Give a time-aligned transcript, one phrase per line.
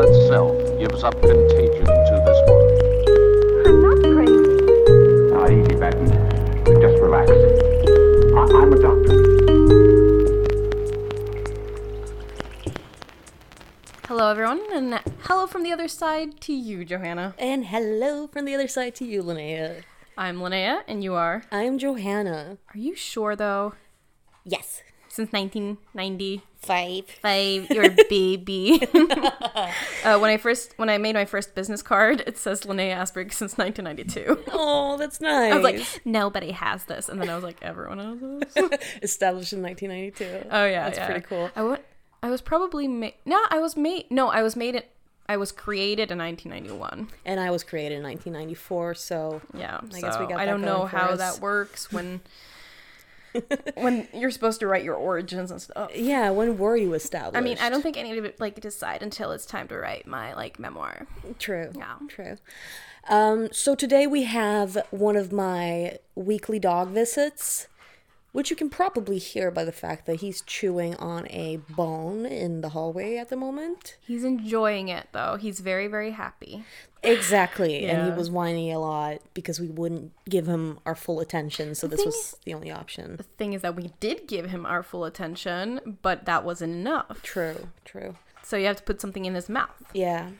[0.00, 2.70] hell itself gives up contagion to this world.
[3.66, 4.46] I'm not crazy.
[5.30, 6.08] Now, easy, Benton.
[6.80, 7.30] Just relax.
[7.30, 9.16] I- I'm a doctor.
[14.08, 17.34] Hello, everyone, and hello from the other side to you, Johanna.
[17.38, 19.82] And hello from the other side to you, Linnea.
[20.16, 21.44] I'm Linnea, and you are.
[21.52, 22.58] I'm Johanna.
[22.74, 23.74] Are you sure, though?
[24.44, 24.82] Yes.
[25.12, 27.70] Since 1995, Five.
[27.70, 28.80] you're a baby.
[30.04, 33.32] uh, when I first, when I made my first business card, it says Linnea Asperg
[33.32, 34.44] since 1992.
[34.52, 35.52] Oh, that's nice.
[35.52, 38.20] I was like, nobody has this, and then I was like, everyone has
[38.54, 38.78] this.
[39.02, 40.48] established in 1992.
[40.48, 41.06] Oh yeah, That's yeah.
[41.06, 41.50] pretty cool.
[41.56, 41.82] I went.
[42.22, 43.14] I was probably made.
[43.24, 44.10] No, I was made.
[44.10, 44.90] No, I was made it.
[45.28, 47.08] I was created in 1991.
[47.24, 50.60] And I was created in 1994, so Yeah, I guess we so got I don't
[50.60, 51.18] know how us.
[51.18, 52.20] that works when
[53.74, 55.90] when you're supposed to write your origins and stuff.
[55.94, 57.36] yeah, when were you established?
[57.36, 60.06] I mean, I don't think I need to like decide until it's time to write
[60.06, 61.06] my like memoir.
[61.38, 61.70] True.
[61.74, 61.96] Yeah.
[62.08, 62.36] True.
[63.08, 67.66] Um, so today we have one of my weekly dog visits,
[68.32, 72.60] which you can probably hear by the fact that he's chewing on a bone in
[72.60, 73.96] the hallway at the moment.
[74.00, 75.36] He's enjoying it though.
[75.40, 76.64] He's very very happy.
[77.02, 77.86] Exactly.
[77.86, 81.86] And he was whining a lot because we wouldn't give him our full attention, so
[81.86, 83.16] this thing was the only option.
[83.16, 87.22] The thing is that we did give him our full attention, but that wasn't enough.
[87.22, 88.16] True, true.
[88.42, 89.82] So you have to put something in his mouth.
[89.94, 90.30] Yeah.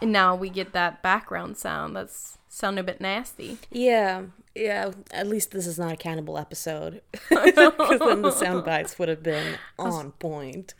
[0.00, 3.58] And now we get that background sound that's sounding a bit nasty.
[3.70, 4.22] Yeah.
[4.54, 4.92] Yeah.
[5.12, 7.02] At least this is not a cannibal episode.
[7.30, 10.74] Because then the sound bites would have been on point.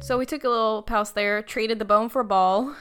[0.00, 2.74] So we took a little pause there, traded the bone for a ball.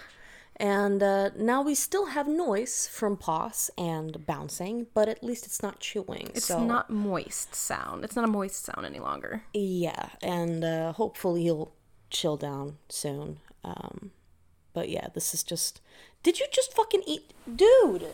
[0.58, 5.64] And uh, now we still have noise from paws and bouncing, but at least it's
[5.64, 6.32] not chewing.
[6.36, 8.04] It's so not moist sound.
[8.04, 9.44] It's not a moist sound any longer.
[9.54, 11.72] yeah, and uh, hopefully he'll
[12.10, 13.40] chill down soon.
[13.64, 14.12] Um,
[14.74, 15.82] but yeah, this is just.
[16.24, 18.08] Did you just fucking eat, dude?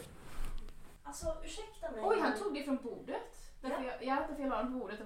[1.04, 2.34] Alltså ursäkta mig.
[2.40, 3.22] tog det från bordet.
[3.62, 5.00] Därför jag, jag hade fel på bordet.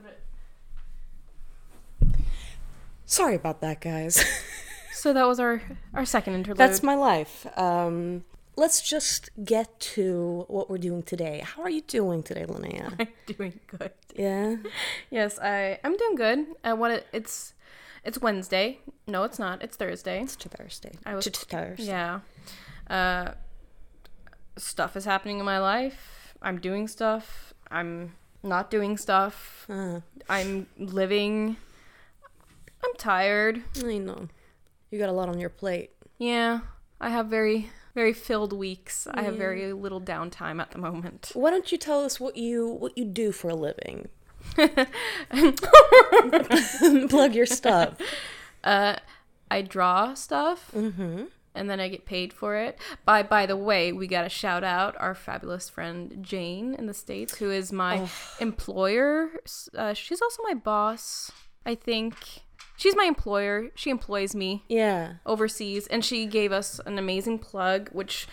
[3.06, 4.24] Sorry about that, guys.
[5.04, 5.62] So that was our
[5.94, 6.58] our second interlude.
[6.58, 7.46] That's my life.
[7.58, 8.24] Um,
[8.56, 11.44] let's just get to what we're doing today.
[11.44, 12.94] How are you doing today, Linnea?
[13.00, 13.92] I'm doing good.
[14.16, 14.56] yeah.
[15.10, 16.46] Yes, I I'm doing good.
[16.64, 17.53] I want it, it's
[18.04, 18.80] it's Wednesday.
[19.08, 19.62] No, it's not.
[19.62, 20.22] It's Thursday.
[20.22, 20.92] It's to Thursday.
[21.06, 21.86] I was- It's Thursday.
[21.86, 22.20] Yeah.
[22.90, 23.32] Uh,
[24.58, 26.36] stuff is happening in my life.
[26.42, 27.54] I'm doing stuff.
[27.72, 28.14] I'm
[28.44, 29.66] not doing stuff.
[29.70, 31.58] Uh, I'm living.
[32.84, 33.64] I'm tired.
[33.84, 34.28] I know.
[34.92, 35.92] You got a lot on your plate.
[36.18, 36.62] Yeah,
[37.00, 39.08] I have very very filled weeks.
[39.14, 41.32] I have very little downtime at the moment.
[41.36, 44.10] Why don't you tell us what you what you do for a living?
[47.10, 47.96] Plug your stuff.
[48.64, 48.96] Uh,
[49.52, 52.80] I draw stuff, and then I get paid for it.
[53.06, 56.94] By by the way, we got to shout out our fabulous friend Jane in the
[56.94, 58.08] states, who is my
[58.40, 59.30] employer.
[59.78, 61.32] Uh, she's also my boss.
[61.66, 62.16] I think
[62.78, 63.70] she's my employer.
[63.76, 65.14] She employs me Yeah.
[65.26, 68.28] overseas, and she gave us an amazing plug, which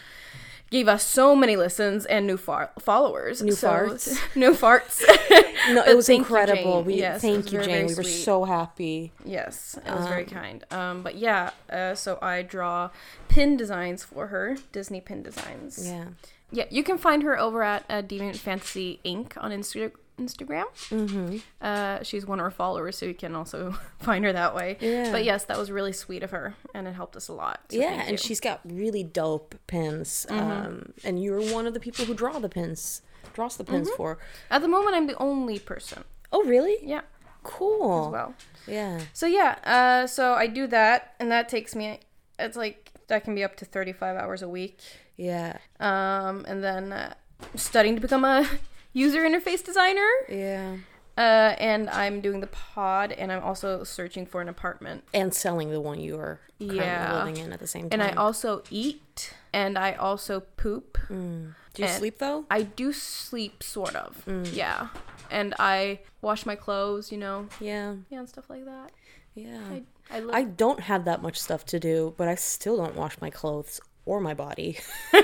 [0.71, 3.43] gave us so many listens and new far- followers.
[3.43, 4.19] New So- farts.
[4.37, 5.03] new farts.
[5.69, 6.77] No, it was thank you, incredible.
[6.79, 6.85] Jane.
[6.87, 7.75] we Yes, thank you, very, Jane.
[7.75, 9.13] very we were so happy.
[9.27, 10.65] Yes, it was very kind.
[10.71, 12.89] Um, but yeah, uh, so I draw
[13.29, 15.87] pin designs for her, Disney pin designs.
[15.87, 16.07] Yeah.
[16.51, 19.33] Yeah, you can find her over at uh, Deviant Fantasy Inc.
[19.37, 20.65] on Insta- Instagram.
[20.91, 21.39] Mm-hmm.
[21.61, 24.77] Uh, she's one of our followers, so you can also find her that way.
[24.81, 25.11] Yeah.
[25.13, 27.61] But yes, that was really sweet of her, and it helped us a lot.
[27.71, 30.27] so yeah, and she's got really dope pins.
[30.29, 34.19] Um, and you're one of the people who draw the pins, draws the pins for.
[34.51, 36.05] At the moment, I'm the only person.
[36.33, 36.77] Oh, really?
[36.83, 37.01] Yeah,
[37.43, 38.07] Cool.
[38.07, 38.35] as well.
[38.67, 39.01] Yeah.
[39.13, 42.01] So yeah, uh, so I do that, and that takes me.
[42.39, 44.79] It's like that can be up to 35 hours a week.
[45.17, 45.59] Yeah.
[45.81, 47.15] um, and then uh,
[47.55, 48.49] studying to become a
[48.93, 50.09] user interface designer.
[50.29, 50.77] Yeah.
[51.19, 55.05] Uh, and I'm doing the pod, and I'm also searching for an apartment.
[55.13, 57.25] And selling the one you are currently Yeah.
[57.25, 58.01] living in at the same time.
[58.01, 58.11] And.
[58.11, 60.97] I also eat, and I also poop.
[61.09, 62.47] Do you and- sleep though?
[62.51, 64.25] I do sleep, sort of.
[64.27, 64.55] Mm.
[64.55, 64.89] Yeah.
[65.31, 67.97] And I wash my clothes, you know, Yeah.
[68.09, 68.91] yeah, and stuff like that.
[69.35, 69.61] Yeah.
[69.71, 69.83] I,
[70.17, 73.21] I, live- I don't have that much stuff to do, but I still don't wash
[73.21, 74.79] my clothes or my body.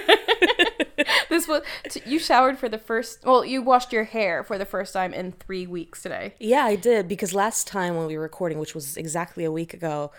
[1.28, 3.24] this was t- you showered for the first.
[3.24, 6.34] Well, you washed your hair for the first time in three weeks today.
[6.40, 9.74] yeah, I did because last time when we were recording, which was exactly a week
[9.74, 10.12] ago,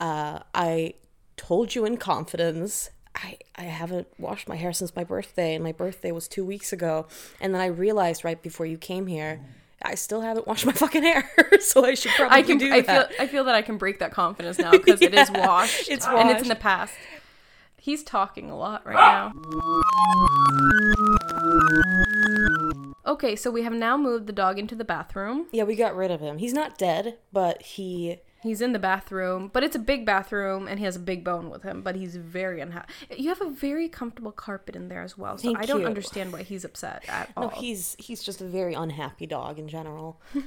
[0.00, 0.94] uh, I
[1.36, 5.72] told you in confidence I, I haven't washed my hair since my birthday, and my
[5.72, 7.06] birthday was two weeks ago.
[7.40, 9.40] And then I realized right before you came here,
[9.82, 12.58] I still haven't washed my fucking hair, so I should probably I can.
[12.58, 13.08] do I that.
[13.14, 13.22] feel.
[13.22, 15.88] I feel that I can break that confidence now because it is washed.
[15.88, 16.18] it's washed.
[16.18, 16.92] and it's in the past.
[17.86, 19.32] He's talking a lot right now.
[23.06, 25.46] Okay, so we have now moved the dog into the bathroom.
[25.52, 26.38] yeah, we got rid of him.
[26.38, 30.80] He's not dead, but he He's in the bathroom, but it's a big bathroom, and
[30.80, 31.82] he has a big bone with him.
[31.82, 32.92] But he's very unhappy.
[33.16, 35.86] You have a very comfortable carpet in there as well, so Thank I don't you.
[35.86, 37.44] understand why he's upset at all.
[37.44, 40.20] no, he's he's just a very unhappy dog in general.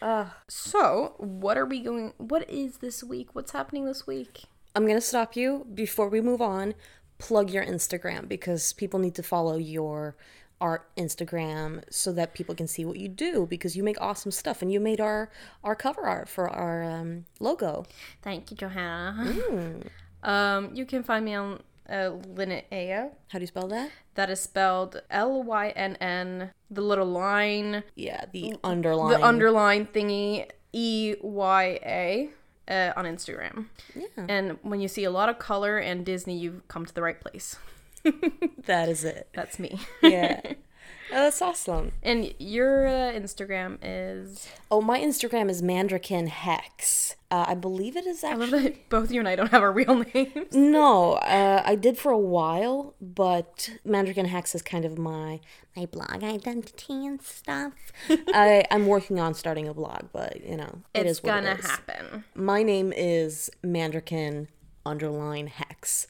[0.00, 2.12] Uh, so, what are we going?
[2.18, 3.34] What is this week?
[3.34, 4.46] What's happening this week?
[4.74, 6.74] I'm gonna stop you before we move on.
[7.18, 10.16] Plug your Instagram because people need to follow your
[10.60, 14.62] art Instagram so that people can see what you do because you make awesome stuff
[14.62, 15.30] and you made our
[15.64, 17.84] our cover art for our um, logo.
[18.22, 19.80] Thank you, Johanna.
[20.22, 23.10] Um, you can find me on uh, Linnea.
[23.28, 23.90] How do you spell that?
[24.14, 26.50] That is spelled L Y N N.
[26.70, 29.10] The little line, Yeah, the underline.
[29.20, 32.30] the underline thingy, E Y A.
[32.68, 33.66] Uh, on Instagram.
[33.94, 34.26] Yeah.
[34.28, 37.20] And when you see a lot of color and Disney, you've come to the right
[37.20, 37.56] place.
[38.66, 39.28] that is it.
[39.34, 39.80] That's me.
[40.00, 40.40] Yeah.
[41.12, 41.92] oh, that's awesome.
[42.02, 44.48] and your uh, Instagram is.
[44.70, 47.16] Oh, my Instagram is Mandrakin Hex.
[47.30, 48.46] Uh, I believe it is I actually.
[48.50, 50.52] love that both you and I don't have our real names.
[50.52, 55.40] No, uh, I did for a while, but Mandrakin Hex is kind of my
[55.76, 57.72] my blog identity and stuff.
[58.10, 61.52] I I'm working on starting a blog, but you know it it's is what gonna
[61.52, 61.66] it is.
[61.66, 62.24] happen.
[62.34, 64.48] My name is Mandrakin
[64.84, 66.06] underline Hex,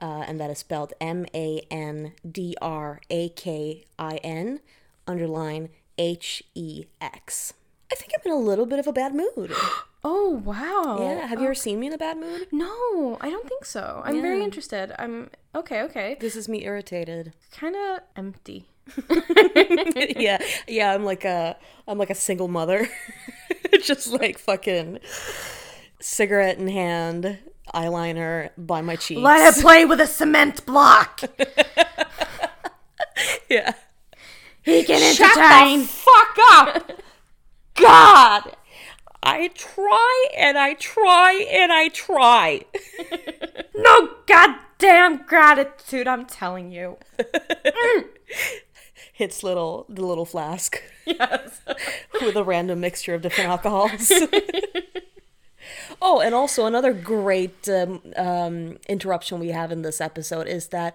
[0.00, 4.60] uh, and that is spelled M A N D R A K I N
[5.06, 7.54] underline H E X.
[7.90, 9.52] I think I'm in a little bit of a bad mood.
[10.08, 10.98] Oh wow!
[11.00, 12.46] Yeah, have you ever seen me in a bad mood?
[12.52, 14.02] No, I don't think so.
[14.04, 14.94] I'm very interested.
[15.00, 15.82] I'm okay.
[15.82, 17.32] Okay, This is me irritated.
[17.50, 18.68] kind of empty.
[20.16, 20.38] yeah,
[20.68, 20.94] yeah.
[20.94, 21.56] I'm like a,
[21.88, 22.88] I'm like a single mother,
[23.82, 25.00] just like fucking
[26.00, 27.38] cigarette in hand,
[27.74, 29.20] eyeliner by my cheeks.
[29.20, 31.20] Let it play with a cement block.
[33.48, 33.72] yeah.
[34.62, 35.80] He can entertain.
[35.80, 36.92] Shut the fuck up!
[37.74, 38.56] God,
[39.22, 42.62] I try and I try and I try.
[43.76, 46.08] no goddamn gratitude.
[46.08, 46.96] I'm telling you.
[49.12, 51.60] Hits little the little flask Yes.
[52.20, 54.10] with a random mixture of different alcohols.
[56.00, 60.94] Oh, and also another great um, um, interruption we have in this episode is that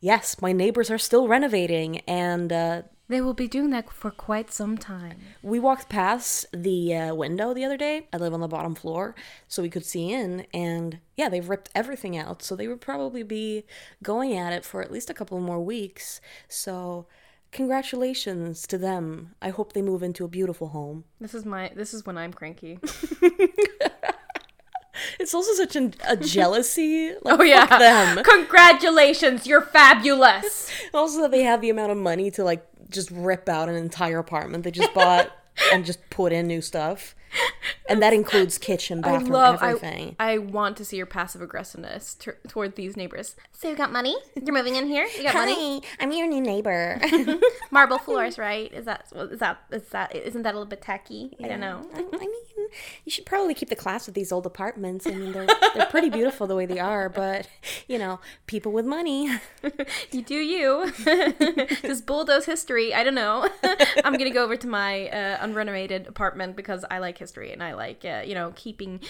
[0.00, 4.50] yes, my neighbors are still renovating, and uh, They will be doing that for quite
[4.52, 5.18] some time.
[5.42, 8.08] we walked past the uh, window the other day.
[8.12, 9.14] I live on the bottom floor,
[9.48, 13.22] so we could see in, and yeah, they've ripped everything out, so they would probably
[13.22, 13.64] be
[14.02, 16.20] going at it for at least a couple more weeks.
[16.48, 17.06] So.
[17.56, 19.34] Congratulations to them.
[19.40, 21.04] I hope they move into a beautiful home.
[21.20, 21.72] This is my.
[21.74, 22.78] This is when I'm cranky.
[25.18, 27.12] It's also such an, a jealousy.
[27.22, 27.66] Like, Oh yeah.
[27.66, 28.22] them.
[28.24, 30.70] Congratulations, you're fabulous.
[30.94, 34.18] Also, that they have the amount of money to like just rip out an entire
[34.18, 35.30] apartment they just bought
[35.72, 37.14] and just put in new stuff,
[37.88, 39.62] and that includes kitchen, bathroom, I love.
[39.62, 40.16] everything.
[40.18, 43.36] I, I want to see your passive aggressiveness t- toward these neighbors.
[43.52, 44.16] So you got money?
[44.34, 45.06] You're moving in here.
[45.16, 45.82] You got money.
[46.00, 47.00] I'm your new neighbor.
[47.70, 48.72] Marble floors, right?
[48.72, 51.36] Is that is that is that isn't that a little bit tacky?
[51.42, 51.86] I don't know.
[51.94, 52.30] I I mean,
[53.04, 55.06] you should probably keep the class with these old apartments.
[55.06, 57.48] I mean, they're they're pretty beautiful the way they are, but
[57.88, 59.30] you know, people with money.
[60.10, 60.92] You do you.
[61.82, 62.94] Just bulldoze history.
[62.94, 63.48] I don't know.
[64.04, 67.74] I'm gonna go over to my uh, unrenovated apartment because I like history and I
[67.74, 69.00] like uh, you know keeping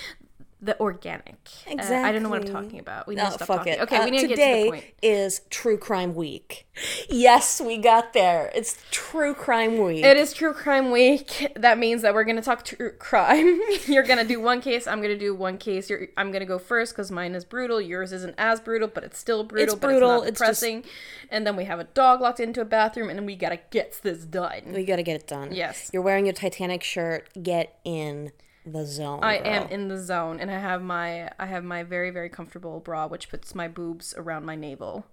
[0.60, 1.36] the organic.
[1.66, 3.06] Uh, I don't know what I'm talking about.
[3.06, 3.75] We need Oh, to stop fuck talking.
[3.75, 3.80] it.
[3.80, 4.84] Okay, Uh, we need to get to the point.
[4.84, 6.66] Today is True Crime Week.
[7.10, 8.50] Yes, we got there.
[8.54, 10.02] It's True Crime Week.
[10.04, 11.52] It is true crime week.
[11.56, 13.60] That means that we're gonna talk true crime.
[13.86, 14.86] You're gonna do one case.
[14.86, 15.88] I'm gonna do one case.
[15.90, 17.80] You're, I'm gonna go first because mine is brutal.
[17.80, 19.64] Yours isn't as brutal, but it's still brutal.
[19.64, 20.86] It's but brutal, It's it's just-
[21.30, 24.25] And then we have a dog locked into a bathroom, and we gotta get this
[24.25, 24.72] done.
[24.75, 25.52] We gotta get it done.
[25.52, 25.90] Yes.
[25.92, 27.28] You're wearing your Titanic shirt.
[27.42, 28.32] Get in
[28.66, 29.20] the zone.
[29.23, 29.46] I girl.
[29.46, 33.06] am in the zone, and I have my I have my very very comfortable bra,
[33.06, 35.04] which puts my boobs around my navel.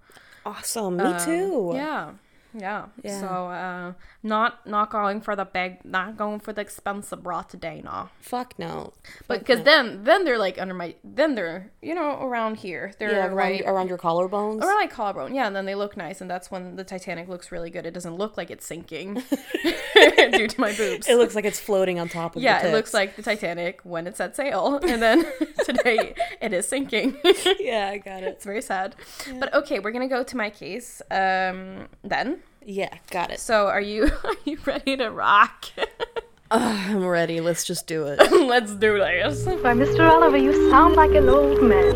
[0.46, 0.98] awesome.
[0.98, 1.70] Me too.
[1.72, 2.12] Um, Yeah.
[2.56, 2.86] Yeah.
[3.04, 3.20] Yeah.
[3.20, 7.82] So uh not not going for the big not going for the expensive bra today,
[7.84, 8.10] no.
[8.20, 8.94] Fuck no.
[9.28, 12.94] But because then then they're like under my then they're you know around here.
[13.00, 14.62] They're Yeah, around, right around your collarbones.
[14.62, 15.34] around my collarbone.
[15.34, 17.86] Yeah, and then they look nice, and that's when the Titanic looks really good.
[17.86, 19.16] It doesn't look like it's sinking
[20.32, 21.08] due to my boobs.
[21.08, 22.42] It looks like it's floating on top of.
[22.42, 25.26] yeah, it looks like the Titanic when it set sail, and then
[25.66, 27.18] today it is sinking.
[27.60, 28.28] yeah, I got it.
[28.30, 28.96] It's very sad.
[29.40, 32.43] But okay, we're gonna go to my case um, then.
[32.66, 33.40] Yeah, got it.
[33.40, 35.66] So are you are you ready to rock?
[36.52, 37.42] I'm ready.
[37.42, 38.20] Let's just do it.
[38.48, 39.46] Let's do this.
[39.46, 40.08] Why, Mr.
[40.10, 41.96] Oliver, you sound like an old man.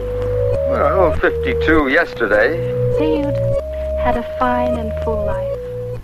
[0.72, 2.58] Well, 52 yesterday.
[2.98, 3.36] Say you'd
[4.04, 6.02] had a fine and full life.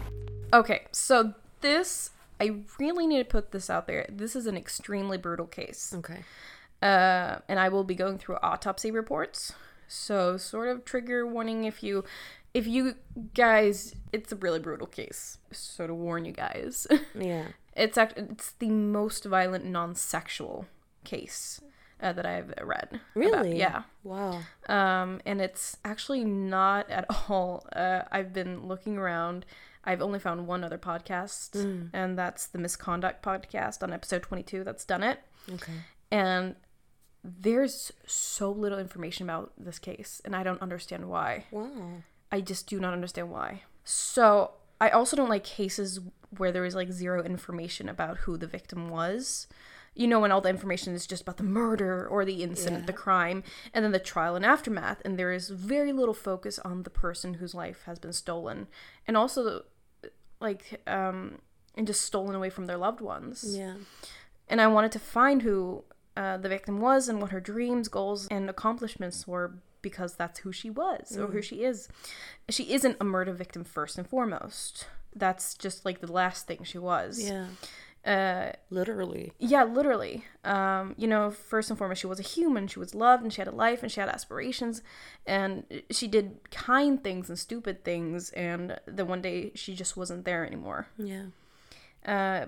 [0.53, 4.05] Okay, so this I really need to put this out there.
[4.09, 5.93] This is an extremely brutal case.
[5.95, 6.23] Okay.
[6.81, 9.53] uh, and I will be going through autopsy reports.
[9.87, 12.03] So, sort of trigger warning if you,
[12.53, 12.95] if you
[13.33, 15.37] guys, it's a really brutal case.
[15.51, 17.47] So to warn you guys, Yeah.
[17.75, 20.65] it's act- it's the most violent non-sexual
[21.03, 21.61] case
[22.01, 22.87] uh, that I've read.
[22.91, 22.99] about.
[23.15, 23.57] Really?
[23.57, 23.83] Yeah.
[24.03, 24.41] Wow.
[24.67, 27.65] Um, and it's actually not at all.
[27.75, 29.45] Uh, I've been looking around.
[29.85, 31.55] I've only found one other podcast,
[31.93, 35.19] and that's the Misconduct podcast on episode 22 that's done it
[35.51, 35.73] Okay.
[36.09, 36.55] and
[37.21, 41.69] there's so little information about this case and i don't understand why Wow.
[42.35, 43.49] I just do not understand why.
[43.83, 45.99] So i also don't like cases
[46.37, 49.47] where there is like zero information about who the victim was.
[49.95, 52.93] You know when all the information is just about the murder or the incident the
[53.05, 56.89] crime and then the trial and aftermath and there is very little focus on the
[56.89, 58.67] person whose life has been stolen
[59.07, 59.65] and also
[60.39, 61.37] like um
[61.75, 63.37] and just stolen away from their loved ones.
[63.57, 63.75] Yeah.
[64.47, 65.83] and I wanted to find who
[66.15, 69.47] uh, the victim was and what her dreams, goals, and accomplishments were
[69.83, 71.87] because that's who she was or who she is.
[72.49, 74.87] She isn't a murder victim first and foremost.
[75.15, 77.21] That's just like the last thing she was.
[77.23, 77.45] Yeah.
[78.05, 79.31] Uh, Literally.
[79.39, 80.25] yeah, literally.
[80.43, 82.67] Um, you know, first and foremost, she was a human.
[82.67, 84.81] She was loved, and she had a life, and she had aspirations,
[85.25, 88.31] and she did kind things and stupid things.
[88.31, 90.87] And then one day, she just wasn't there anymore.
[90.97, 91.27] Yeah.
[92.05, 92.47] Uh,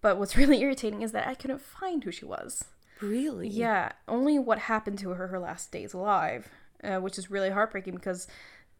[0.00, 2.64] but what's really irritating is that I couldn't find who she was.
[3.02, 3.48] Really?
[3.48, 6.48] Yeah, only what happened to her her last days alive,
[6.82, 8.26] uh, which is really heartbreaking because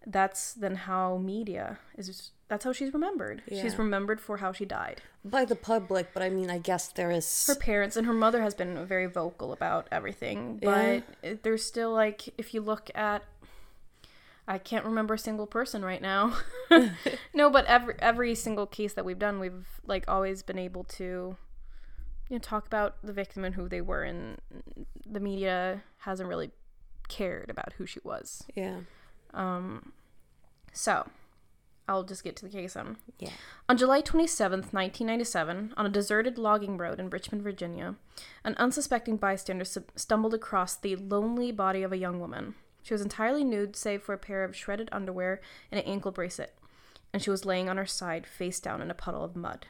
[0.07, 2.31] that's then how media is.
[2.49, 3.43] That's how she's remembered.
[3.49, 5.01] She's remembered for how she died.
[5.25, 7.47] By the public, but I mean, I guess there is.
[7.47, 11.35] Her parents and her mother has been very vocal about everything, but Yeah.
[11.43, 13.23] there's still like if you look at.
[14.47, 16.37] I can't remember a single person right now.
[17.35, 21.37] no, but every every single case that we've done, we've like always been able to
[22.33, 24.41] you know talk about the victim and who they were and
[25.05, 26.51] the media hasn't really
[27.07, 28.43] cared about who she was.
[28.55, 28.79] Yeah.
[29.35, 29.93] Um,
[30.73, 31.07] so,
[31.87, 32.97] I'll just get to the case then.
[33.19, 33.33] Yeah.
[33.69, 37.97] On July 27th, 1997, on a deserted logging road in Richmond, Virginia,
[38.45, 42.55] an unsuspecting bystander sub- stumbled across the lonely body of a young woman.
[42.83, 46.55] She was entirely nude, save for a pair of shredded underwear and an ankle bracelet,
[47.13, 49.67] and she was laying on her side, face down in a puddle of mud.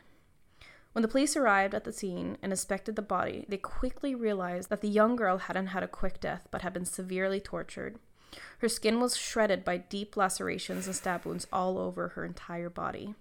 [0.93, 4.83] When the police arrived at the scene and inspected the body, they quickly realized that
[4.83, 7.99] the young girl hadn't had a quick death but had been severely tortured.
[8.59, 13.15] Her skin was shredded by deep lacerations and stab wounds all over her entire body.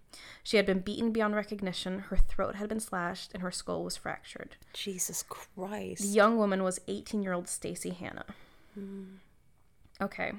[0.44, 3.98] She had been beaten beyond recognition, her throat had been slashed, and her skull was
[3.98, 4.56] fractured.
[4.74, 6.02] Jesus Christ.
[6.02, 8.26] The young woman was 18 year old Stacy Hanna.
[8.76, 9.04] Hmm.
[10.02, 10.34] Okay.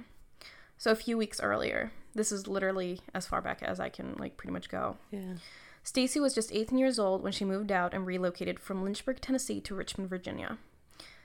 [0.79, 4.37] So a few weeks earlier, this is literally as far back as I can like
[4.37, 4.97] pretty much go.
[5.11, 5.35] Yeah.
[5.83, 9.61] Stacy was just 18 years old when she moved out and relocated from Lynchburg, Tennessee
[9.63, 10.59] to Richmond, Virginia.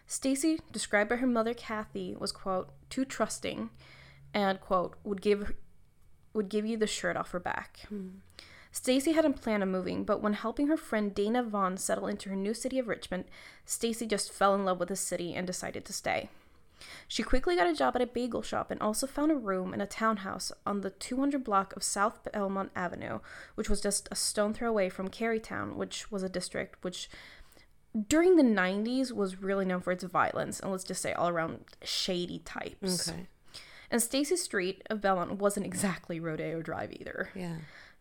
[0.08, 3.70] Stacy, described by her mother Kathy, was quote too trusting
[4.34, 5.54] and quote would give
[6.34, 7.88] would give you the shirt off her back.
[8.72, 12.36] Stacy hadn't planned on moving, but when helping her friend Dana Vaughn settle into her
[12.36, 13.26] new city of Richmond,
[13.66, 16.30] Stacy just fell in love with the city and decided to stay.
[17.08, 19.82] She quickly got a job at a bagel shop and also found a room in
[19.82, 23.20] a townhouse on the 200 block of South Belmont Avenue,
[23.56, 27.10] which was just a stone throw away from Carytown, which was a district which
[28.08, 31.64] during the 90s was really known for its violence and let's just say all around
[31.84, 33.10] shady types.
[33.10, 33.28] Okay.
[33.90, 37.30] And Stacy Street of Belmont wasn't exactly Rodeo Drive either.
[37.34, 37.56] Yeah.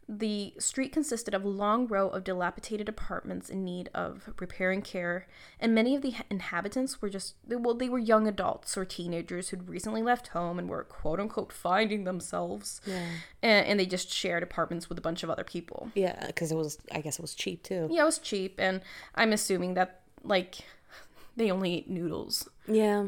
[0.08, 4.84] The street consisted of a long row of dilapidated apartments in need of repair and
[4.84, 5.26] care,
[5.58, 9.68] and many of the inhabitants were just well, they were young adults or teenagers who'd
[9.68, 13.04] recently left home and were quote unquote finding themselves, Yeah.
[13.42, 15.90] and, and they just shared apartments with a bunch of other people.
[15.96, 16.78] Yeah, because it was.
[16.92, 17.88] I guess it was cheap too.
[17.90, 18.82] Yeah, it was cheap, and
[19.16, 20.58] I'm assuming that like
[21.36, 23.06] they only ate noodles Yeah.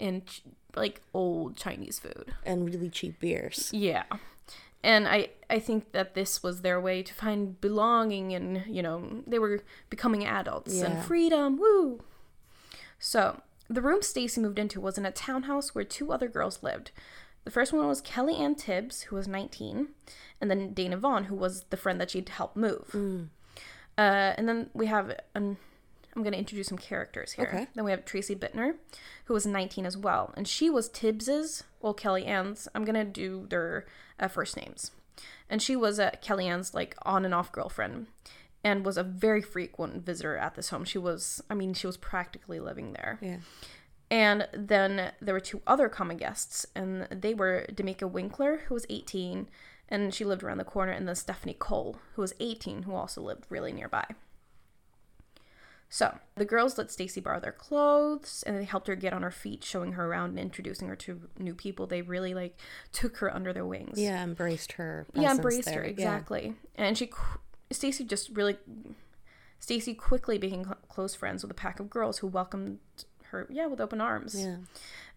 [0.00, 0.22] and
[0.74, 2.32] like old Chinese food.
[2.46, 3.70] And really cheap beers.
[3.72, 4.04] Yeah.
[4.82, 9.22] And I, I think that this was their way to find belonging and, you know,
[9.26, 10.84] they were becoming adults Yeah.
[10.86, 11.58] and freedom.
[11.58, 12.04] Woo!
[12.98, 16.90] So, the room Stacy moved into was in a townhouse where two other girls lived.
[17.44, 19.88] The first one was Kelly Ann Tibbs, who was 19,
[20.40, 22.90] and then Dana Vaughn, who was the friend that she'd helped move.
[23.96, 25.56] Uh, and then we have an
[26.16, 27.46] I'm going to introduce some characters here.
[27.46, 27.66] Okay.
[27.74, 28.74] Then we have Tracy Bitner,
[29.26, 30.32] who was 19 as well.
[30.36, 32.66] And she was Tibbs's, well, Kelly Ann's.
[32.74, 33.86] I'm going to do their
[34.18, 34.90] uh, first names.
[35.48, 38.06] and she was uh, Kellyanne's like on and off girlfriend,
[38.64, 40.84] and was a very frequent visitor at this home.
[40.84, 43.18] She was, I mean, she was practically living there.
[43.20, 43.38] Yeah.
[44.10, 48.86] And then there were two other common guests, and they were Demika Winckler, who was
[48.88, 49.48] 18,
[49.90, 53.20] and she lived around the corner, and then Stephanie Cole, who was 18, who also
[53.20, 54.04] lived really nearby.
[55.90, 59.30] So the girls let Stacy borrow their clothes, and they helped her get on her
[59.30, 61.86] feet, showing her around and introducing her to new people.
[61.86, 62.58] They really like
[62.92, 63.98] took her under their wings.
[63.98, 65.06] Yeah, embraced her.
[65.14, 65.80] yeah, embraced there.
[65.80, 65.90] her Yeah.
[65.90, 66.54] exactly.
[66.74, 67.10] And she,
[67.70, 68.58] Stacy, just really,
[69.58, 72.80] Stacy quickly became cl- close friends with a pack of girls who welcomed
[73.30, 74.36] her, yeah, with open arms.
[74.38, 74.56] Yeah.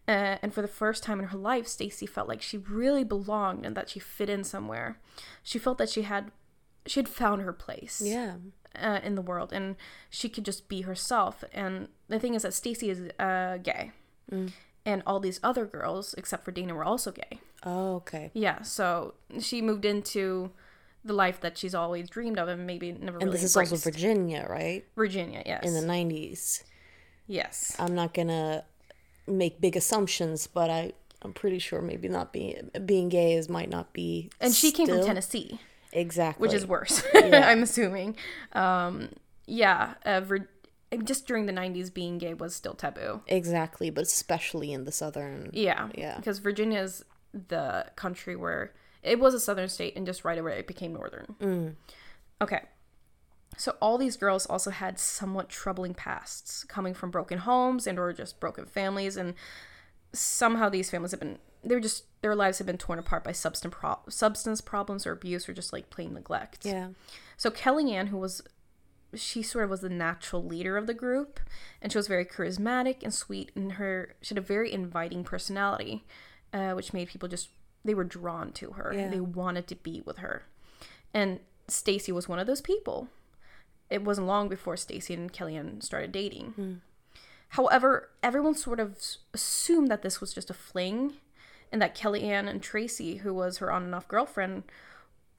[0.07, 3.65] Uh, and for the first time in her life, Stacy felt like she really belonged
[3.65, 4.99] and that she fit in somewhere.
[5.43, 6.31] She felt that she had,
[6.85, 8.35] she had found her place Yeah.
[8.75, 9.75] Uh, in the world, and
[10.09, 11.43] she could just be herself.
[11.53, 13.91] And the thing is that Stacy is uh, gay,
[14.31, 14.51] Mm.
[14.85, 17.39] and all these other girls, except for Dana, were also gay.
[17.65, 18.31] Oh, okay.
[18.33, 20.51] Yeah, so she moved into
[21.03, 23.75] the life that she's always dreamed of, and maybe never And really this is also.
[23.75, 24.85] Virginia, right?
[24.95, 25.43] Virginia.
[25.45, 25.63] Yes.
[25.65, 26.63] In the 90s.
[27.27, 27.75] yes.
[27.79, 28.63] I'm not gonna
[29.27, 33.69] make big assumptions, but I I'm pretty sure maybe not being being gay is might
[33.69, 34.29] not be.
[34.39, 35.59] and she came from Tennessee,
[35.93, 37.03] exactly, which is worse.
[37.15, 38.15] I'm assuming.
[38.53, 39.09] Um,
[39.45, 39.95] yeah.
[40.05, 40.21] Uh,
[41.03, 43.21] just during the '90s, being gay was still taboo.
[43.27, 45.49] exactly, but especially in the southern.
[45.53, 45.89] Yeah.
[45.95, 46.17] Yeah.
[46.17, 50.59] Because Virginia is the country where it was a southern state, and just right away
[50.59, 51.35] it became northern.
[51.39, 51.75] Mm.
[52.41, 52.61] Okay.
[53.57, 58.11] So all these girls also had somewhat troubling pasts, coming from broken homes and or
[58.13, 59.33] just broken families, and
[60.13, 63.31] somehow these families have been they were just their lives have been torn apart by
[63.31, 66.65] substance pro- substance problems or abuse or just like plain neglect.
[66.65, 66.89] Yeah,
[67.37, 68.41] So Kellyanne, who was
[69.13, 71.39] she sort of was the natural leader of the group,
[71.81, 76.05] and she was very charismatic and sweet, and her she had a very inviting personality,
[76.53, 77.49] uh, which made people just
[77.83, 78.93] they were drawn to her.
[78.95, 79.09] Yeah.
[79.09, 80.43] They wanted to be with her,
[81.13, 83.07] and Stacy was one of those people.
[83.89, 86.81] It wasn't long before Stacy and Kellyanne started dating.
[87.49, 88.97] However, everyone sort of
[89.33, 91.15] assumed that this was just a fling,
[91.71, 94.63] and that Kellyanne and Tracy, who was her on and off girlfriend,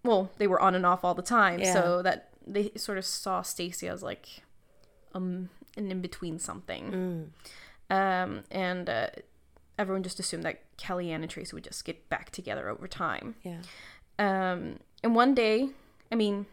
[0.05, 1.73] well, they were on and off all the time, Yeah.
[1.75, 4.42] so that they sort of saw Stacy as like
[5.14, 7.33] um an in between something.
[7.90, 9.09] Um, and uh,
[9.79, 13.35] everyone just assumed that Kellyanne and Tracy would just get back together over time.
[13.42, 13.59] yeah,
[14.18, 15.68] Um, and one day,
[16.11, 16.47] I mean,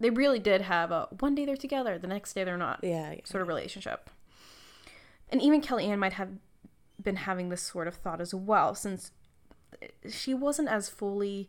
[0.00, 3.12] they really did have a one day they're together, the next day they're not yeah,
[3.12, 3.20] yeah.
[3.24, 4.08] sort of relationship.
[5.30, 6.30] And even Kellyanne might have
[7.02, 9.10] been having this sort of thought as well, since
[10.08, 11.48] she wasn't as fully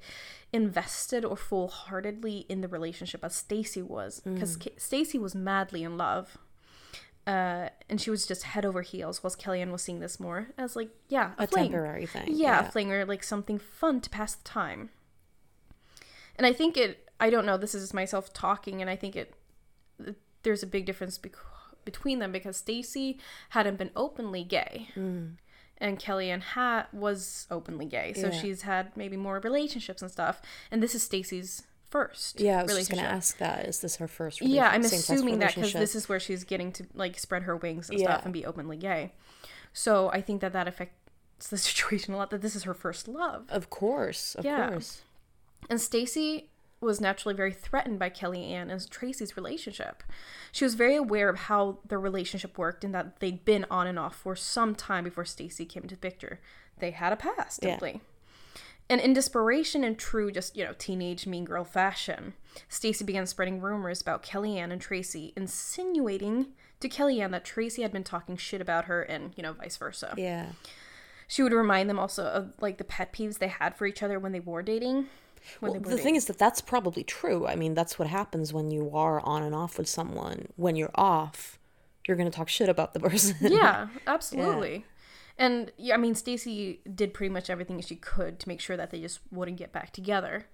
[0.52, 5.98] invested or full heartedly in the relationship as Stacy was, because Stacy was madly in
[5.98, 6.38] love.
[7.26, 10.76] Uh, and she was just head over heels, whilst Kellyanne was seeing this more as
[10.76, 11.72] like, yeah, a, a fling.
[11.72, 12.28] temporary thing.
[12.28, 14.90] Yeah, a fling or like something fun to pass the time.
[16.36, 19.36] And I think it, I don't know, this is myself talking, and I think it,
[20.44, 21.18] there's a big difference
[21.86, 23.20] between them because Stacy
[23.52, 24.90] hadn't been openly gay.
[25.84, 28.32] And Kellyanne Hat was openly gay, so Yeah.
[28.32, 30.42] she's had maybe more relationships and stuff.
[30.72, 33.66] And this is Stacy's first Yeah, I was just gonna ask that.
[33.66, 34.42] Is this her first?
[34.42, 37.90] Yeah, I'm assuming that because this is where she's getting to like spread her wings
[37.90, 38.06] and Yeah.
[38.14, 39.12] stuff and be openly gay.
[39.74, 42.30] So I think that that affects the situation a lot.
[42.30, 44.70] That this is her first love, Of course, of Yeah.
[44.70, 45.02] course.
[45.70, 46.50] and Stacy
[46.84, 50.04] was naturally very threatened by Kellyanne and Tracy's relationship.
[50.52, 53.98] She was very aware of how their relationship worked and that they'd been on and
[54.00, 56.40] off for some time before Stacy came into the picture.
[56.80, 57.72] They had a past, Yeah.
[57.72, 58.02] simply.
[58.90, 62.34] And in desperation and true, just, you know, teenage mean girl fashion,
[62.68, 66.48] Stacy began spreading rumors about Kellyanne and Tracy, insinuating
[66.82, 70.14] to Kellyanne that Tracy had been talking shit about her and, you know, vice versa.
[70.18, 70.48] Yeah.
[71.28, 74.20] She would remind them also of, like, the pet peeves they had for each other
[74.20, 75.08] when they were dating.
[75.62, 77.48] Well, the thing is that that's probably true.
[77.48, 80.48] I mean, that's what happens when you are on and off with someone.
[80.56, 81.60] When you're off,
[82.08, 83.36] you're gonna talk shit about the person.
[83.42, 84.86] yeah, absolutely.
[85.38, 88.92] And yeah, I mean, Stacy did pretty much everything she could to make sure that
[88.92, 90.46] they just wouldn't get back together.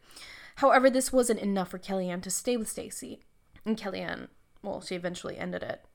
[0.55, 3.21] However, this wasn't enough for Kellyanne to stay with Stacy,
[3.65, 4.27] and Kellyanne,
[4.61, 5.85] well, she eventually ended it.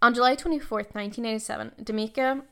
[0.00, 2.42] On July twenty fourth, nineteen eighty seven, Demika,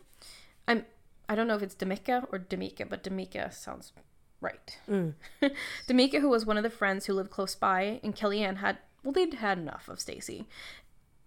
[0.69, 0.87] I'm,
[1.29, 3.93] I don't know if it's Demika or Demika, but Demika sounds
[4.41, 4.79] right.
[4.89, 5.15] Mm.
[5.89, 9.13] Demika, who was one of the friends who lived close by, and Kellyanne had, well,
[9.13, 10.47] they'd had enough of Stacy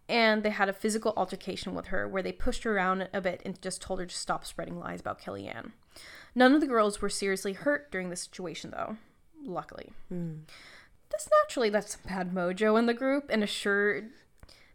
[0.09, 3.41] and they had a physical altercation with her where they pushed her around a bit
[3.45, 5.71] and just told her to stop spreading lies about Kellyanne.
[6.35, 8.97] None of the girls were seriously hurt during the situation, though,
[9.45, 9.91] luckily.
[10.11, 10.41] Mm.
[11.11, 14.09] This naturally left some bad mojo in the group and assured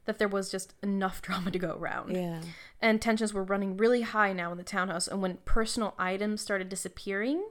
[0.06, 2.14] that there was just enough drama to go around.
[2.14, 2.40] Yeah.
[2.80, 6.68] And tensions were running really high now in the townhouse, and when personal items started
[6.68, 7.44] disappearing,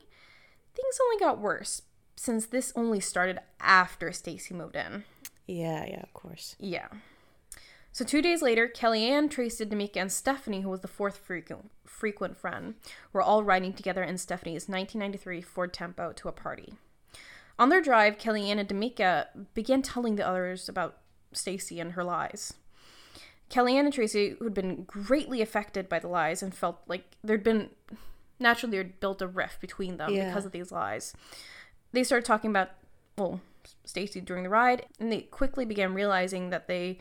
[0.77, 1.81] things only got worse.
[2.15, 5.03] since this only started after Stacy moved in.
[5.45, 6.55] Yeah, yeah, of course.
[6.59, 6.87] Yeah.
[7.91, 12.37] So two days later, Kellyanne, Tracy, D'Amica, and Stephanie, who was the fourth frequent frequent
[12.37, 12.75] friend,
[13.13, 16.75] were all riding together in Stephanie's 1993 Ford Tempo to a party.
[17.57, 20.97] On their drive, Kellyanne and D'Amica began telling the others about
[21.33, 22.53] Stacy and her lies.
[23.49, 27.69] Kellyanne and Tracy, who'd been greatly affected by the lies and felt like there'd been
[28.39, 30.27] naturally built a rift between them Yeah.
[30.27, 31.13] because of these lies.
[31.91, 32.69] They started talking about
[33.17, 33.41] well,
[33.83, 36.99] Stacy during the ride, and they quickly began realizing that they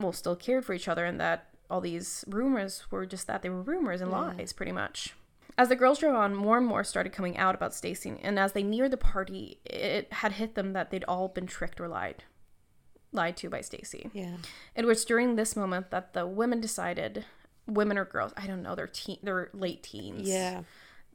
[0.00, 3.48] well still cared for each other and that all these rumors were just that they
[3.48, 5.14] were rumors and lies pretty much.
[5.56, 8.52] As the girls drove on, more and more started coming out about Stacy, and as
[8.52, 12.24] they neared the party, it had hit them that they'd all been tricked or lied
[13.12, 14.10] lied to by Stacy.
[14.14, 14.36] Yeah.
[14.74, 17.26] It was during this moment that the women decided,
[17.66, 20.28] women or girls, I don't know, they're teen, they're late teens.
[20.28, 20.62] Yeah.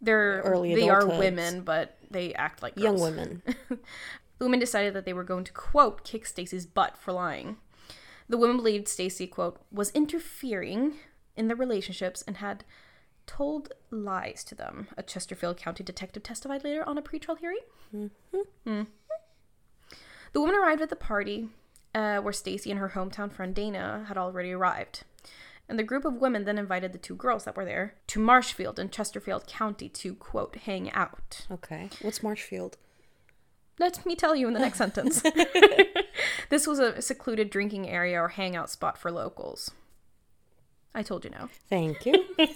[0.01, 3.41] they're Early They are women, but they act like Young women.
[4.39, 7.57] The women decided that they were going to quote kick Stacy's butt for lying.
[8.29, 10.93] The women believed Stacy quote was interfering
[11.35, 12.63] in their relationships and had
[13.25, 14.89] told lies to them.
[14.95, 17.61] A Chesterfield County detective testified later on a pretrial hearing.
[17.95, 18.87] Mhm.
[20.33, 21.49] The women arrived at the party
[21.95, 25.03] uh, where Stacy and her hometown friend Dana had already arrived.
[25.69, 28.79] And the group of women then invited the two girls that were there to Marshfield
[28.79, 31.45] in Chesterfield County to quote hang out.
[31.51, 31.89] Okay.
[32.01, 32.77] What's Marshfield?
[33.79, 35.21] Let me tell you in the next sentence.
[36.49, 39.71] this was a secluded drinking area or hangout spot for locals.
[40.95, 41.49] I told you now.
[41.69, 42.25] Thank you.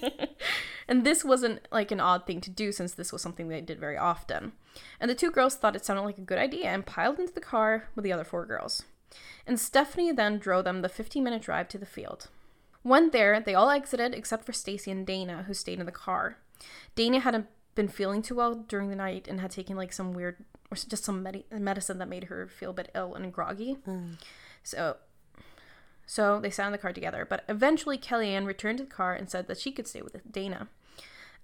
[0.92, 3.80] And this wasn't like an odd thing to do since this was something they did
[3.80, 4.52] very often.
[5.00, 7.40] And the two girls thought it sounded like a good idea and piled into the
[7.40, 8.84] car with the other four girls.
[9.48, 12.28] And Stephanie then drove them the 15 minute drive to the field.
[12.84, 16.38] When there, they all exited except for Stacy and Dana, who stayed in the car.
[16.96, 20.38] Dana hadn't been feeling too well during the night and had taken like some weird
[20.70, 23.78] or just some medi- medicine that made her feel a bit ill and groggy.
[23.88, 24.18] Mm.
[24.64, 24.98] So
[26.06, 29.30] so they sat in the car together, but eventually Kellyanne returned to the car and
[29.30, 30.68] said that she could stay with Dana.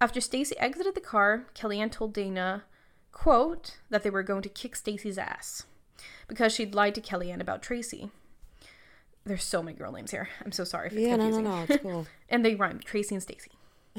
[0.01, 2.63] After Stacy exited the car, Kellyanne told Dana,
[3.11, 5.63] quote, that they were going to kick Stacy's ass
[6.27, 8.11] because she'd lied to Kellyanne about Tracy.
[9.27, 10.29] There's so many girl names here.
[10.45, 11.65] I'm so sorry if it's yeah, no, no, no.
[11.67, 12.07] It's cool.
[12.29, 13.51] And they rhyme Tracy and Stacy.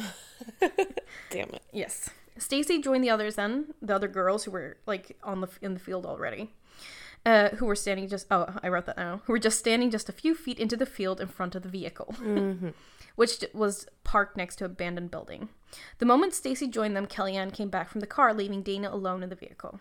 [1.31, 1.63] Damn it.
[1.73, 2.11] Yes.
[2.39, 5.81] Stacy joined the others then, the other girls who were like on the in the
[5.81, 6.53] field already.
[7.27, 10.09] Uh, who were standing just oh I wrote that now who were just standing just
[10.09, 12.15] a few feet into the field in front of the vehicle,
[13.17, 15.49] which was parked next to an abandoned building.
[15.99, 19.31] The moment Stacy joined them, Kellyanne came back from the car, leaving Dana alone in
[19.31, 19.81] the vehicle.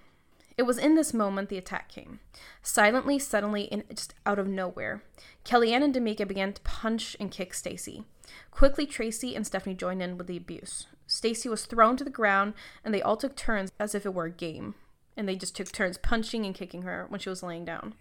[0.58, 2.20] It was in this moment the attack came.
[2.63, 5.04] Silently, suddenly, and just out of nowhere,
[5.46, 8.06] Kellyanne and D'Amica began to punch and kick Stacy.
[8.50, 10.88] Quickly, Tracy and Stephanie joined in with the abuse.
[11.06, 14.26] Stacy was thrown to the ground, and they all took turns as if it were
[14.26, 14.74] a game.
[15.15, 17.93] And they just took turns punching and kicking her when she was laying down.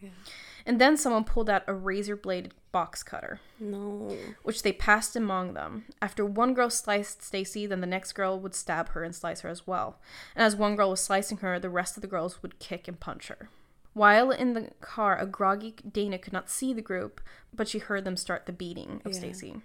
[0.67, 4.15] And then someone pulled out a razor bladed box cutter No.
[4.43, 5.85] which they passed among them.
[6.03, 9.49] After one girl sliced Stacy, then the next girl would stab her and slice her
[9.49, 10.01] as well.
[10.35, 12.99] And as one girl was slicing her, the rest of the girls would kick and
[12.99, 13.49] punch her.
[13.95, 17.21] While in the car, a groggy Dana could not see the group,
[17.55, 19.63] but she heard them start the beating of Stacy.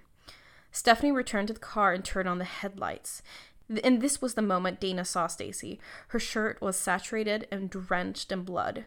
[0.72, 3.22] Stephanie returned to the car and turned on the headlights.
[3.84, 5.79] And this was the moment Dana saw Stacy.
[6.10, 8.86] Her shirt was saturated and drenched in blood.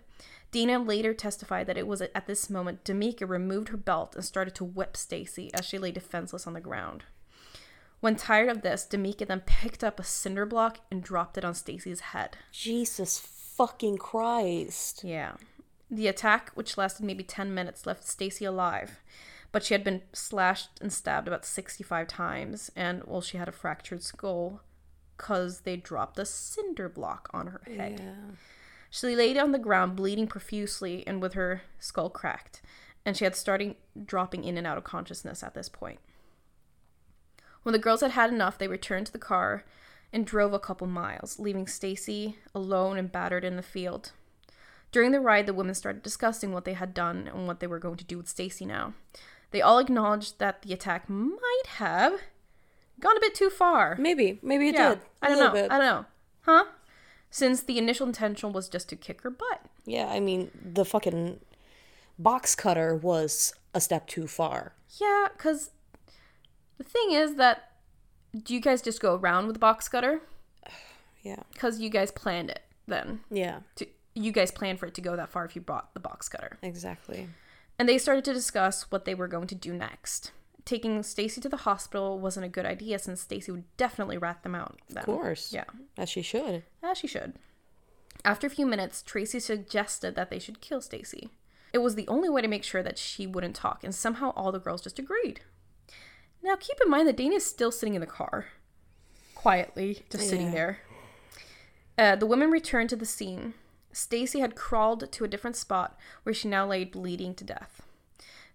[0.50, 4.54] Dana later testified that it was at this moment D'Amica removed her belt and started
[4.56, 7.04] to whip Stacy as she lay defenseless on the ground.
[8.00, 11.54] When tired of this, D'Amica then picked up a cinder block and dropped it on
[11.54, 12.36] Stacy's head.
[12.52, 15.02] Jesus fucking Christ.
[15.02, 15.32] Yeah.
[15.90, 19.00] The attack, which lasted maybe 10 minutes, left Stacy alive,
[19.52, 23.52] but she had been slashed and stabbed about 65 times, and well, she had a
[23.52, 24.60] fractured skull
[25.16, 28.00] because they dropped a cinder block on her head.
[28.90, 32.62] She lay on the ground, bleeding profusely and with her skull cracked,
[33.04, 35.98] and she had starting dropping in and out of consciousness at this point.
[37.64, 39.64] When the girls had had enough, they returned to the car
[40.12, 44.12] and drove a couple miles, leaving Stacy alone and battered in the field.
[44.92, 47.80] During the ride, the women started discussing what they had done and what they were
[47.80, 48.94] going to do with Stacy now.
[49.50, 52.20] They all acknowledged that the attack might have
[53.00, 53.96] gone a bit too far.
[53.98, 54.38] Maybe.
[54.42, 55.00] Maybe it Yeah, did.
[55.22, 55.50] I don't know.
[55.52, 55.70] bit.
[55.70, 56.04] I don't know.
[56.42, 56.64] Huh?
[57.30, 59.60] Since the initial intention was just to kick her butt.
[59.86, 61.40] Yeah, I mean, the fucking
[62.18, 64.72] box cutter was a step too far.
[65.00, 65.70] Yeah, because
[66.78, 67.70] the thing is that
[68.42, 70.20] do you guys just go around with the box cutter?
[71.22, 71.42] Yeah.
[71.54, 73.20] Because you guys planned it then.
[73.30, 76.00] Yeah, To, you guys planned for it to go that far if you brought the
[76.00, 76.58] box cutter.
[76.60, 77.28] exactly.
[77.78, 80.32] And they started to discuss what they were going to do next.
[80.64, 84.54] Taking Stacy to the hospital wasn't a good idea since Stacy would definitely rat them
[84.54, 84.80] out.
[84.88, 84.98] Then.
[84.98, 85.52] Of course.
[85.52, 85.64] Yeah.
[85.98, 86.62] As she should.
[86.82, 87.34] As she should.
[88.24, 91.28] After a few minutes, Tracy suggested that they should kill Stacy.
[91.74, 94.52] It was the only way to make sure that she wouldn't talk, and somehow all
[94.52, 95.40] the girls just agreed.
[96.42, 98.46] Now, keep in mind that Dana is still sitting in the car,
[99.34, 100.78] quietly, just sitting there.
[101.98, 103.54] Uh, the women returned to the scene.
[103.92, 107.82] Stacy had crawled to a different spot where she now lay bleeding to death.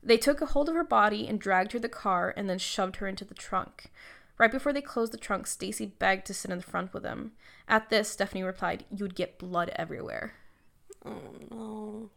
[0.02, 2.58] They took a hold of her body and dragged her to the car and then
[2.58, 3.92] shoved her into the trunk.
[4.38, 7.34] Right before they closed the trunk, Stacy begged to sit in the front with them.
[7.68, 10.36] At this, Stephanie replied, "You'd get blood everywhere."
[11.06, 12.10] Oh no.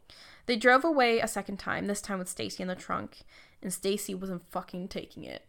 [0.46, 3.22] They drove away a second time, this time with Stacy in the trunk,
[3.60, 5.48] and Stacy wasn't fucking taking it.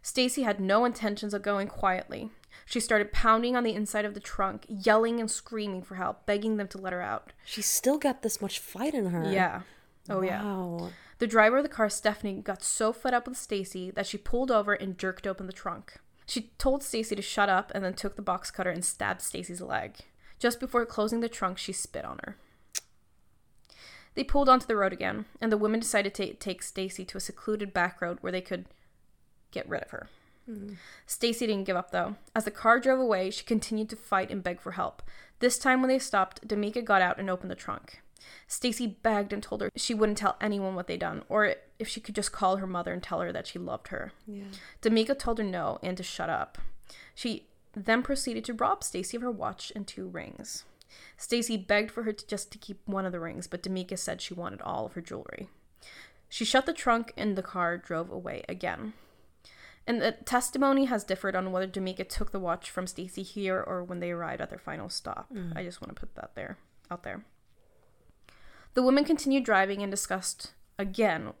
[0.00, 2.30] Stacy had no intentions of going quietly.
[2.64, 6.56] She started pounding on the inside of the trunk, yelling and screaming for help, begging
[6.56, 7.32] them to let her out.
[7.44, 9.30] She's still got this much fight in her.
[9.32, 9.62] Yeah.
[10.08, 10.42] Oh yeah.
[10.42, 10.90] Wow.
[11.18, 14.50] The driver of the car, Stephanie, got so fed up with Stacy that she pulled
[14.50, 15.98] over and jerked open the trunk.
[16.26, 19.60] She told Stacy to shut up and then took the box cutter and stabbed Stacy's
[19.60, 19.96] leg.
[20.38, 22.36] Just before closing the trunk, she spit on her.
[24.14, 27.20] They pulled onto the road again, and the women decided to take Stacy to a
[27.20, 28.66] secluded back road where they could
[29.50, 30.08] get rid of her.
[30.46, 30.74] Hmm.
[31.06, 32.16] Stacy didn't give up though.
[32.34, 35.02] As the car drove away, she continued to fight and beg for help.
[35.40, 38.00] This time when they stopped, D'Amica got out and opened the trunk.
[38.46, 42.00] Stacy begged and told her she wouldn't tell anyone what they'd done, or if she
[42.00, 44.12] could just call her mother and tell her that she loved her.
[44.26, 44.44] Yeah.
[44.80, 46.58] D'Amica told her no and to shut up.
[47.14, 50.64] She then proceeded to rob Stacy of her watch and two rings.
[51.16, 54.20] Stacy begged for her to just to keep one of the rings, but D'Amica said
[54.20, 55.48] she wanted all of her jewelry.
[56.28, 58.94] She shut the trunk and the car drove away again.
[59.86, 63.82] And the testimony has differed on whether D'Amica took the watch from Stacy here or
[63.82, 65.32] when they arrived at their final stop.
[65.32, 65.56] Mm.
[65.56, 66.58] I just want to put that there
[66.90, 67.24] out there.
[68.78, 71.32] The women continued driving and discussed again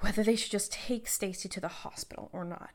[0.00, 2.72] whether they should just take Stacy to the hospital or not.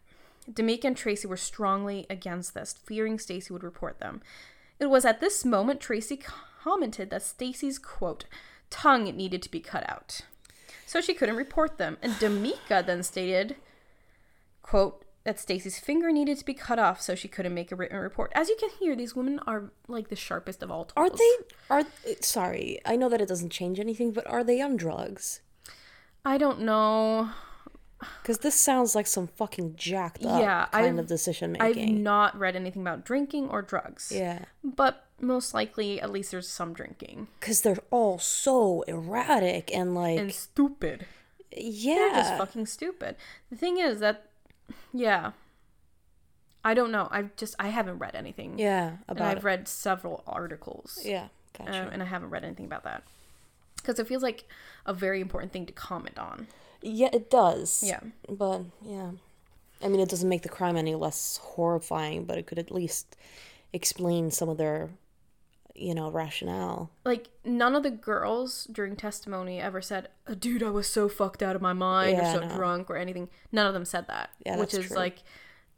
[0.52, 4.24] D'Amica and Tracy were strongly against this, fearing Stacy would report them.
[4.80, 8.26] It was at this moment Tracy commented that Stacy's quote
[8.72, 10.22] tongue needed to be cut out.
[10.88, 12.00] So she couldn't report them.
[12.02, 13.58] And D'Amica then stated,
[14.64, 17.98] quote, that Stacy's finger needed to be cut off so she couldn't make a written
[17.98, 18.32] report.
[18.36, 20.94] As you can hear, these women are like the sharpest of all tools.
[20.96, 21.32] Are they
[21.70, 21.84] are
[22.22, 25.42] sorry, I know that it doesn't change anything, but are they on drugs?
[26.26, 27.30] I don't know.
[28.22, 31.96] Because this sounds like some fucking jacked up Yeah, kind I've- of decision making.
[31.98, 34.10] I've not read anything about drinking or drugs.
[34.16, 34.46] Yeah.
[34.64, 37.28] But most likely, at least there's some drinking.
[37.42, 41.08] Because they're all so erratic and like And stupid.
[41.52, 41.96] yeah.
[41.96, 43.18] They're just fucking stupid.
[43.50, 44.29] The thing is that,
[44.94, 45.32] yeah.
[46.64, 47.08] I don't know.
[47.10, 48.60] I've just, I haven't read anything.
[48.60, 49.44] yeah, And about I've it.
[49.44, 51.00] read several articles.
[51.04, 51.28] Yeah,
[51.58, 51.72] gotcha.
[51.84, 53.04] um, and I haven't read anything about that.
[53.78, 54.44] Because it feels like
[54.86, 56.48] a very important thing to comment on.
[56.82, 57.82] yeah, it does.
[57.86, 58.02] Yeah.
[58.28, 59.12] But yeah.
[59.82, 63.16] I mean, it doesn't make the crime any less horrifying, but it could at least
[63.72, 64.90] explain some of their,
[65.76, 66.92] you know, rationale.
[67.06, 71.42] like none of the girls during testimony ever said, "Uh, "Dude, I was so fucked
[71.44, 72.56] out of my mind Yeah, or so no.
[72.56, 74.96] drunk or anything." None of them said that, Yeah, which is true.
[74.98, 75.20] like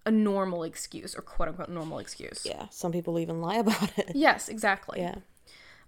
[0.06, 2.44] a normal excuse or quote unquote normal excuse.
[2.46, 4.12] Yeah, some people even lie about it.
[4.16, 5.00] Yes, exactly.
[5.00, 5.16] Yeah.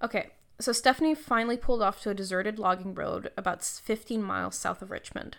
[0.04, 4.82] Okay, so Stephanie finally pulled off to a deserted logging road about 15 miles south
[4.84, 5.38] of Richmond.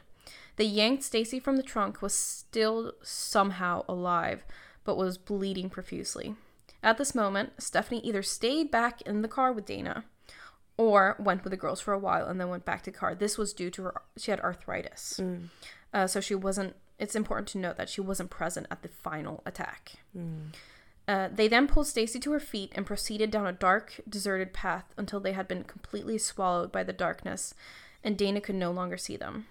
[0.57, 4.45] They yanked Stacy from the trunk, was still somehow alive,
[4.85, 6.35] but was bleeding profusely.
[6.85, 10.05] At this moment, Stephanie either stayed back in the car with Dana
[10.77, 13.15] or went with the girls for a while and then went back to the car.
[13.15, 15.19] This was due to her, she had arthritis.
[15.95, 19.43] Uh, so she wasn't, it's important to note that she wasn't present at the final
[19.47, 19.93] attack.
[21.09, 24.93] Uh, they then pulled Stacy to her feet and proceeded down a dark, deserted path
[24.99, 27.55] until they had been completely swallowed by the darkness,
[28.03, 29.47] and Dana could no longer see them.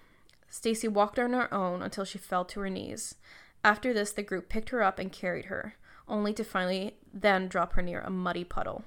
[0.48, 3.16] Stacy walked on her own until she fell to her knees.
[3.64, 5.74] After this, the group picked her up and carried her,
[6.08, 8.84] only to finally then drop her near a muddy puddle.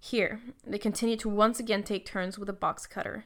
[0.00, 3.24] Here, they continued to once again take turns with a box cutter.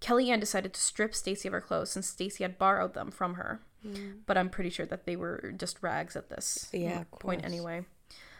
[0.00, 3.60] Kellyanne decided to strip Stacy of her clothes since Stacy had borrowed them from her.
[3.86, 4.18] Mm.
[4.26, 7.84] But I'm pretty sure that they were just rags at this Yeah, point anyway.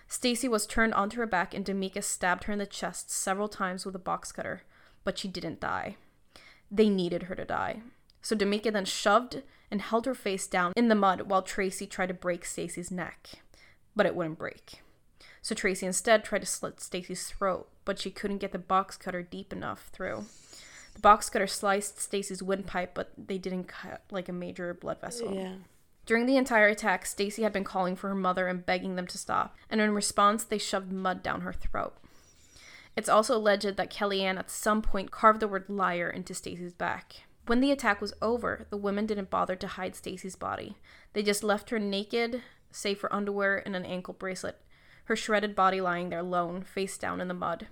[0.08, 3.84] Stacy was turned onto her back and D'Amica stabbed her in the chest several times
[3.84, 4.62] with a box cutter,
[5.02, 5.96] but she didn't die.
[6.70, 7.82] They needed her to die.
[8.22, 12.06] So D'Amica then shoved and held her face down in the mud while Tracy tried
[12.08, 13.28] to break Stacy's neck,
[13.94, 14.82] but it wouldn't break.
[15.42, 19.22] So Tracy instead tried to slit Stacy's throat, but she couldn't get the box cutter
[19.22, 20.24] deep enough through.
[20.94, 25.34] The box cutter sliced Stacy's windpipe, but they didn't cut like a major blood vessel.
[25.34, 25.54] Yeah.
[26.06, 29.18] During the entire attack, Stacy had been calling for her mother and begging them to
[29.18, 31.94] stop, and in response, they shoved mud down her throat.
[32.96, 37.24] It's also alleged that Kellyanne at some point carved the word liar into Stacy's back.
[37.46, 40.76] When the attack was over, the women didn't bother to hide Stacy's body.
[41.12, 42.42] They just left her naked,
[42.74, 44.60] save for underwear and an ankle bracelet,
[45.04, 47.68] her shredded body lying there alone, face down in the mud.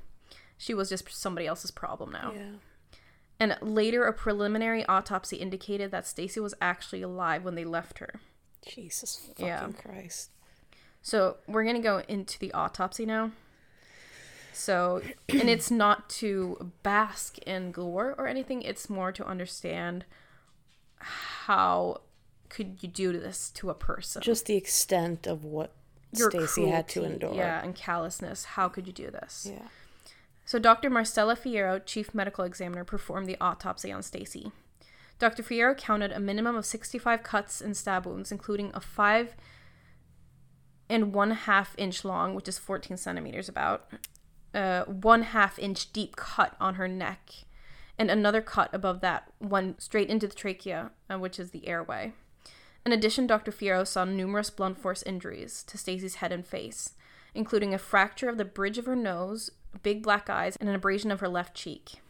[0.56, 2.32] She was just somebody else's problem now.
[2.34, 2.52] Yeah.
[3.40, 8.20] And later, a preliminary autopsy indicated that Stacy was actually alive when they left her.
[8.64, 9.68] Jesus fucking Yeah.
[9.72, 10.30] Christ.
[11.02, 13.32] So we're gonna go into the autopsy now.
[14.52, 18.62] So, and it's not to bask in gore or anything.
[18.62, 20.04] It's more to understand
[20.98, 22.02] how
[22.52, 24.20] could you do this to a person.
[24.20, 25.72] Just the extent of what
[26.14, 27.34] Your Stacy had to endure.
[27.34, 28.44] Yeah, and callousness.
[28.44, 29.48] How could you do this?
[29.50, 29.68] Yeah.
[30.44, 30.90] So Dr.
[30.90, 34.52] Marcella Fierro, chief medical examiner, performed the autopsy on Stacy.
[35.18, 35.42] Dr.
[35.42, 39.34] Fierro counted a minimum of 65 cuts and stab wounds, including a five
[40.90, 43.88] and one half inch long, which is 14 centimeters about,
[44.52, 47.30] uh, one half inch deep cut on her neck,
[47.98, 52.12] and another cut above that, one straight into the trachea, uh, which is the airway.
[52.84, 53.52] In addition, Dr.
[53.52, 56.94] Fierro saw numerous blunt force injuries to Stacy's head and face,
[57.34, 59.50] including a fracture of the bridge of her nose,
[59.82, 62.00] big black eyes, and an abrasion of her left cheek.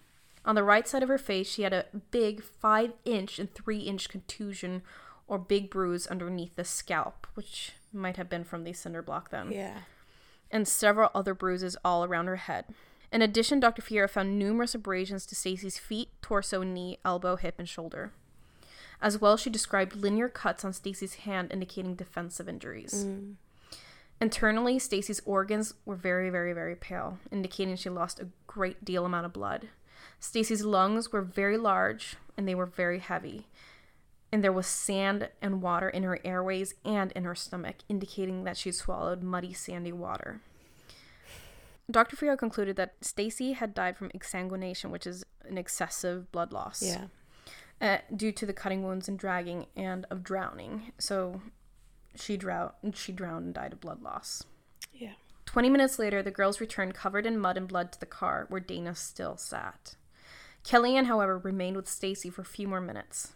[0.44, 3.78] On the right side of her face, she had a big 5 inch and 3
[3.80, 4.82] inch contusion
[5.28, 9.52] or big bruise underneath the scalp, which might have been from the cinder block then
[9.52, 9.82] Yeah.
[10.50, 12.64] and several other bruises all around her head.
[13.12, 13.82] In addition, Dr.
[13.82, 18.12] Fierro found numerous abrasions to Stacy's feet, torso, knee, elbow, hip, and shoulder.
[19.02, 23.04] As well, she described linear cuts on Stacy's hand indicating defensive injuries.
[23.04, 23.34] Mm.
[24.20, 29.26] Internally, Stacy's organs were very, very, very pale, indicating she lost a great deal amount
[29.26, 29.68] of blood.
[30.20, 33.48] Stacy's lungs were very large and they were very heavy.
[34.30, 38.56] And there was sand and water in her airways and in her stomach, indicating that
[38.56, 40.40] she swallowed muddy, sandy water.
[41.90, 42.16] Dr.
[42.16, 47.06] Fierro concluded that Stacy had died from exsanguination, which is an excessive blood loss Yeah.
[47.82, 50.92] Uh, due to the cutting wounds and dragging and of drowning.
[50.98, 51.42] So
[52.14, 54.44] she drowned, she drowned and died of blood loss.
[54.94, 55.14] Yeah.
[55.46, 58.60] 20 minutes later, the girls returned covered in mud and blood to the car where
[58.60, 59.96] Dana still sat.
[60.64, 63.32] Kellyanne, however, remained with Stacy for a few more minutes.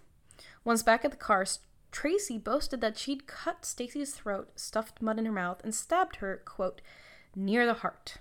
[0.65, 1.45] Once back at the car,
[1.91, 6.41] Tracy boasted that she'd cut Stacy's throat, stuffed mud in her mouth, and stabbed her,
[6.45, 6.81] quote,
[7.35, 8.19] near the heart.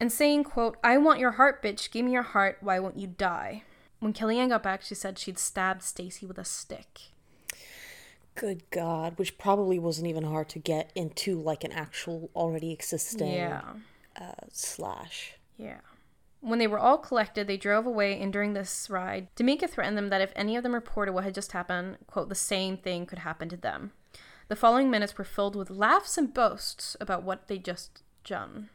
[0.00, 1.90] And saying, quote, I want your heart, bitch.
[1.90, 2.58] Give me your heart.
[2.60, 3.62] Why won't you die?
[4.00, 7.00] When Kellyanne got back, she said she'd stabbed Stacy with a stick.
[8.34, 9.18] Good God.
[9.18, 13.62] Which probably wasn't even hard to get into like an actual already existing Yeah.
[14.20, 15.34] uh, slash.
[15.58, 15.80] Yeah.
[16.40, 20.08] When they were all collected, they drove away, and during this ride, D'Amica threatened them
[20.08, 23.18] that if any of them reported what had just happened, quote, the same thing could
[23.18, 23.92] happen to them.
[24.48, 28.70] The following minutes were filled with laughs and boasts about what they just done.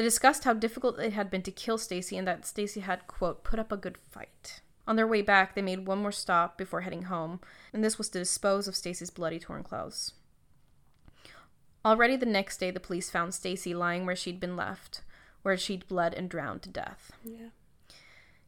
[0.00, 3.44] They discussed how difficult it had been to kill Stacy and that Stacy had, quote,
[3.44, 4.62] put up a good fight.
[4.86, 7.38] On their way back, they made one more stop before heading home,
[7.70, 10.14] and this was to dispose of Stacy's bloody torn clothes.
[11.84, 15.02] Already the next day, the police found Stacy lying where she'd been left,
[15.42, 17.12] where she'd bled and drowned to death.
[17.22, 17.50] Yeah.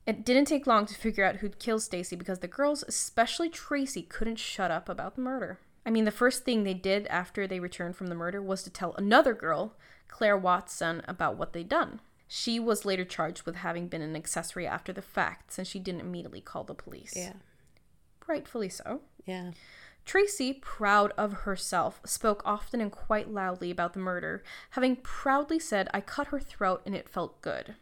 [0.07, 4.01] It didn't take long to figure out who'd killed Stacy because the girls, especially Tracy,
[4.01, 5.59] couldn't shut up about the murder.
[5.85, 8.71] I mean, the first thing they did after they returned from the murder was to
[8.71, 9.75] tell another girl,
[10.13, 11.99] Claire Watson, about what they'd done.
[12.29, 16.03] She was later charged with having been an accessory after the fact since she didn't
[16.03, 17.15] immediately call the police.
[17.17, 17.33] Yeah.
[18.27, 19.01] Rightfully so.
[19.25, 19.53] Yeah.
[20.05, 25.89] Tracy, proud of herself, spoke often and quite loudly about the murder, having proudly said,
[25.95, 27.77] I cut her throat and it felt good.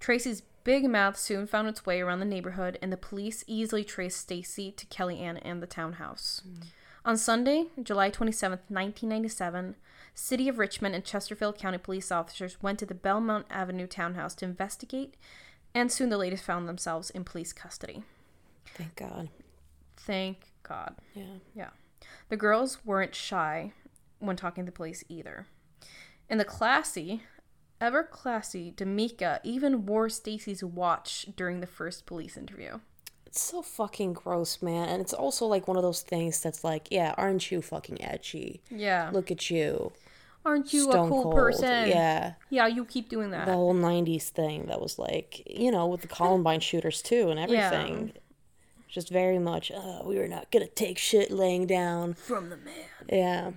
[0.00, 4.18] Tracy's big mouth soon found its way around the neighborhood, and the police easily traced
[4.18, 6.40] Stacy to Kellyanne and the townhouse.
[6.48, 6.66] Mm.
[7.04, 9.74] On Sunday, July 27, 1997,
[10.14, 14.44] City of Richmond and Chesterfield County police officers went to the Belmont Avenue townhouse to
[14.44, 15.16] investigate,
[15.74, 18.04] and soon the ladies found themselves in police custody.
[18.66, 19.28] Thank God.
[19.96, 20.94] Thank God.
[21.14, 21.38] Yeah.
[21.54, 21.70] Yeah.
[22.28, 23.72] The girls weren't shy
[24.18, 25.46] when talking to the police either.
[26.28, 27.22] And the classy,
[27.80, 32.78] ever classy D'Amica even wore Stacy's watch during the first police interview.
[33.26, 34.88] It's so fucking gross, man.
[34.88, 38.62] And it's also like one of those things that's like, yeah, aren't you fucking edgy?
[38.70, 39.10] Yeah.
[39.12, 39.92] Look at you.
[40.44, 41.34] Aren't you Stone a cool cold.
[41.34, 41.88] person?
[41.88, 42.34] Yeah.
[42.50, 43.46] Yeah, you keep doing that.
[43.46, 47.38] The whole 90s thing that was like, you know, with the Columbine shooters too and
[47.38, 48.12] everything.
[48.14, 48.20] Yeah.
[48.88, 52.14] Just very much, uh, we were not gonna take shit laying down.
[52.14, 52.84] From the man.
[53.08, 53.50] Yeah.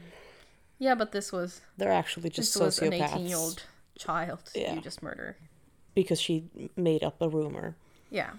[0.80, 3.14] Yeah, but this was They're actually just this was an sociopaths.
[3.14, 3.64] 18 year old
[4.00, 4.74] child Yeah.
[4.76, 5.36] you just murder.
[5.94, 7.76] Because she made up a rumor.
[8.10, 8.32] Yeah.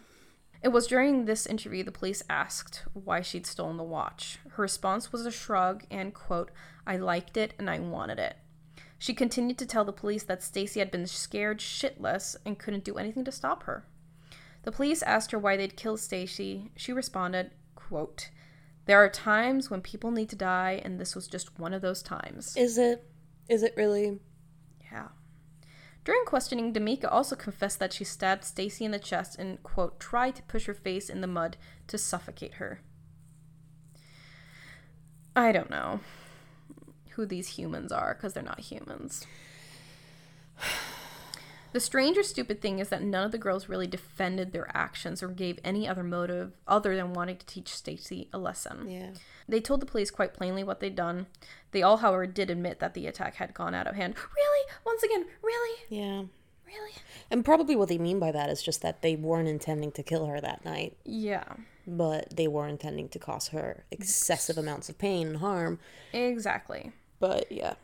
[0.62, 4.38] It was during this interview the police asked why she'd stolen the watch.
[4.50, 6.50] Her response was a shrug and, quote,
[6.86, 8.36] I liked it and I wanted it.
[8.98, 12.96] She continued to tell the police that Stacy had been scared shitless and couldn't do
[12.96, 13.86] anything to stop her.
[14.64, 16.72] The police asked her why they'd killed Stacy.
[16.76, 18.30] She responded, quote,
[18.86, 22.02] There are times when people need to die, and this was just one of those
[22.02, 22.56] times.
[22.56, 23.04] Is it?
[23.48, 24.18] Is it really?
[24.90, 25.08] Yeah.
[26.08, 30.36] During questioning, D'Amica also confessed that she stabbed Stacy in the chest and, quote, tried
[30.36, 32.80] to push her face in the mud to suffocate her.
[35.36, 36.00] I don't know
[37.10, 39.26] who these humans are because they're not humans.
[41.72, 45.22] The strange or stupid thing is that none of the girls really defended their actions
[45.22, 48.88] or gave any other motive other than wanting to teach Stacy a lesson.
[48.90, 49.10] Yeah.
[49.48, 51.26] They told the police quite plainly what they'd done.
[51.72, 54.14] They all, however, did admit that the attack had gone out of hand.
[54.34, 54.66] Really?
[54.86, 55.78] Once again, really?
[55.88, 56.22] Yeah.
[56.66, 56.92] Really?
[57.30, 60.26] And probably what they mean by that is just that they weren't intending to kill
[60.26, 61.44] her that night, Yeah,
[61.86, 65.78] but they were intending to cause her excessive amounts of pain and harm.
[66.12, 66.92] exactly.
[67.20, 67.74] But yeah.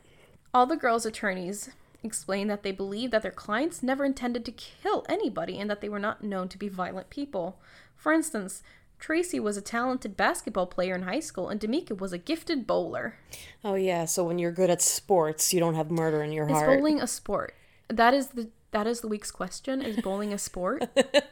[0.53, 1.69] All the girls' attorneys
[2.05, 5.89] explained that they believed that their clients never intended to kill anybody and that they
[5.89, 7.59] were not known to be violent people.
[7.95, 8.61] For instance,
[8.99, 13.15] Tracy was a talented basketball player in high school, and D'Amica was a gifted bowler.
[13.63, 16.51] Oh yeah, so when you're good at sports, you don't have murder in your Is
[16.51, 16.77] heart.
[16.79, 17.53] bowling a sport?
[17.89, 19.81] That is the that is the week's question.
[19.81, 20.83] Is bowling a sport?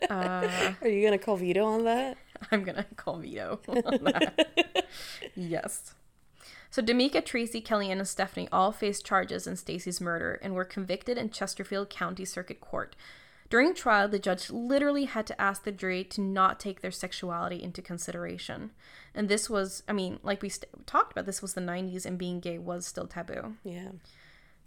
[0.09, 2.17] uh, Are you gonna call veto on that?
[2.51, 4.85] I'm gonna call veto on that.
[5.35, 5.93] yes.
[6.73, 11.19] So D'Amica, Tracy, Kellyanne, and Stephanie all faced charges in Stacy's murder and were convicted
[11.19, 12.95] in Chesterfield County Circuit Court.
[13.51, 17.61] During trial, the judge literally had to ask the jury to not take their sexuality
[17.61, 18.71] into consideration.
[19.13, 22.17] And this was, I mean, like we st- talked about, this was the 90s and
[22.17, 23.53] being gay was still taboo.
[23.63, 23.89] Yeah.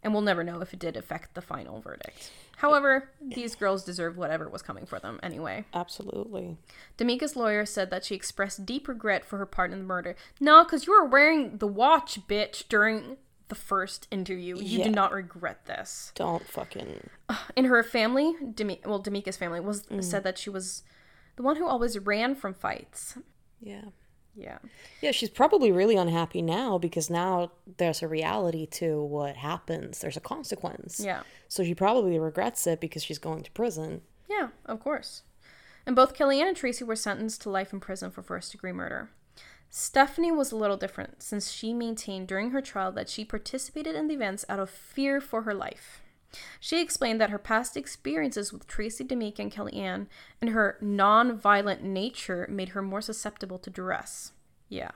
[0.06, 2.30] And we'll never know if it did affect the final verdict.
[2.58, 5.64] However, these girls deserved whatever was coming for them anyway.
[5.74, 6.56] Absolutely.
[6.96, 10.14] D'Amica's lawyer said that she expressed deep regret for her part in the murder.
[10.38, 13.16] No, because you were wearing the watch, bitch, during
[13.48, 14.56] the first interview.
[14.58, 14.84] You Yeah.
[14.84, 16.12] do not regret this.
[16.14, 17.10] Don't fucking
[17.56, 20.84] In her family, Demi- well, D'Amica's family was said that she was
[21.34, 23.18] the one who always ran from fights.
[23.60, 23.86] Yeah.
[24.36, 24.58] Yeah.
[25.00, 30.00] Yeah, she's probably really unhappy now because now there's a reality to what happens.
[30.00, 31.00] There's a consequence.
[31.00, 31.22] Yeah.
[31.48, 34.02] So she probably regrets it because she's going to prison.
[34.28, 35.22] Yeah, of course.
[35.86, 39.08] And both Kellyanne and Tracy were sentenced to life in prison for first degree murder.
[39.70, 44.08] Stephanie was a little different since she maintained during her trial that she participated in
[44.08, 46.02] the events out of fear for her life.
[46.60, 50.06] She explained that her past experiences with Tracy D'Amica and Kellyanne
[50.40, 54.32] and her non violent nature made her more susceptible to duress.
[54.68, 54.90] Yeah.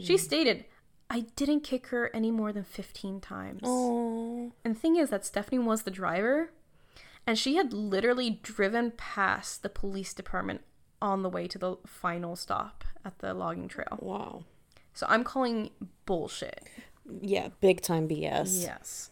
[0.00, 0.20] She mm.
[0.20, 0.64] stated,
[1.10, 3.60] I didn't kick her any more than 15 times.
[3.64, 4.52] Oh.
[4.64, 6.50] And the thing is that Stephanie was the driver,
[7.26, 10.62] and she had literally driven past the police department
[11.02, 13.98] on the way to the final stop at the logging trail.
[14.00, 14.44] Wow.
[14.94, 15.70] So I'm calling
[16.06, 16.64] bullshit.
[17.20, 18.62] Yeah, big time BS.
[18.62, 19.10] Yes.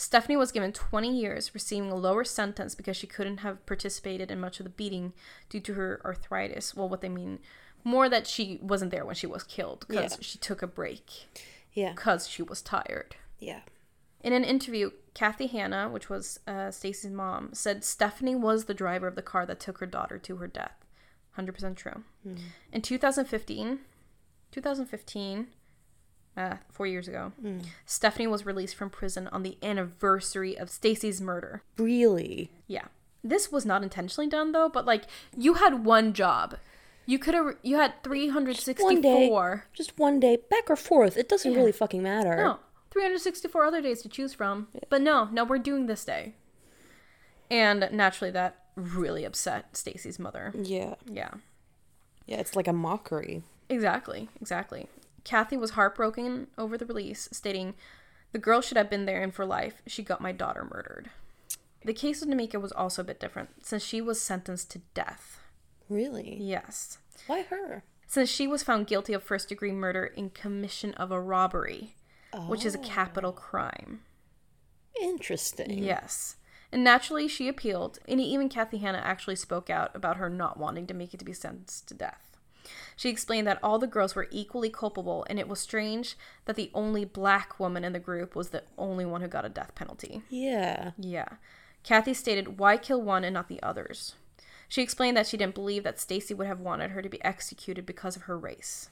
[0.00, 4.38] Stephanie was given 20 years, receiving a lower sentence because she couldn't have participated in
[4.38, 5.12] much of the beating
[5.50, 6.76] due to her arthritis.
[6.76, 7.40] Well, what they mean,
[7.82, 10.18] more that she wasn't there when she was killed because Yeah.
[10.20, 11.26] she took a break
[11.72, 11.90] Yeah.
[11.94, 13.16] because she was tired.
[13.40, 13.62] Yeah.
[14.20, 19.08] In an interview, Kathy Hanna, which was uh, Stacy's mom, said Stephanie was the driver
[19.08, 20.76] of the car that took her daughter to her death.
[21.36, 22.04] 100% true.
[22.72, 23.80] In 2015,
[24.52, 25.48] 2015,
[26.38, 27.32] uh, four years ago,
[27.84, 31.62] Stephanie was released from prison on the anniversary of Stacy's murder.
[31.76, 32.50] Really?
[32.66, 32.86] Yeah.
[33.24, 35.04] This was not intentionally done though, but like
[35.36, 36.56] you had one job.
[37.06, 39.30] You could have you had 364 One day.
[39.72, 41.16] Just one day, back or forth.
[41.16, 42.36] It doesn't really fucking matter.
[42.36, 42.58] No,
[42.90, 44.68] 364 other days to choose from.
[44.88, 46.34] But no, no, we're doing this day.
[47.50, 50.52] And naturally, that really upset Stacy's mother.
[50.62, 50.94] Yeah.
[51.10, 51.30] Yeah,
[52.26, 53.42] Yeah, it's like a mockery.
[53.68, 54.86] exactly, exactly.
[55.28, 57.74] Kathy was heartbroken over the release, stating,
[58.32, 59.82] The girl should have been there and for life.
[59.86, 61.10] She got my daughter murdered.
[61.84, 65.40] The case of D'Amica was also a bit different, since she was sentenced to death.
[65.90, 66.38] Really?
[66.40, 66.96] Yes.
[67.26, 67.84] Why her?
[68.06, 71.94] Since she was found guilty of first degree murder in commission of a robbery,
[72.46, 73.38] which is a capital oh.
[73.38, 74.00] crime.
[74.98, 75.84] Interesting.
[75.84, 76.36] Yes.
[76.72, 80.86] And naturally, she appealed, and even Kathy Hanna actually spoke out about her not wanting
[80.86, 82.27] to make it to be sentenced to death.
[82.96, 86.70] She explained that all the girls were equally culpable, and it was strange that the
[86.74, 90.22] only black woman in the group was the only one who got a death penalty.
[90.28, 90.92] Yeah.
[90.98, 91.28] Yeah.
[91.82, 94.14] Kathy stated, Why kill one and not the others?
[94.68, 97.86] She explained that she didn't believe that Stacy would have wanted her to be executed
[97.86, 98.90] because of her race.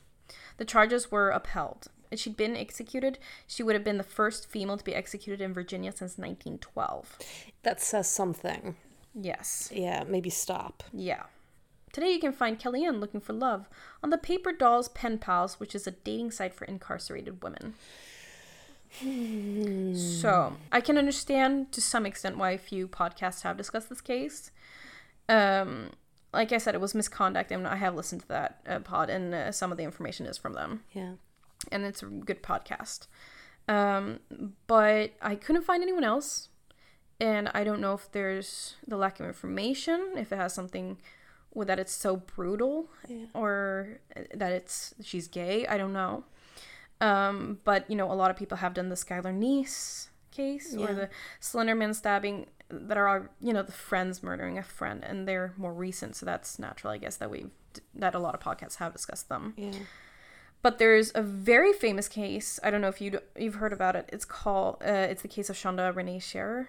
[0.56, 1.88] The charges were upheld.
[2.10, 5.52] If she'd been executed, she would have been the first female to be executed in
[5.52, 7.18] Virginia since 1912.
[7.62, 8.76] That says something.
[9.14, 9.70] Yes.
[9.72, 10.82] Yeah, maybe stop.
[10.92, 11.24] Yeah.
[11.96, 13.70] Today you can find Kellyanne looking for love
[14.02, 17.72] on the Paper Dolls Pen Pals, which is a dating site for incarcerated women.
[19.96, 24.50] So I can understand to some extent why a few podcasts have discussed this case.
[25.30, 25.92] Um,
[26.34, 29.34] like I said, it was misconduct, and I have listened to that uh, pod, and
[29.34, 31.12] uh, some of the information is from them Yeah.
[31.72, 33.06] and it's a good podcast.
[33.68, 34.20] Um,
[34.66, 36.50] but I couldn't find anyone else,
[37.18, 40.98] and I don't know if there's the lack of information, if it has something
[41.54, 42.88] that it's so brutal,
[43.34, 44.00] or
[44.34, 45.66] that it's she's gay.
[45.66, 46.24] I don't know.
[47.00, 50.92] Um, but you know, a lot of people have done the Skylar Neese case or
[50.94, 51.08] the
[51.40, 56.16] Slenderman stabbing that are you know the friends murdering a friend, and they're more recent,
[56.16, 57.50] so that's natural, I guess, that we've
[57.94, 59.54] that a lot of podcasts have discussed them.
[59.56, 59.72] Yeah.
[60.62, 62.58] But there's a very famous case.
[62.62, 64.08] I don't know if you you've heard about it.
[64.12, 66.68] It's called uh, it's the case of Shanda Renee Sharer.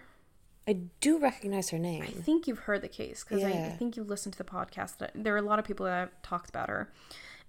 [0.68, 2.04] I do recognize her name.
[2.04, 4.98] I think you've heard the case because I, I think you've listened to the podcast.
[4.98, 6.92] That there are a lot of people that have talked about her,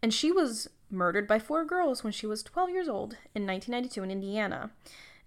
[0.00, 4.02] and she was murdered by four girls when she was 12 years old in 1992
[4.02, 4.70] in Indiana,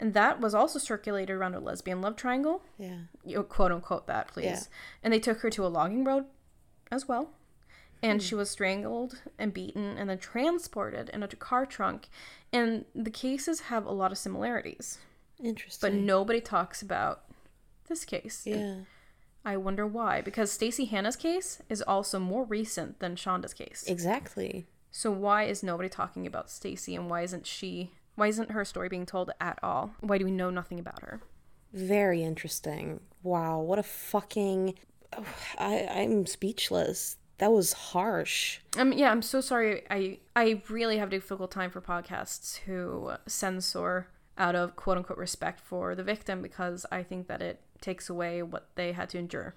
[0.01, 2.63] and that was also circulated around a lesbian love triangle.
[2.79, 2.97] Yeah.
[3.23, 4.45] You quote unquote that, please.
[4.45, 4.59] Yeah.
[5.03, 6.25] And they took her to a logging road
[6.91, 7.29] as well.
[8.01, 8.25] And hmm.
[8.25, 12.09] she was strangled and beaten and then transported in a car trunk.
[12.51, 14.97] And the cases have a lot of similarities,
[15.41, 15.91] Interesting.
[15.91, 17.21] but nobody talks about
[17.91, 18.43] this case.
[18.45, 18.75] yeah.
[19.43, 20.21] I wonder why.
[20.21, 23.85] Because Stacy Hanna's case is also more recent than Shanda's case.
[23.87, 24.67] Exactly.
[24.91, 28.89] So why is nobody talking about Stacy and why isn't she why isn't her story
[28.89, 29.93] being told at all?
[30.01, 31.21] Why do we know nothing about her?
[31.73, 32.99] Very interesting.
[33.23, 34.75] Wow, what a fucking
[35.17, 35.25] oh,
[35.57, 37.17] I I'm speechless.
[37.37, 38.59] That was harsh.
[38.77, 39.83] Um, yeah, I'm so sorry.
[39.89, 45.17] I I really have a difficult time for podcasts who censor out of quote unquote
[45.17, 49.17] respect for the victim because I think that it takes away what they had to
[49.17, 49.53] endure.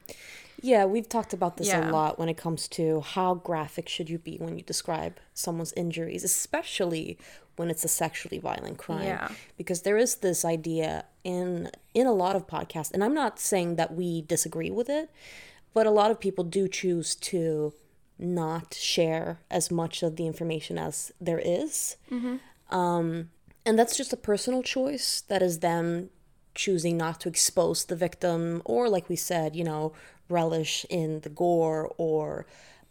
[0.60, 1.90] Yeah, we've talked about this Yeah.
[1.90, 5.72] a lot when it comes to how graphic should you be when you describe someone's
[5.74, 7.18] injuries, especially
[7.56, 9.04] when it's a sexually violent crime.
[9.04, 9.28] Yeah.
[9.56, 13.76] Because there is this idea in in a lot of podcasts, and I'm not saying
[13.76, 15.10] that we disagree with it,
[15.74, 17.72] but a lot of people do choose to
[18.18, 21.96] not share as much of the information as there is.
[22.70, 23.30] Um,
[23.66, 25.22] and that's just a personal choice.
[25.28, 26.10] That is them
[26.54, 29.92] choosing not to expose the victim or, like we said, you know,
[30.28, 32.46] relish in the gore or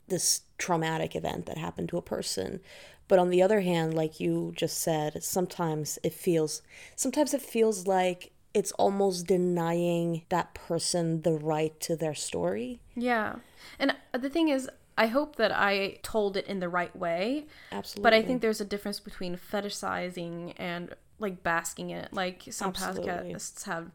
[0.08, 2.60] this traumatic event that happened to a person.
[3.08, 6.62] But on the other hand, like you just said, sometimes it feels
[6.96, 12.80] sometimes it feels like it's almost denying that person the right to their story.
[12.96, 13.38] Yeah.
[13.80, 17.48] And the thing is, I hope that I told it in the right way.
[17.72, 18.04] Absolutely.
[18.04, 22.14] But I think there's a difference between fetishizing and like basking in it.
[22.14, 23.08] Like some Absolutely.
[23.08, 23.92] podcasts have,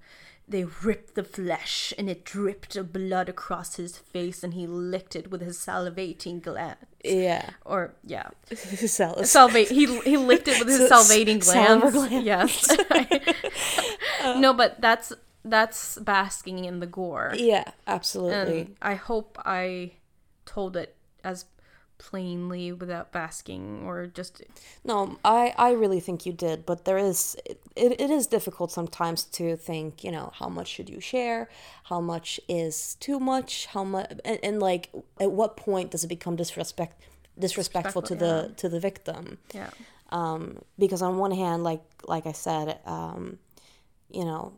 [0.47, 5.15] they ripped the flesh and it dripped of blood across his face and he licked
[5.15, 6.77] it with his salivating gland.
[7.05, 7.51] Yeah.
[7.65, 9.69] Or yeah, Sal- salvate.
[9.69, 12.09] He he licked it with his salivating saliva glands.
[12.09, 12.25] glands.
[12.25, 13.35] Yes.
[14.23, 14.39] Uh.
[14.41, 15.13] no, but that's
[15.45, 17.33] that's basking in the gore.
[17.37, 18.61] yeah, absolutely.
[18.63, 19.93] And I hope I
[20.45, 21.45] told it as
[21.99, 24.43] plainly without basking or just
[24.85, 29.25] No, I, I really think you did, but there is it, it is difficult sometimes
[29.25, 31.49] to think, you know, how much should you share,
[31.85, 34.91] how much is too much, how much, and, and like
[35.21, 37.03] at what point does it become disrespect
[37.39, 39.39] disrespectful to the to the victim?
[39.53, 39.71] yeah.
[40.11, 43.39] Um, because on one hand, like like I said, um,
[44.11, 44.55] you know,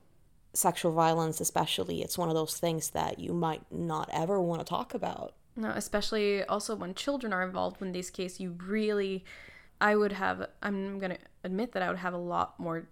[0.53, 4.65] sexual violence, especially, it's one of those things that you might not ever want to
[4.65, 5.35] talk about.
[5.57, 9.25] No, especially also when children are involved in these cases, you really
[9.81, 12.89] I would have I'm going to admit that I would have a lot more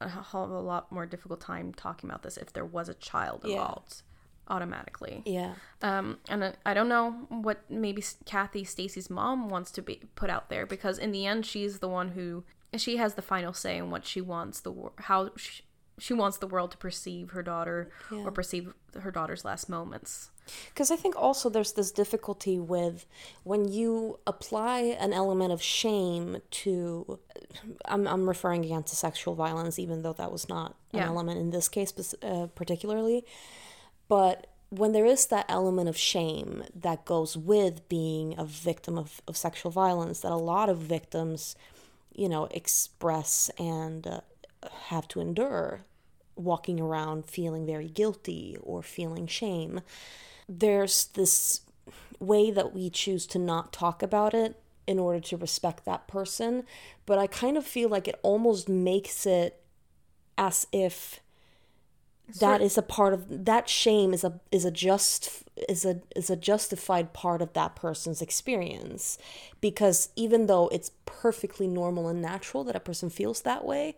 [0.00, 3.52] of a lot more difficult time talking about this if there was a child Yeah.
[3.52, 4.02] involved
[4.48, 5.22] automatically.
[5.26, 5.54] Yeah.
[5.82, 10.30] Um, and I- I don't know what maybe Kathy Stacy's mom wants to be put
[10.30, 12.44] out there because in the end she's the one who
[12.76, 15.62] she has the final say in what she wants the how she,
[15.98, 20.30] she wants the world to perceive her daughter or perceive her daughter's last moments.
[20.68, 23.06] Because I think also there's this difficulty with
[23.44, 27.18] when you apply an element of shame to.
[27.84, 31.06] I'm, I'm referring again to sexual violence, even though that was not an Yeah.
[31.06, 31.92] element in this case
[32.22, 33.24] uh, particularly.
[34.08, 39.20] But when there is that element of shame that goes with being a victim of,
[39.26, 41.56] of sexual violence, that a lot of victims,
[42.14, 44.20] you know, express and uh,
[44.88, 45.80] have to endure
[46.36, 49.80] walking around feeling very guilty or feeling shame
[50.58, 51.60] there's this
[52.18, 56.64] way that we choose to not talk about it in order to respect that person
[57.06, 59.62] but i kind of feel like it almost makes it
[60.36, 61.20] as if
[62.38, 66.30] that is a part of that shame is a is a just is a is
[66.30, 69.18] a justified part of that person's experience.
[69.60, 73.96] Because even though it's perfectly normal and natural that a person feels that way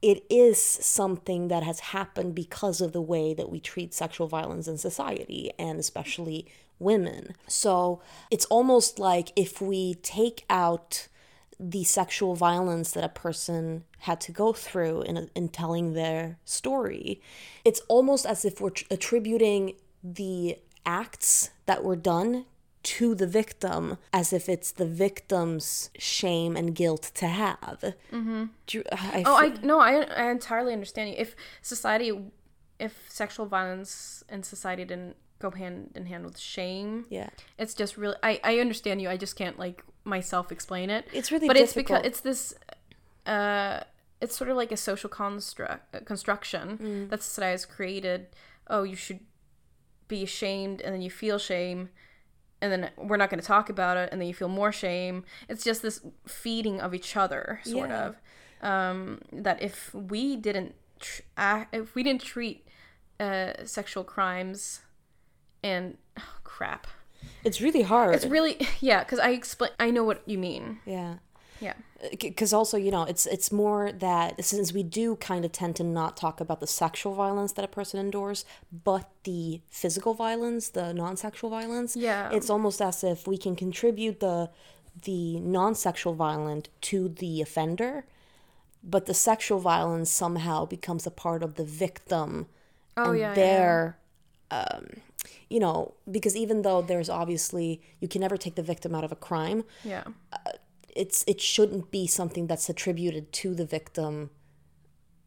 [0.00, 4.68] it is something that has happened because of the way that we treat sexual violence
[4.68, 6.46] in society and especially
[6.78, 7.34] women.
[7.48, 11.08] So it's almost like if we take out
[11.60, 17.20] the sexual violence that a person had to go through in, in telling their story.
[17.64, 19.74] It's almost as if we're tr- attributing
[20.04, 22.46] the acts that were done
[22.84, 27.80] to the victim as if it's the victim's shame and guilt to have.
[28.12, 28.44] Mm-hmm.
[28.70, 31.16] You, I Oh, I no, I I entirely understand you.
[31.18, 32.12] If society,
[32.78, 37.30] if sexual violence in society didn't go hand in hand with shame, yeah.
[37.58, 38.16] it's just really.
[38.22, 39.08] I I understand you.
[39.08, 41.06] I just can't like myself explain it.
[41.12, 42.54] It's really but it's because it's this.
[43.26, 43.80] Uh,
[44.20, 47.10] it's sort of like a social construct uh, construction Mm.
[47.10, 48.26] that society has created.
[48.68, 49.20] Oh, you should
[50.08, 51.90] be ashamed, and then you feel shame,
[52.60, 55.24] and then we're not going to talk about it, and then you feel more shame.
[55.48, 58.06] It's just this feeding of each other, sort Yeah.
[58.06, 58.16] of.
[58.60, 61.22] Um, that if we didn't, tr-
[61.72, 62.66] if we didn't treat
[63.20, 64.80] uh, sexual crimes,
[65.62, 66.86] and oh, crap,
[67.44, 68.14] It's really hard.
[68.14, 69.70] it's really yeah, because I explain.
[69.78, 70.78] I know what you mean.
[70.86, 71.16] yeah.
[71.60, 71.74] Yeah.
[72.20, 75.84] because also you know it's it's more that since we do kind of tend to
[75.84, 78.44] not talk about the sexual violence that a person endures
[78.84, 82.30] but the physical violence the non-sexual violence Yeah.
[82.32, 84.50] it's almost as if we can contribute the
[85.04, 88.04] the non-sexual violent to the offender
[88.84, 92.46] but the sexual violence somehow becomes a part of the victim
[92.96, 93.34] Oh and yeah.
[93.36, 93.92] yeah,
[94.50, 94.86] um
[95.50, 99.10] you know because even though there's obviously you can never take the victim out of
[99.12, 100.04] a crime Yeah.
[100.98, 104.30] It's it shouldn't be something that's attributed to the victim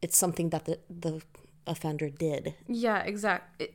[0.02, 1.22] it's something that the the
[1.66, 3.68] offender did Yeah, exactly.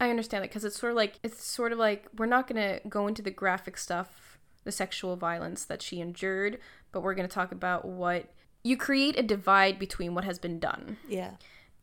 [0.00, 2.80] I understand it because it's sort of like it's sort of like we're not gonna
[2.88, 6.58] go into the graphic stuff, the sexual violence that she endured,
[6.92, 8.32] but we're gonna talk about what
[8.62, 11.32] you create a divide between what has been done, yeah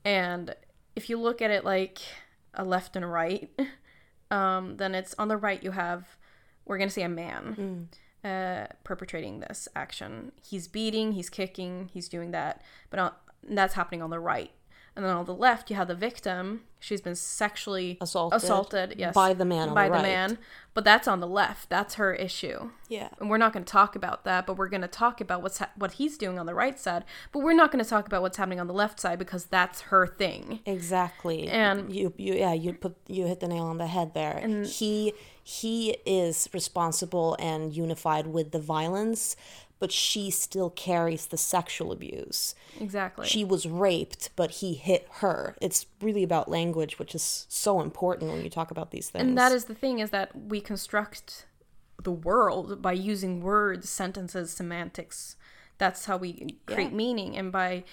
[0.04, 0.56] and
[0.96, 2.00] if you look at it like
[2.54, 3.50] a left and a right,
[4.32, 6.18] um, then it's on the right you have
[6.66, 7.90] we're gonna say a man.
[8.24, 10.32] Uh, perpetrating this action.
[10.44, 12.62] He's beating, he's kicking, he's doing that,
[12.92, 13.12] but on,
[13.50, 14.52] that's happening on the right.
[14.96, 16.64] And then on the left, you have the victim.
[16.80, 20.04] She's been sexually Assaulted assaulted yes, by the man on by the the right.
[20.04, 20.38] man.
[20.74, 21.70] But that's on the left.
[21.70, 22.72] That's her issue.
[22.90, 25.42] yeah And we're not going to talk about that, but we're going to talk about
[25.44, 27.06] what's ha- what he's doing on the right side.
[27.32, 29.82] But we're not going to talk about what's happening on the left side because that's
[29.82, 30.60] her thing.
[30.66, 34.38] exactly And- you you yeah you put you hit the nail on the head there
[34.38, 35.14] And he
[35.44, 39.36] he is responsible and unified with the violence
[39.82, 43.28] but she still carries the sexual abuse Exactly.
[43.28, 48.32] she was raped but he hit her it's really about language which is so important
[48.32, 51.46] when you talk about these things and that is the thing is that we construct
[52.04, 55.36] the world by using words, sentences, semantics.
[55.78, 56.96] That's how we create Yeah.
[56.98, 57.84] meaning, and by,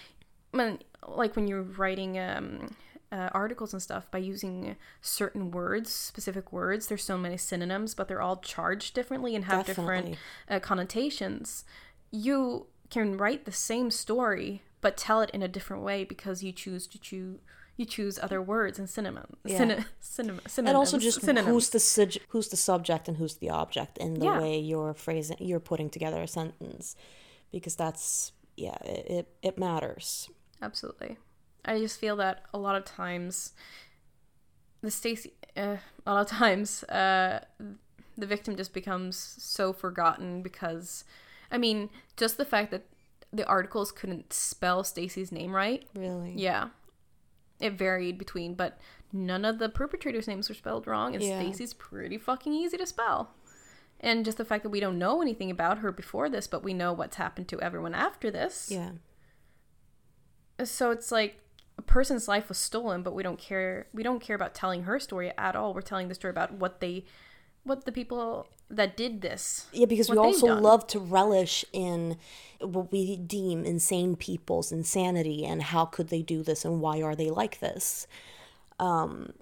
[0.54, 2.74] I mean, like when you're writing um,
[3.10, 6.86] uh, articles and stuff, by using certain words, specific words.
[6.88, 10.16] There's so many synonyms, but they're all charged differently and have different
[10.48, 11.64] uh, connotations.
[12.10, 16.52] You can write the same story, but tell it in a different way because you
[16.52, 17.38] choose to choose.
[17.76, 19.36] You choose other words and synonyms.
[19.44, 19.58] Yeah.
[19.60, 20.58] Syno- synonym- synonyms.
[20.58, 21.46] and also just synonyms.
[21.52, 24.40] who's the sub- who's the subject and who's the object in the Yeah.
[24.40, 26.96] way you're phrasing you're putting together a sentence
[27.52, 30.28] because that's yeah it, it, it matters
[30.60, 31.18] Absolutely.
[31.64, 33.52] I just feel that a lot of times,
[34.80, 37.44] the Stacy, uh, a lot of times, uh,
[38.16, 41.04] the victim just becomes so forgotten because,
[41.50, 42.86] I mean, just the fact that
[43.32, 45.86] the articles couldn't spell Stacy's name right.
[45.94, 46.68] really Yeah.
[47.60, 48.78] It varied between, but
[49.12, 51.40] none of the perpetrators' names were spelled wrong, and Yeah.
[51.40, 53.34] Stacy's pretty fucking easy to spell.
[54.00, 56.72] And just the fact that we don't know anything about her before this, but we
[56.72, 58.92] know what's happened to everyone after this yeah
[60.64, 61.40] so it's like
[61.78, 64.98] a person's life was stolen but we don't care we don't care about telling her
[64.98, 67.04] story at all we're telling the story about what they
[67.62, 70.62] what the people that did this yeah because we also done.
[70.62, 72.16] love to relish in
[72.60, 77.14] what we deem insane people's insanity and how could they do this and why are
[77.14, 78.06] they like this
[78.80, 79.32] um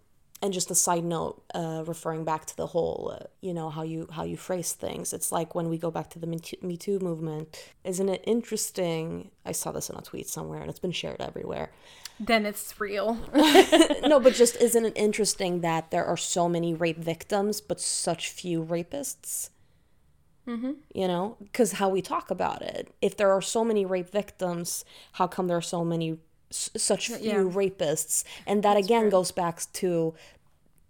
[0.42, 3.82] and just a side note uh, referring back to the whole uh, you know how
[3.82, 6.98] you how you phrase things it's like when we go back to the me too,
[6.98, 9.30] movement isn't it interesting?
[9.44, 11.70] I saw this in a tweet somewhere and it's been shared everywhere.
[12.18, 13.18] Then it's real.
[14.02, 18.30] No but just isn't it interesting that there are so many rape victims but such
[18.30, 19.50] few rapists?
[20.46, 20.74] Mm-hmm.
[20.94, 22.92] you know because how we talk about it.
[23.02, 26.18] If there are so many rape victims how come there are so many
[26.50, 27.34] s- such few Yeah.
[27.52, 30.14] rapists and that again goes back to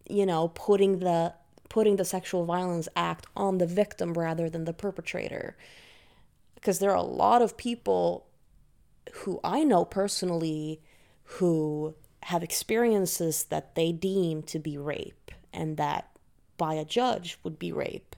[0.09, 1.35] you know putting the
[1.69, 5.57] putting the sexual violence act on the victim rather than the perpetrator
[6.55, 8.27] because there are a lot of people
[9.15, 10.81] who I know personally
[11.25, 11.95] who
[12.25, 16.09] have experiences that they deem to be rape and that
[16.57, 18.15] by a judge would be rape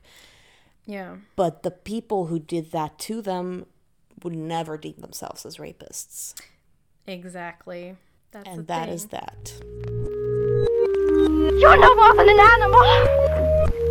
[0.86, 1.16] Yeah.
[1.36, 3.66] But the people who did that to them
[4.22, 6.34] would never deem themselves as rapists.
[7.09, 7.97] Exactly.
[8.31, 8.95] That's the And that thing.
[8.95, 9.53] is that.
[11.61, 13.89] You're no more than an animal.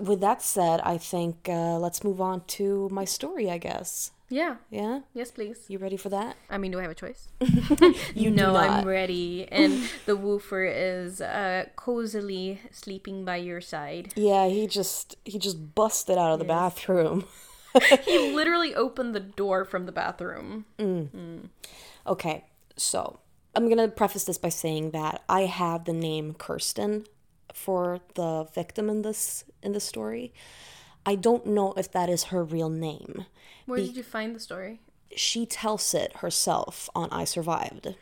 [0.00, 4.10] With that said, I think uh, let's move on to my story, I guess.
[4.28, 4.56] Yeah.
[4.70, 5.00] Yeah?
[5.14, 5.64] Yes, please.
[5.68, 6.36] You ready for that?
[6.50, 7.28] I mean, do I have a choice?
[8.14, 9.46] You know I'm ready.
[9.50, 14.12] And the woofer is uh, cozily sleeping by your side.
[14.16, 17.24] Yeah, he just he just busted out of the bathroom.
[18.04, 20.64] He literally opened the door from the bathroom.
[22.06, 22.44] Okay,
[22.76, 23.18] so
[23.54, 27.06] I'm gonna preface this by saying that I have the name Kirsten
[27.52, 30.32] for the victim in this in the story.
[31.04, 33.26] I don't know if that is her real name.
[33.66, 34.80] Where did you find the story?
[35.14, 37.94] She tells it herself on I Survived.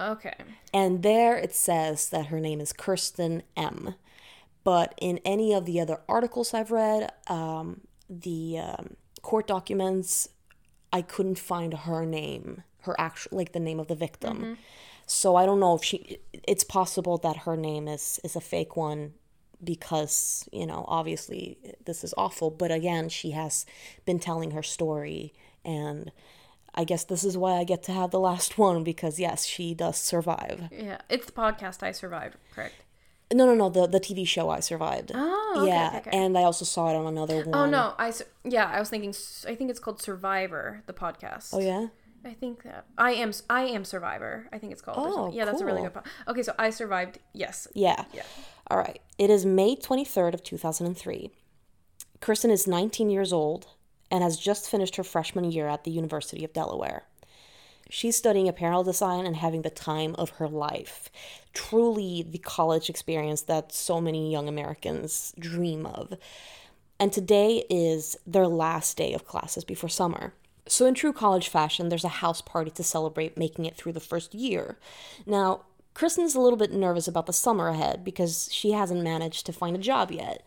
[0.00, 0.34] Okay.
[0.72, 3.94] And there it says that her name is Kirsten M.
[4.64, 10.28] But in any of the other articles I've read, um, the um, court documents,
[10.92, 14.38] I couldn't find her name, her actual, like the name of the victim.
[14.38, 14.52] Mm-hmm.
[15.06, 16.18] So I don't know if she.
[16.46, 19.14] It's possible that her name is is a fake one
[19.62, 22.50] because you know obviously this is awful.
[22.50, 23.66] But again, she has
[24.04, 25.32] been telling her story
[25.64, 26.12] and.
[26.74, 29.74] I guess this is why I get to have the last one because yes, she
[29.74, 30.70] does survive.
[30.70, 31.02] Yeah.
[31.10, 32.76] It's the podcast I survived, correct?
[33.32, 35.12] No, no, no, the the TV show I survived.
[35.14, 36.18] Oh, okay, yeah, okay, okay.
[36.18, 37.54] and I also saw it on another oh, one.
[37.54, 37.94] Oh, no.
[37.98, 39.14] I, su- yeah, I was thinking,
[39.48, 41.50] I think it's called Survivor, the podcast.
[41.52, 41.88] Oh yeah.
[42.24, 44.48] I think that I am I am Survivor.
[44.52, 44.98] I think it's called.
[45.00, 45.94] Oh, yeah, that's a really good.
[45.94, 47.18] Po- okay, so I survived.
[47.32, 47.66] Yes.
[47.74, 48.04] Yeah.
[48.12, 48.22] Yeah.
[48.70, 49.00] All right.
[49.18, 51.30] It is May 23rd of 2003.
[52.20, 53.66] Kirsten is 19 years old
[54.10, 57.04] and has just finished her freshman year at the University of Delaware.
[57.92, 61.10] She's studying apparel design and having the time of her life.
[61.52, 66.14] Truly the college experience that so many young Americans dream of.
[66.98, 70.32] And today is their last day of classes before summer.
[70.66, 74.00] So, in true college fashion, there's a house party to celebrate making it through the
[74.00, 74.78] first year.
[75.26, 79.52] Now, Kristen's a little bit nervous about the summer ahead because she hasn't managed to
[79.52, 80.42] find a job yet.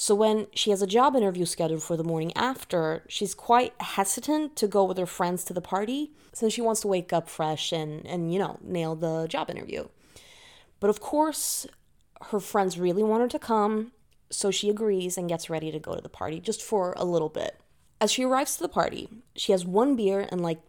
[0.00, 4.54] So, when she has a job interview scheduled for the morning after, she's quite hesitant
[4.54, 7.72] to go with her friends to the party since she wants to wake up fresh
[7.72, 9.88] and, and you know, nail the job interview.
[10.78, 11.66] But of course,
[12.30, 13.90] her friends really want her to come,
[14.30, 17.28] so she agrees and gets ready to go to the party just for a little
[17.28, 17.60] bit.
[18.00, 20.60] As she arrives to the party, she has one beer, and like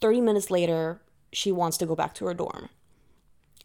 [0.00, 1.00] 30 minutes later,
[1.32, 2.68] she wants to go back to her dorm.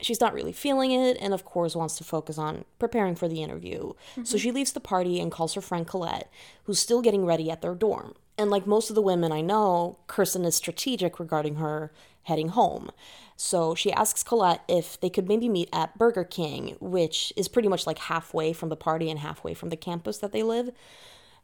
[0.02, 3.42] She's not really feeling it, and of course, wants to focus on preparing for the
[3.42, 3.94] interview.
[4.24, 6.32] So she leaves the party and calls her friend Colette,
[6.66, 8.14] who's still getting ready at their dorm.
[8.38, 11.92] And like most of the women I know, Kirsten is strategic regarding her
[12.24, 12.92] heading home.
[13.36, 17.68] So she asks Colette if they could maybe meet at Burger King, which is pretty
[17.68, 20.70] much like halfway from the party and halfway from the campus that they live.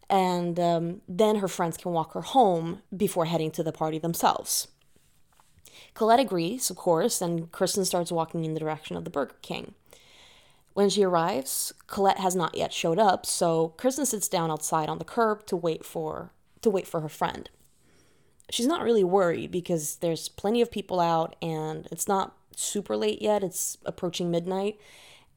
[0.10, 4.68] And um, then her friends can walk her home before heading to the party themselves.
[5.94, 9.74] Colette agrees, of course, and Kristen starts walking in the direction of the Burger King.
[10.74, 14.98] When she arrives, Colette has not yet showed up, so Kristen sits down outside on
[14.98, 17.50] the curb to wait for to wait for her friend.
[18.50, 23.22] She's not really worried because there's plenty of people out and it's not super late
[23.22, 23.44] yet.
[23.44, 24.80] It's approaching midnight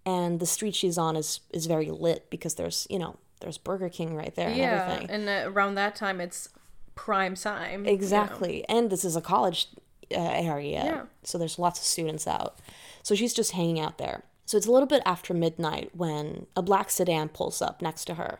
[0.05, 3.89] and the street she's on is is very lit because there's, you know, there's Burger
[3.89, 5.28] King right there and Yeah, everything.
[5.28, 6.49] and around that time, it's
[6.95, 7.80] prime time.
[7.80, 7.93] you know.
[7.93, 8.64] Exactly.
[8.68, 9.68] And this is a college
[10.12, 10.84] uh, area.
[10.84, 11.02] Yeah.
[11.22, 12.59] So there's lots of students out.
[13.02, 14.22] So she's just hanging out there.
[14.44, 18.14] So it's a little bit after midnight when a black sedan pulls up next to
[18.14, 18.38] her.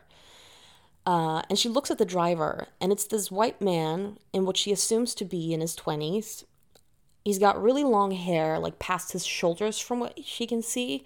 [1.05, 4.73] Uh, and she looks at the driver, and it's this white man in what she
[4.73, 6.43] assumes to be in his 20s.
[7.23, 11.05] He's got really long hair, like past his shoulders, from what she can see,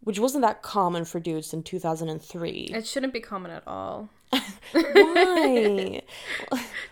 [0.00, 2.70] which wasn't that common for dudes in 2003.
[2.74, 4.10] It shouldn't be common at all.
[4.72, 6.02] Why?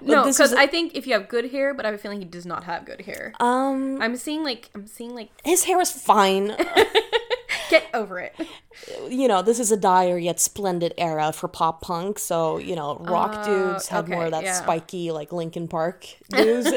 [0.01, 2.24] No, because I think if you have good hair, but I have a feeling he
[2.24, 3.32] does not have good hair.
[3.41, 6.55] um, I'm seeing like I'm seeing like his hair is fine.
[7.70, 8.34] get over it.
[9.09, 12.20] you know, this is a dire yet splendid era for pop punk.
[12.20, 14.53] So, you know, rock dudes have more of Uh, that yeah.
[14.55, 16.70] spiky, like Linkin Park dudes.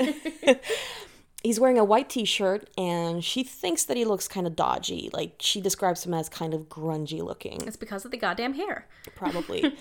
[1.43, 5.09] He's wearing a white t shirt and she thinks that he looks kind of dodgy.
[5.13, 8.87] Like, she describes him as kind of grungy looking, It's because of the goddamn hair.
[9.15, 9.75] probably.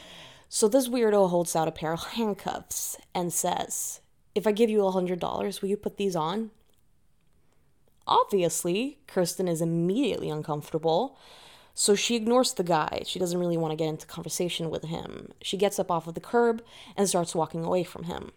[0.53, 4.01] So, this weirdo holds out a pair of handcuffs and says,
[4.35, 6.51] If I give you a $100, will you put these on?
[8.05, 11.17] Obviously, Kirsten is immediately uncomfortable.
[11.73, 13.05] So she ignores the guy.
[13.07, 15.29] She doesn't really want to get into conversation with him.
[15.41, 16.65] She gets up off of the curb
[16.97, 18.33] and starts walking away from him.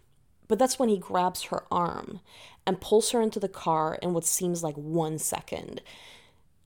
[0.46, 2.20] But that's when he grabs her arm
[2.64, 5.80] and pulls her into the car in what seems like one second.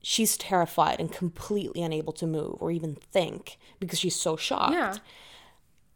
[0.03, 4.75] She's terrified and completely unable to move or even think because she's so shocked.
[4.75, 4.97] Yeah.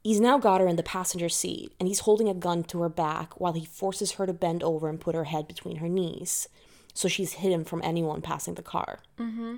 [0.03, 2.89] He's now got her in the passenger seat and he's holding a gun to her
[2.89, 6.49] back while he forces her to bend over and put her head between her knees
[6.95, 9.01] so she's hidden from anyone passing the car.
[9.19, 9.57] Mm-hmm.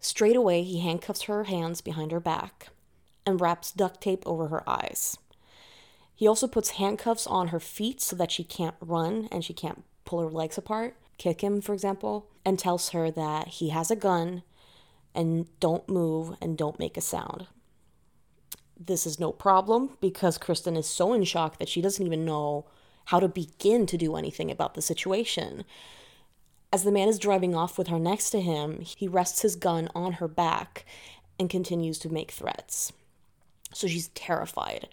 [0.00, 2.68] Straight away, he handcuffs her hands behind her back
[3.24, 5.16] and wraps duct tape over her eyes.
[6.14, 9.84] He also puts handcuffs on her feet so that she can't run and she can't
[10.04, 13.96] pull her legs apart, kick him, for example, and tells her that he has a
[13.96, 14.42] gun
[15.14, 17.46] and don't move and don't make a sound.
[18.78, 22.66] This is no problem because Kristen is so in shock that she doesn't even know
[23.06, 25.64] how to begin to do anything about the situation.
[26.72, 29.88] As the man is driving off with her next to him, he rests his gun
[29.94, 30.86] on her back
[31.38, 32.92] and continues to make threats.
[33.74, 34.88] So she's terrified.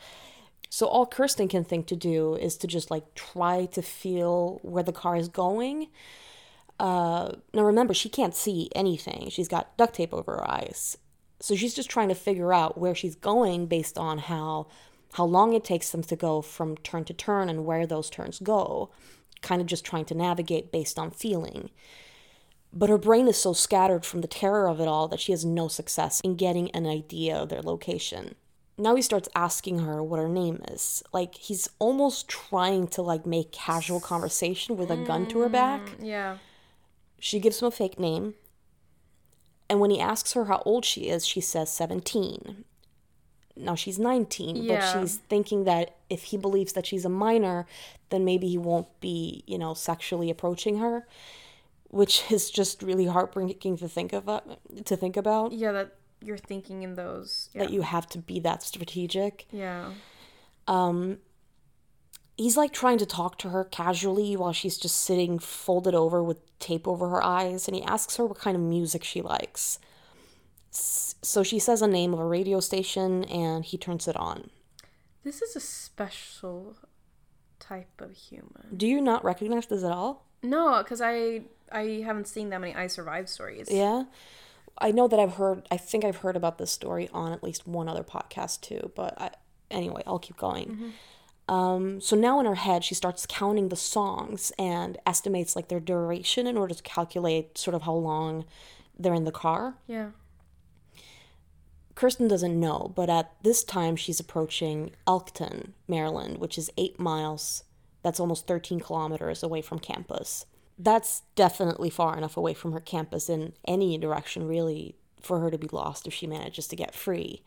[0.70, 4.84] So all Kirsten can think to do is to just like try to feel where
[4.84, 5.88] the car is going.
[6.80, 9.30] Uh, now remember, she can't see anything.
[9.30, 10.98] She's got duct tape over her eyes.
[11.40, 14.68] So she's just trying to figure out where she's going based on how
[15.14, 18.40] how long it takes them to go from turn to turn and where those turns
[18.40, 18.92] go.
[19.42, 21.72] Kind of just trying to navigate based on feeling.
[22.72, 25.44] But her brain is so scattered from the terror of it all that she has
[25.44, 28.36] no success in getting an idea of their location.
[28.78, 31.02] Now he starts asking her what her name is.
[31.12, 35.82] Like he's almost trying to like make casual conversation with a gun to her back.
[35.82, 36.38] Mm, yeah.
[37.20, 38.36] She gives him a fake name.
[39.70, 42.64] And when he asks her how old she is, she says 17.
[43.56, 44.94] Now she's 19, Yeah.
[44.94, 47.68] but she's thinking that if he believes that she's a minor,
[48.10, 51.06] then maybe he won't be, you know, sexually approaching her,
[51.90, 54.42] which is just really heartbreaking to think of uh,
[54.86, 57.50] to think about Yeah, that you're thinking in those.
[57.54, 57.64] Yeah.
[57.64, 59.46] that you have to be that strategic.
[59.52, 59.92] yeah.
[60.68, 61.18] Um,
[62.40, 66.38] he's like trying to talk to her casually while she's just sitting folded over with
[66.58, 69.78] tape over her eyes and he asks her what kind of music she likes.
[70.72, 74.52] So she says a name of a radio station and he turns it on.
[75.26, 76.78] This is a special
[77.60, 78.78] type of human.
[78.78, 80.26] do you not recognize this at all?
[80.42, 81.42] No, because I
[81.74, 83.68] I haven't seen that many I Survive stories.
[83.70, 84.06] yeah.
[84.82, 87.68] I know that i've heard i think i've heard about this story on at least
[87.68, 89.32] one other podcast too but I,
[89.70, 90.90] anyway i'll keep going mm-hmm.
[91.50, 95.80] Um, so now in her head she starts counting the songs and estimates like their
[95.80, 98.46] duration in order to calculate sort of how long
[98.98, 100.10] they're in the car Yeah.
[101.96, 107.66] Kirsten doesn't know, but at this time she's approaching Elkton, Maryland, which is eight miles.
[108.04, 110.46] That's almost 13 kilometers away from campus.
[110.78, 115.58] That's definitely far enough away from her campus in any direction, really, for her to
[115.58, 117.42] be lost if she manages to get free.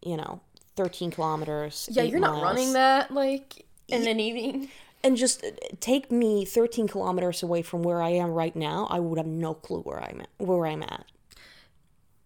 [0.00, 0.40] You know,
[0.76, 1.88] 13 kilometers.
[1.90, 4.68] Yeah, you're not running that like in an evening.
[5.02, 5.50] And just uh,
[5.80, 9.54] take me 13 kilometers away from where I am right now, I would have no
[9.54, 10.28] clue where I'm at.
[10.38, 11.04] Where I'm at.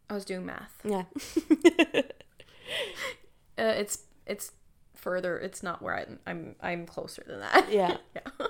[0.09, 0.81] I was doing math.
[0.85, 1.05] Yeah.
[3.59, 4.53] Uh, it's it's
[4.95, 5.39] further.
[5.39, 6.19] It's not where I'm.
[6.27, 7.71] I'm I'm closer than that.
[7.71, 7.99] Yeah.
[8.17, 8.47] yeah.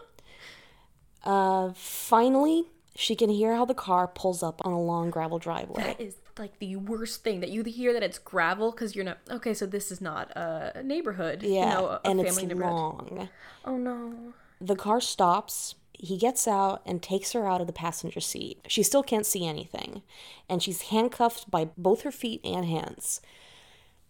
[1.24, 5.82] Uh, finally, she can hear how the car pulls up on a long gravel driveway.
[5.82, 9.18] That is like the worst thing that you hear that it's gravel because you're not
[9.30, 9.54] okay.
[9.54, 11.42] So this is not a neighborhood.
[11.42, 13.28] Yeah, you know, a, and family it's long.
[13.64, 14.32] Oh no.
[14.60, 15.76] The car stops.
[15.92, 18.64] He gets out and takes her out of the passenger seat.
[18.66, 20.02] She still can't see anything,
[20.48, 23.20] and she's handcuffed by both her feet and hands.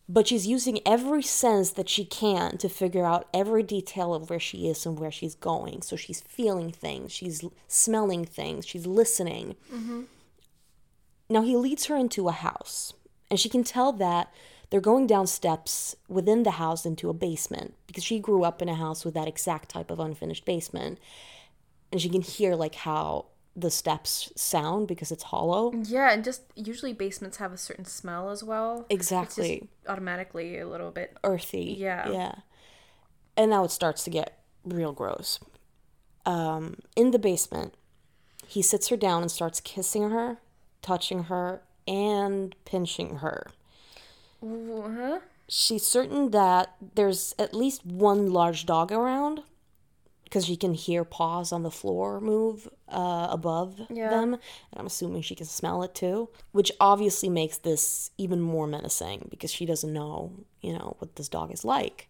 [0.08, 4.40] But she's using every sense that she can to figure out every detail of where
[4.40, 5.82] she is and where she's going.
[5.82, 9.54] So she's feeling things, she's smelling things, she's listening.
[9.72, 10.02] Mm-hmm.
[11.30, 12.92] Now he leads her into a house,
[13.30, 14.32] and she can tell that
[14.68, 18.68] they're going down steps within the house into a basement because she grew up in
[18.68, 20.98] a house with that exact type of unfinished basement.
[21.92, 23.26] And she can hear like how
[23.56, 25.72] the steps sound because it's hollow.
[25.74, 28.86] Yeah, and just usually basements have a certain smell as well.
[28.90, 29.68] Exactly.
[29.88, 31.16] automatically a little bit.
[31.24, 31.76] Earthy.
[31.78, 32.08] Yeah.
[32.10, 32.34] Yeah.
[33.36, 35.40] And now it starts to get real gross.
[36.26, 37.74] Um, in the basement,
[38.46, 40.38] he sits her down and starts kissing her,
[40.82, 43.50] touching her, and pinching her.
[44.42, 45.20] Huh?
[45.48, 49.42] she's certain that there's at least one large dog around
[50.24, 54.10] because she can hear paws on the floor move uh, above Yeah.
[54.10, 54.40] them and
[54.76, 59.52] i'm assuming she can smell it too which obviously makes this even more menacing because
[59.52, 62.08] she doesn't know you know what this dog is like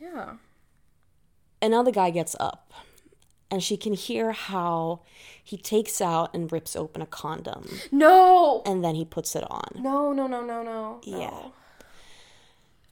[0.00, 0.36] Yeah.
[1.60, 2.72] and now the guy gets up
[3.50, 5.00] and she can hear how
[5.42, 8.62] he takes out and rips open a condom No.
[8.64, 10.12] and then he puts it on No.
[10.12, 10.26] No.
[10.26, 10.44] No.
[10.44, 10.62] No.
[10.62, 11.00] No.
[11.02, 11.30] Yeah.
[11.30, 11.52] no.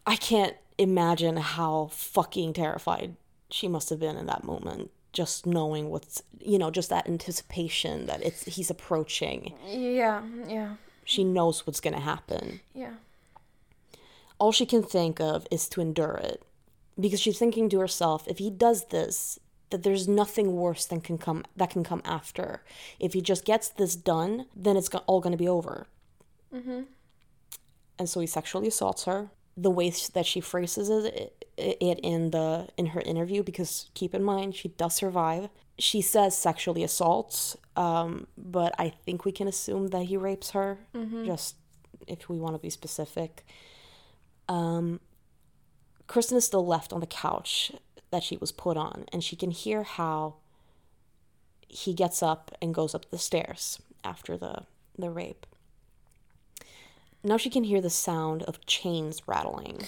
[0.07, 3.17] I can't imagine how fucking terrified
[3.51, 4.91] she must have been in that moment.
[5.13, 11.25] just knowing what's you know just that anticipation that it's he's approaching Yeah, yeah, she
[11.25, 12.95] knows what's going to happen yeah.
[14.39, 16.43] all she can think of is to endure it
[17.01, 19.39] because she's thinking to herself if he does this
[19.71, 22.63] that there's nothing worse than can come that can come after.
[22.99, 25.87] If he just gets this done then it's all going to be over.
[27.99, 29.31] And so he sexually assaults her.
[29.57, 34.23] The way that she phrases it, it in the in her interview because keep in
[34.23, 35.49] mind she does survive.
[35.79, 40.79] She says sexually assaults um, but i think we can assume that he rapes her
[41.25, 41.55] just
[42.09, 43.45] if we want to be specific.
[44.49, 45.01] Um,
[46.07, 47.71] kristen is still left on the couch
[48.11, 50.35] that she was put on and she can hear how
[51.69, 54.63] he gets up and goes up the stairs after the
[54.97, 55.47] the rape
[57.23, 59.83] now she can hear the sound of chains rattling.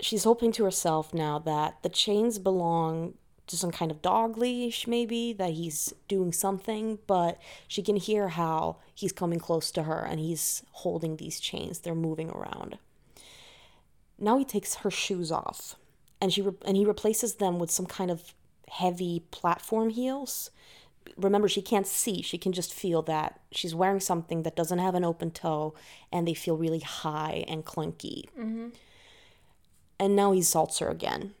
[0.00, 3.14] She's hoping to herself now that the chains belong
[3.46, 7.38] to some kind of dog leash, maybe, that he's doing something, but
[7.68, 11.78] she can hear how he's coming close to her and he's holding these chains.
[11.78, 12.78] They're moving around.
[14.18, 15.76] Now he takes her shoes off
[16.22, 18.32] and she re- and he replaces them with some kind of
[18.70, 20.50] heavy platform heels.
[21.16, 22.22] Remember she can't see.
[22.22, 25.74] She can just feel that she's wearing something that doesn't have an open toe
[26.12, 28.28] and they feel really high and clunky.
[28.38, 28.68] Mm-hmm.
[29.98, 31.34] And now he salts her again.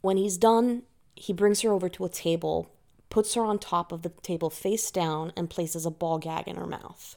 [0.00, 0.84] When he's done
[1.14, 2.70] he brings her over to a table
[3.10, 6.56] puts her on top of the table face down and places a ball gag in
[6.56, 7.16] her mouth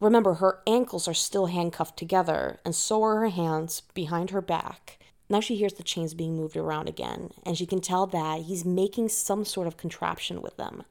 [0.00, 4.98] remember her ankles are still handcuffed together and so are her hands behind her back
[5.28, 8.64] now she hears the chains being moved around again, and she can tell that he's
[8.64, 10.84] making some sort of contraption with them.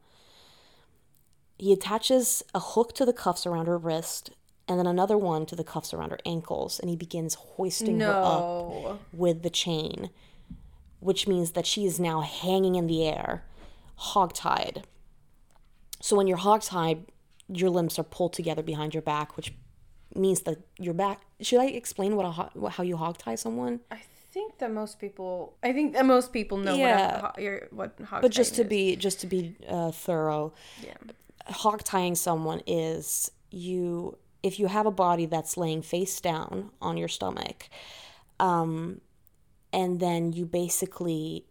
[1.58, 4.32] He attaches a hook to the cuffs around her wrist
[4.68, 8.12] and then another one to the cuffs around her ankles, and he begins hoisting her
[8.12, 10.10] up with the chain,
[11.00, 13.44] which means that she is now hanging in the air,
[14.00, 14.84] hogtied.
[16.02, 17.06] So when you're hogtied,
[17.48, 19.54] your limbs are pulled together behind your back, which
[20.16, 21.22] means that your back.
[21.42, 23.82] Should I explain what a ho- how you hog tie someone?
[23.92, 24.00] I
[24.32, 25.56] think that most people.
[25.64, 27.22] I think that most people know Yeah.
[27.22, 28.68] what a, your- what hog but just to is.
[28.68, 30.94] be just to be uh, thorough Yeah.
[31.48, 36.98] hog tying someone is you if you have a body that's laying face down on
[36.98, 37.70] your stomach
[38.40, 39.02] um,
[39.74, 41.46] and then you basically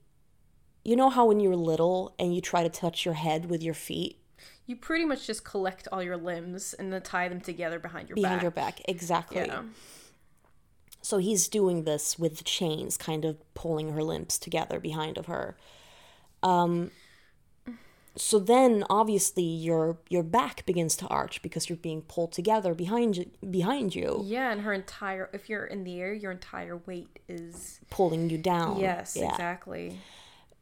[0.84, 3.74] you know how when you're little and you try to touch your head with your
[3.74, 4.18] feet
[4.66, 8.16] You pretty much just collect all your limbs and then tie them together behind your
[8.16, 8.42] behind back.
[8.42, 9.62] your back exactly Yeah.
[11.02, 15.56] so he's doing this with chains kind of pulling her limbs together behind of her
[16.42, 16.90] um
[18.16, 23.16] so then obviously your your back begins to arch because you're being pulled together behind
[23.16, 27.18] you, behind you Yeah, and her entire if you're in the air, your entire weight
[27.28, 29.30] is pulling you down Yes, Yeah.
[29.32, 29.98] exactly.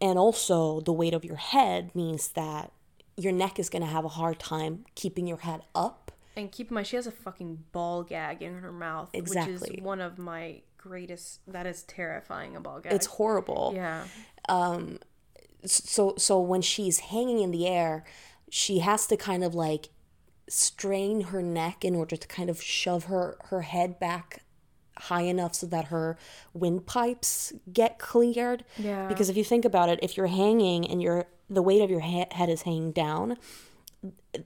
[0.00, 2.72] and also the weight of your head means that
[3.16, 6.70] your neck is going to have a hard time keeping your head up And keep
[6.70, 9.10] in mind she has a fucking ball gag in her mouth.
[9.14, 12.92] Which is one of my greatest that is terrifying a ball gag.
[12.92, 14.04] it's horrible yeah.
[14.48, 14.98] Um.
[15.64, 18.04] so so when she's hanging in the air
[18.50, 19.90] she has to kind of like
[20.48, 24.42] strain her neck in order to kind of shove her her head back
[24.98, 26.18] high enough so that her
[26.52, 29.06] windpipes get cleared Yeah.
[29.08, 32.00] because if you think about it if you're hanging and your the weight of your
[32.00, 33.36] he- head is hanging down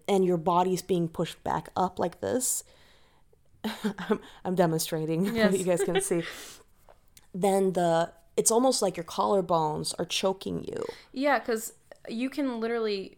[0.08, 2.64] and your body's being pushed back up like this
[4.08, 5.56] I'm, I'm demonstrating Yes.
[5.56, 6.22] you guys can see
[7.34, 11.72] then the it's almost like your collarbones are choking you Yeah, because
[12.08, 13.16] you can literally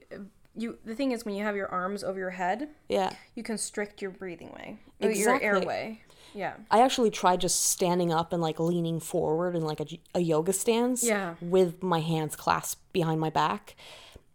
[0.57, 4.01] you the thing is when you have your arms over your head, yeah you constrict
[4.03, 4.79] your breathing way.
[5.01, 5.47] Exactly.
[5.47, 6.03] Your airway.
[6.35, 6.55] Yeah.
[6.71, 10.53] I actually tried just standing up and like leaning forward in like a, a yoga
[10.53, 11.35] stance Yeah.
[11.41, 13.75] with my hands clasped behind my back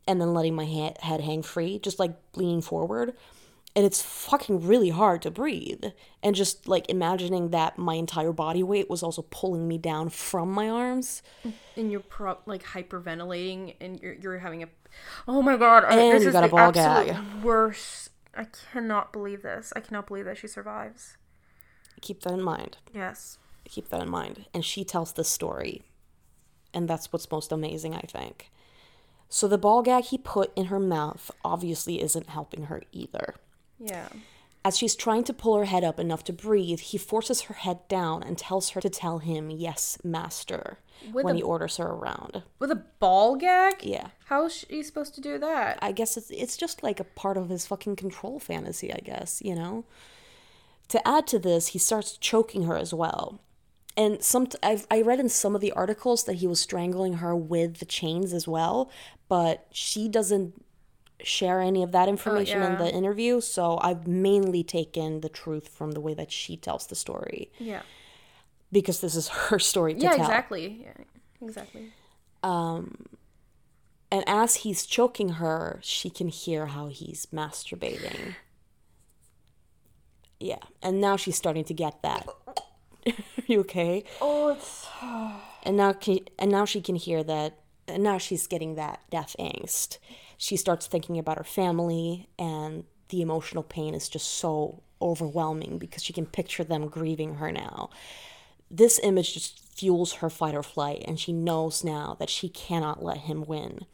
[0.08, 3.14] and then letting my ha- head hang free, just like leaning forward.
[3.76, 5.84] And it's fucking really hard to breathe.
[6.22, 10.52] And just like imagining that my entire body weight was also pulling me down from
[10.52, 11.24] my arms.
[11.76, 14.68] and you're pro- like hyperventilating and you're, you're having a
[15.28, 17.16] oh my god And this you is got a ball gag.
[17.44, 21.18] worst i cannot believe this i cannot believe that she survives
[22.04, 22.78] Keep that in mind.
[22.93, 24.45] yes keep that in mind.
[24.54, 25.82] And she tells the story.
[26.76, 28.51] And that's what's most amazing, I think.
[29.30, 33.36] So the ball gag he put in her mouth obviously isn't helping her either.
[33.80, 34.10] yeah
[34.66, 37.80] As she's trying to pull her head up enough to breathe, he forces her head
[37.88, 40.78] down and tells her to tell him, yes, master,
[41.14, 42.43] With when a- he orders her around.
[42.60, 44.08] with a ball gag Yeah.
[44.26, 47.38] how is she supposed to do that I guess it's, it's just like a part
[47.38, 49.86] of his fucking control fantasy, I guess, you know?
[50.90, 53.40] To add to this, he starts choking her as well.
[53.98, 57.36] and some I've, I read in some of the articles that he was strangling her
[57.36, 58.90] with the chains as well,
[59.30, 60.64] but she doesn't
[61.22, 62.78] share any of that information in yeah.
[62.78, 63.40] the interview.
[63.42, 67.84] So I've mainly taken the truth from the way that she tells the story Yeah.
[68.72, 70.20] because this is her story to Yeah, tell.
[70.22, 70.82] exactly.
[70.86, 71.04] Yeah,
[71.48, 71.94] exactly.
[72.44, 73.06] Um
[74.12, 78.36] and as he's choking her, she can hear how he's masturbating.
[80.40, 82.28] Yeah, and now she's starting to get that.
[83.08, 83.14] Are
[83.48, 84.04] you okay?
[84.22, 84.88] Oh, it's
[85.64, 87.58] And now, can, and now she can hear that.
[87.88, 89.98] And now she's getting that death angst.
[90.38, 96.04] She starts thinking about her family, and the emotional pain is just so overwhelming because
[96.04, 97.90] she can picture them grieving her now.
[98.72, 103.04] This image just fuels her fight or flight, and she knows now that she cannot
[103.04, 103.86] let him win.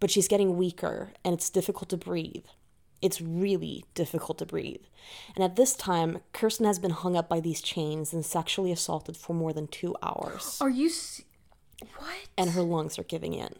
[0.00, 2.46] But she's getting weaker, and it's difficult to breathe.
[3.02, 4.82] It's really difficult to breathe.
[5.34, 9.16] And at this time, Kirsten has been hung up by these chains and sexually assaulted
[9.16, 11.24] for more than two hours Are you se-
[11.98, 12.28] What?
[12.38, 13.56] and her lungs are giving in.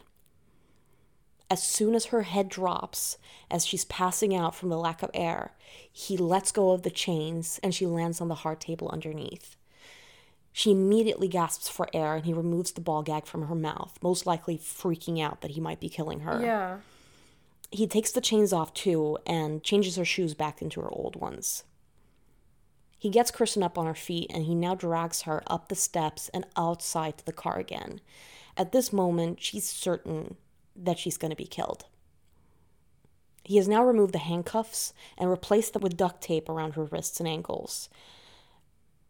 [1.49, 3.17] As soon as her head drops,
[3.51, 5.51] as she's passing out from the lack of air,
[5.91, 9.55] he lets go of the chains and she lands on the hard table underneath.
[10.51, 14.25] She immediately gasps for air and he removes the ball gag from her mouth, most
[14.25, 16.39] likely freaking out that he might be killing her.
[16.41, 16.77] Yeah.
[17.73, 21.63] He takes the chains off too and changes her shoes back into her old ones.
[22.99, 26.29] He gets Kirsten up on her feet and he now drags her up the steps
[26.35, 27.99] and outside to the car again.
[28.55, 30.37] At this moment, she's certain
[30.75, 31.85] that she's going to be killed.
[33.43, 37.19] He has now removed the handcuffs and replaced them with duct tape around her wrists
[37.19, 37.89] and ankles.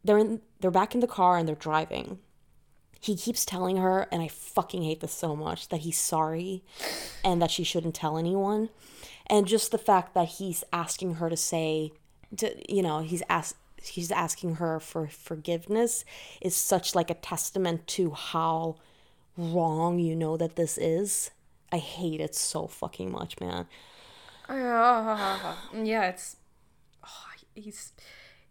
[0.05, 2.19] They're in they're back in the car and they're driving.
[3.03, 6.63] He keeps telling her, and I fucking hate this so much, that he's sorry
[7.21, 8.69] and that she shouldn't tell anyone.
[9.27, 11.91] And just the fact that he's asking her to say,
[12.37, 16.05] to, you know, he's ask, he's asking her for forgiveness
[16.39, 18.77] is such like a testament to how
[19.35, 21.31] wrong you know that this is.
[21.73, 23.65] I hate it so fucking much, man.
[25.83, 26.37] yeah, it's
[27.03, 27.91] oh, he's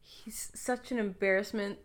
[0.02, 1.78] he's such an embarrassment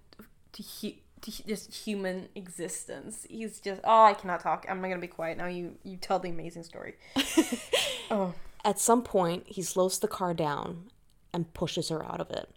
[0.54, 3.26] to hu- just human existence.
[3.30, 4.66] He's just oh, I cannot talk.
[4.70, 5.48] I'm not gonna be quiet now.
[5.48, 6.96] You you tell the amazing story.
[8.12, 10.90] oh, At some point, he slows the car down
[11.34, 12.50] and pushes her out of it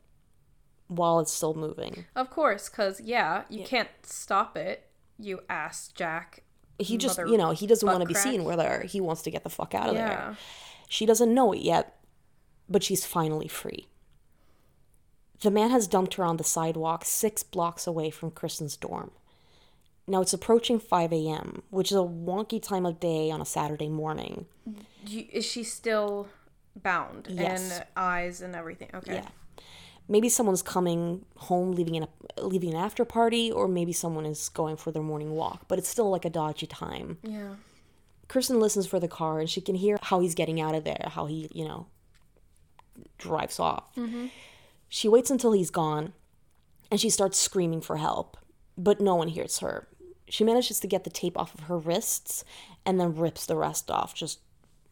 [0.88, 2.04] while it's still moving.
[2.16, 4.86] of course, cause yeah, you can't stop it.
[5.18, 6.42] You asked Jack.
[6.78, 8.82] He just, you know, he doesn't want to be seen with her.
[8.82, 10.08] He wants to get the fuck out of Yeah.
[10.08, 10.36] there.
[10.88, 11.98] She doesn't know it yet,
[12.68, 13.86] but she's finally free.
[15.40, 19.10] The man has dumped her on the sidewalk six blocks away from Kristen's dorm.
[20.06, 23.88] Now it's approaching 5 a.m., which is a wonky time of day on a Saturday
[23.88, 24.46] morning.
[25.08, 26.28] Is she still
[26.74, 27.70] bound Yes.
[27.72, 28.90] and eyes and everything?
[28.92, 29.14] Okay.
[29.14, 29.28] Yeah.
[30.08, 32.08] Maybe someone's coming home, leaving an
[32.42, 35.66] leaving an after party, or maybe someone is going for their morning walk.
[35.68, 37.18] But it's still like a dodgy time.
[37.22, 37.54] Yeah.
[38.26, 41.06] Kirsten listens for the car, and she can hear how he's getting out of there,
[41.10, 41.86] how he, you know,
[43.18, 43.94] drives off.
[43.96, 44.26] Mm-hmm.
[44.90, 46.12] She waits until he's gone,
[46.90, 48.36] and she starts screaming for help,
[48.76, 49.88] but no one hears her.
[50.28, 52.44] She manages to get the tape off of her wrists,
[52.84, 54.40] and then rips the rest off, just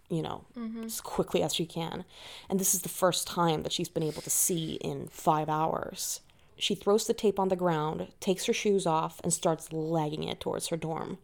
[0.08, 0.84] you know, mm-hmm.
[0.84, 2.04] as quickly as she can.
[2.48, 6.20] And this is the first time that she's been able to see in five hours.
[6.56, 10.40] She throws the tape on the ground, takes her shoes off, and starts lagging it
[10.40, 11.18] towards her dorm.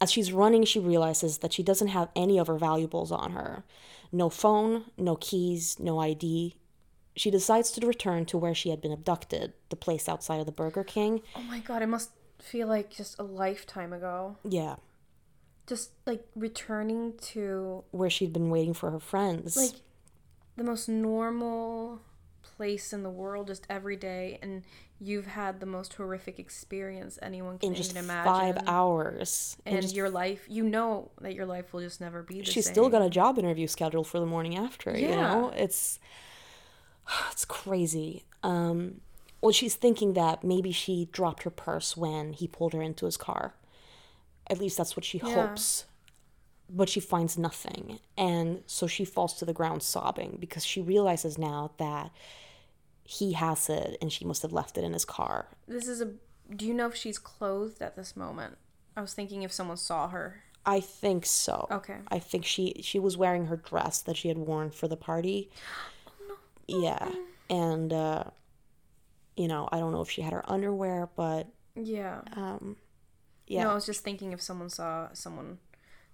[0.00, 3.64] As she's running, she realizes that she doesn't have any of her valuables on her
[4.12, 6.56] no phone, no keys, no ID.
[7.16, 10.52] She decides to return to where she had been abducted, the place outside of the
[10.52, 11.20] Burger King.
[11.36, 14.36] Oh my god, it must feel like just a lifetime ago.
[14.44, 14.76] Yeah,
[15.66, 19.56] Just like returning to where she'd been waiting for her friends.
[19.56, 19.80] like
[20.56, 22.00] the most normal
[22.42, 24.62] place in the world just every day and
[24.98, 29.56] you've had the most horrific experience anyone can in just even imagine five hours.
[29.66, 32.44] In and just- your life you know that your life will just never be the
[32.44, 35.16] she's same still got a job interview scheduled for the morning after you Yeah.
[35.34, 35.98] know it's
[37.30, 38.24] it's crazy.
[38.42, 39.00] Um
[39.40, 43.16] well she's thinking that maybe she dropped her purse when he pulled her into his
[43.16, 43.54] car.
[44.48, 45.84] At least that's what she hopes.
[46.68, 47.98] But she finds nothing.
[48.16, 52.10] And so she falls to the ground sobbing because she realizes now that
[53.04, 55.48] he has it and she must have left it in his car.
[55.66, 56.12] This is a
[56.54, 58.58] do you know if she's clothed at this moment?
[58.96, 60.42] I was thinking if someone saw her.
[60.66, 61.66] I think so.
[61.70, 61.98] Okay.
[62.08, 65.50] I think she she was wearing her dress that she had worn for the party.
[66.70, 67.10] Yeah.
[67.48, 68.24] And uh
[69.36, 72.76] you know, I don't know if she had her underwear, but yeah um
[73.46, 73.62] yeah.
[73.62, 75.58] no i was just thinking if someone saw someone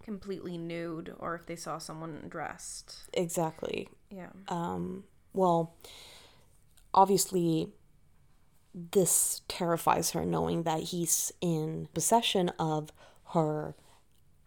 [0.05, 3.89] completely nude or if they saw someone dressed Exactly.
[4.11, 5.75] yeah Um well,
[6.95, 7.69] obviously
[8.75, 12.91] this terrifies her knowing that he's in possession of
[13.33, 13.75] her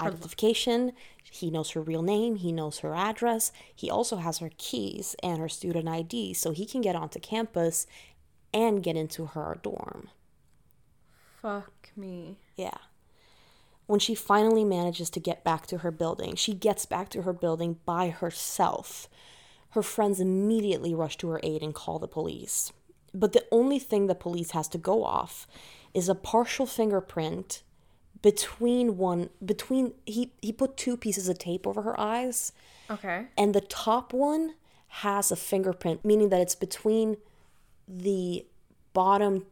[0.01, 0.93] identification.
[1.23, 3.51] He knows her real name, he knows her address.
[3.75, 7.85] He also has her keys and her student ID so he can get onto campus
[8.53, 10.09] and get into her dorm.
[11.41, 12.37] Fuck me.
[12.55, 12.77] Yeah.
[13.85, 17.33] When she finally manages to get back to her building, she gets back to her
[17.33, 19.07] building by herself.
[19.71, 22.71] Her friends immediately rush to her aid and call the police.
[23.13, 25.47] But the only thing the police has to go off
[25.93, 27.63] is a partial fingerprint
[28.21, 32.51] between one between he he put two pieces of tape over her eyes
[32.89, 33.27] Okay.
[33.37, 34.55] and the top one
[34.87, 37.17] has a fingerprint meaning that it's between
[37.87, 38.45] the
[38.93, 39.45] bottom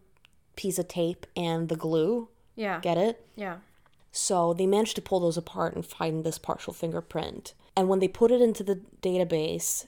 [0.56, 2.80] piece of tape and the glue Yeah.
[2.82, 3.58] get it Yeah.
[4.12, 7.54] so they managed to pull those apart and find this partial fingerprint.
[7.76, 9.86] And when they put it into the database,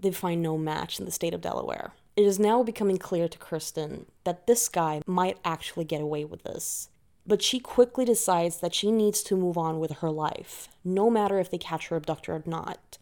[0.00, 1.92] they find no match in the state of Delaware.
[2.16, 6.42] It is now becoming clear to Kristen that this guy might actually get away with
[6.44, 6.88] this.
[7.26, 11.38] But she quickly decides that she needs to move on with her life, no matter
[11.38, 12.98] if they catch her abductor or not.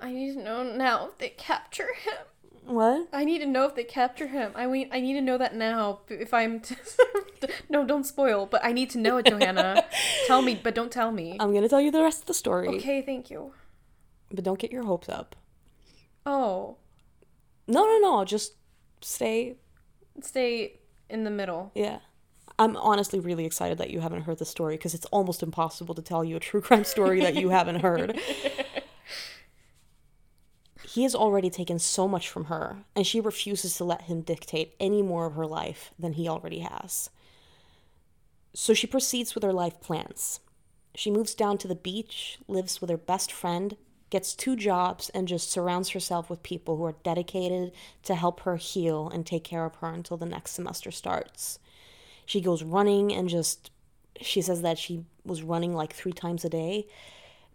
[0.00, 2.26] I need to know now if they capture him.
[2.66, 3.08] What?
[3.12, 4.52] I need to know if they capture him.
[4.54, 6.00] I mean, I need to know that now.
[6.08, 6.76] If I'm, t-
[7.68, 8.46] no, don't spoil.
[8.46, 9.84] But I need to know it, Johanna.
[10.26, 11.36] tell me, but don't tell me.
[11.40, 13.52] I'm gonna tell you the rest of the story, Okay, thank you.
[14.30, 15.36] but don't get your hopes up.
[16.24, 16.76] Oh,
[17.66, 18.54] No, no, no, just
[19.02, 19.56] stay
[20.22, 20.78] stay
[21.10, 21.70] in the middle.
[21.74, 21.98] Yeah.
[22.58, 26.02] I'm honestly really excited that you haven't heard the story because it's almost impossible to
[26.02, 28.18] tell you a true crime story that you haven't heard.
[30.94, 34.76] He has already taken so much from her, and she refuses to let him dictate
[34.78, 37.10] any more of her life than he already has.
[38.54, 40.38] So she proceeds with her life plans.
[40.94, 43.76] She moves down to the beach, lives with her best friend,
[44.10, 47.72] gets two jobs, and just surrounds herself with people who are dedicated
[48.04, 51.58] to help her heal and take care of her until the next semester starts.
[52.26, 53.70] She goes running and just,
[54.20, 56.86] she says that she was running like three times a day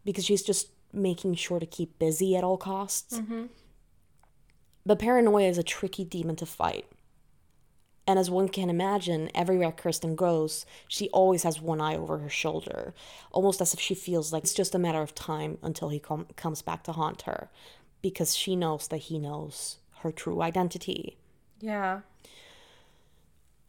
[0.05, 3.19] because she's just making sure to keep busy at all costs.
[3.19, 3.45] Mm-hmm.
[4.85, 6.85] But paranoia is a tricky demon to fight.
[8.07, 12.29] And as one can imagine, everywhere Kirsten goes, she always has one eye over her
[12.29, 12.95] shoulder,
[13.31, 16.25] almost as if she feels like it's just a matter of time until he com-
[16.35, 17.51] comes back to haunt her,
[18.01, 21.17] because she knows that he knows her true identity.
[21.59, 21.99] Yeah.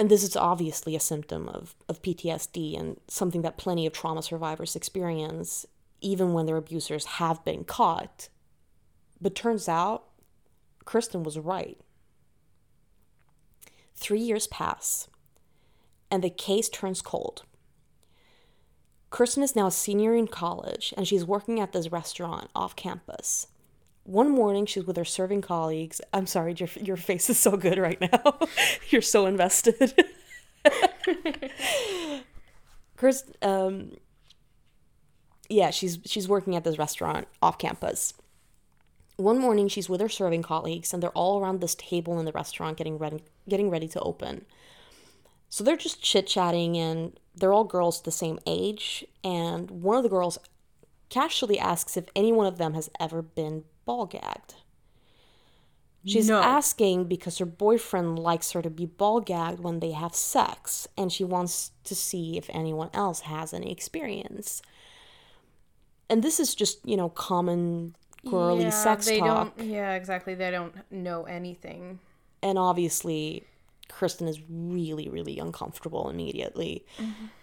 [0.01, 4.23] And this is obviously a symptom of, of PTSD and something that plenty of trauma
[4.23, 5.67] survivors experience,
[6.01, 8.31] even when their abusers have been caught.
[9.21, 10.05] But turns out,
[10.87, 11.79] Kristen was right.
[13.95, 15.09] Three years pass,
[16.11, 17.43] and the case turns cold.
[19.11, 23.49] Kristen is now a senior in college, and she's working at this restaurant off campus.
[24.11, 26.01] One morning, she's with her serving colleagues.
[26.13, 28.41] I'm sorry, your, your face is so good right now.
[28.91, 29.95] You're so invested.
[32.97, 33.93] Chris, um,
[35.49, 38.15] yeah, she's she's working at this restaurant off campus.
[39.15, 42.33] One morning, she's with her serving colleagues, and they're all around this table in the
[42.33, 44.45] restaurant getting ready getting ready to open.
[45.51, 49.05] So they're just chit chatting, and they're all girls the same age.
[49.23, 50.37] And one of the girls
[51.11, 54.55] casually asks if any one of them has ever been ball gagged.
[56.13, 56.41] She's No.
[56.41, 61.13] asking because her boyfriend likes her to be ball gagged when they have sex, and
[61.13, 64.63] she wants to see if anyone else has any experience.
[66.09, 67.95] And this is just, you know, common
[68.27, 69.57] girly yeah, sex they talk.
[69.57, 69.69] don't.
[69.69, 70.35] Yeah, exactly.
[70.35, 71.99] They don't know anything.
[72.43, 73.45] and obviously
[73.89, 76.87] kristen is really really uncomfortable immediately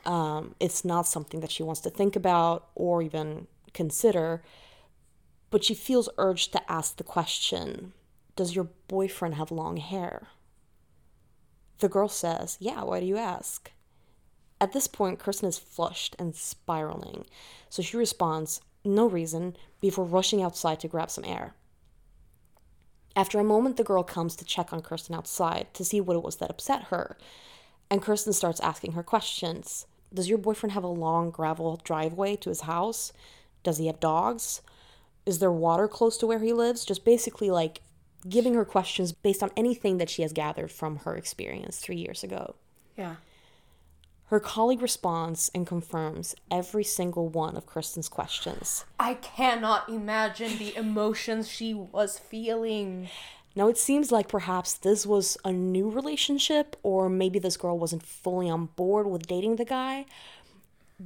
[0.06, 4.42] um, it's not something that she wants to think about or even consider
[5.50, 7.94] but she feels urged to ask the question
[8.36, 10.28] does your boyfriend have long hair
[11.80, 13.72] the girl says yeah why do you ask
[14.60, 17.26] at this point Kirsten is flushed and spiraling
[17.70, 21.54] so she responds no reason before rushing outside to grab some air
[23.18, 26.22] after a moment, the girl comes to check on Kirsten outside to see what it
[26.22, 27.18] was that upset her.
[27.90, 29.88] And Kirsten starts asking her questions.
[30.14, 33.12] Does your boyfriend have a long gravel driveway to his house?
[33.64, 34.62] Does he have dogs?
[35.28, 36.86] Is there water close to where he lives?
[36.86, 37.82] Just basically like
[38.28, 42.24] giving her questions based on anything that she has gathered from her experience three years
[42.24, 42.56] ago.
[42.96, 43.16] Yeah.
[44.28, 48.86] Her colleague responds and confirms every single one of Kristen's questions.
[49.00, 53.10] I cannot imagine the emotions she was feeling.
[53.56, 58.04] Now, it seems like perhaps this was a new relationship, or maybe this girl wasn't
[58.04, 60.06] fully on board with dating the guy.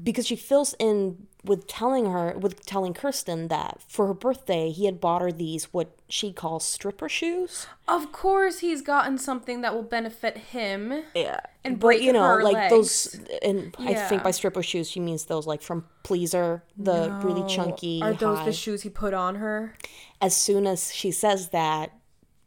[0.04, 4.86] Because she fills in with telling her with telling Kirsten that for her birthday he
[4.86, 7.68] had bought her these what she calls stripper shoes.
[7.88, 11.04] Of course, he's gotten something that will benefit him.
[11.16, 11.40] Yeah.
[11.64, 15.48] And but you know, like those and I think by stripper shoes she means those
[15.48, 18.46] like from Pleaser, the really chunky Are those high.
[18.46, 19.76] the shoes he put on her?
[20.22, 21.92] as soon as she says that,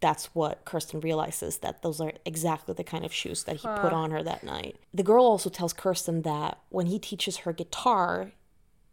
[0.05, 3.95] that's what Kirsten realizes that those are exactly the kind of shoes that he put
[3.95, 4.77] on her that night.
[4.93, 8.33] The girl also tells Kirsten that when he teaches her guitar,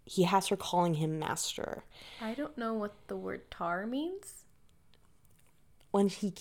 [0.05, 1.83] he has her calling him master.
[2.21, 4.45] I don't know what the word tar means.
[5.91, 6.33] When he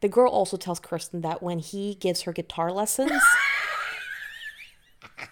[0.00, 3.10] the girl also tells Kirsten that when he gives her guitar lessons,
[5.02, 5.26] I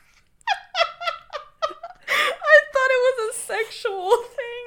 [2.72, 4.57] thought it was a sexual thing.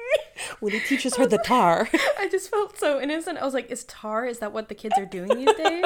[0.62, 3.36] When he teaches her the tar, I just felt so innocent.
[3.36, 5.84] I was like, is tar, is that what the kids are doing these days?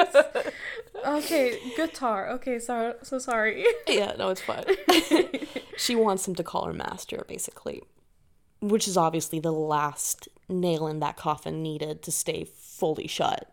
[1.07, 2.29] okay, guitar.
[2.29, 3.65] Okay, so, so sorry.
[3.87, 4.65] yeah, no, it's fine.
[5.77, 7.81] she wants him to call her master, basically,
[8.61, 13.51] which is obviously the last nail in that coffin needed to stay fully shut.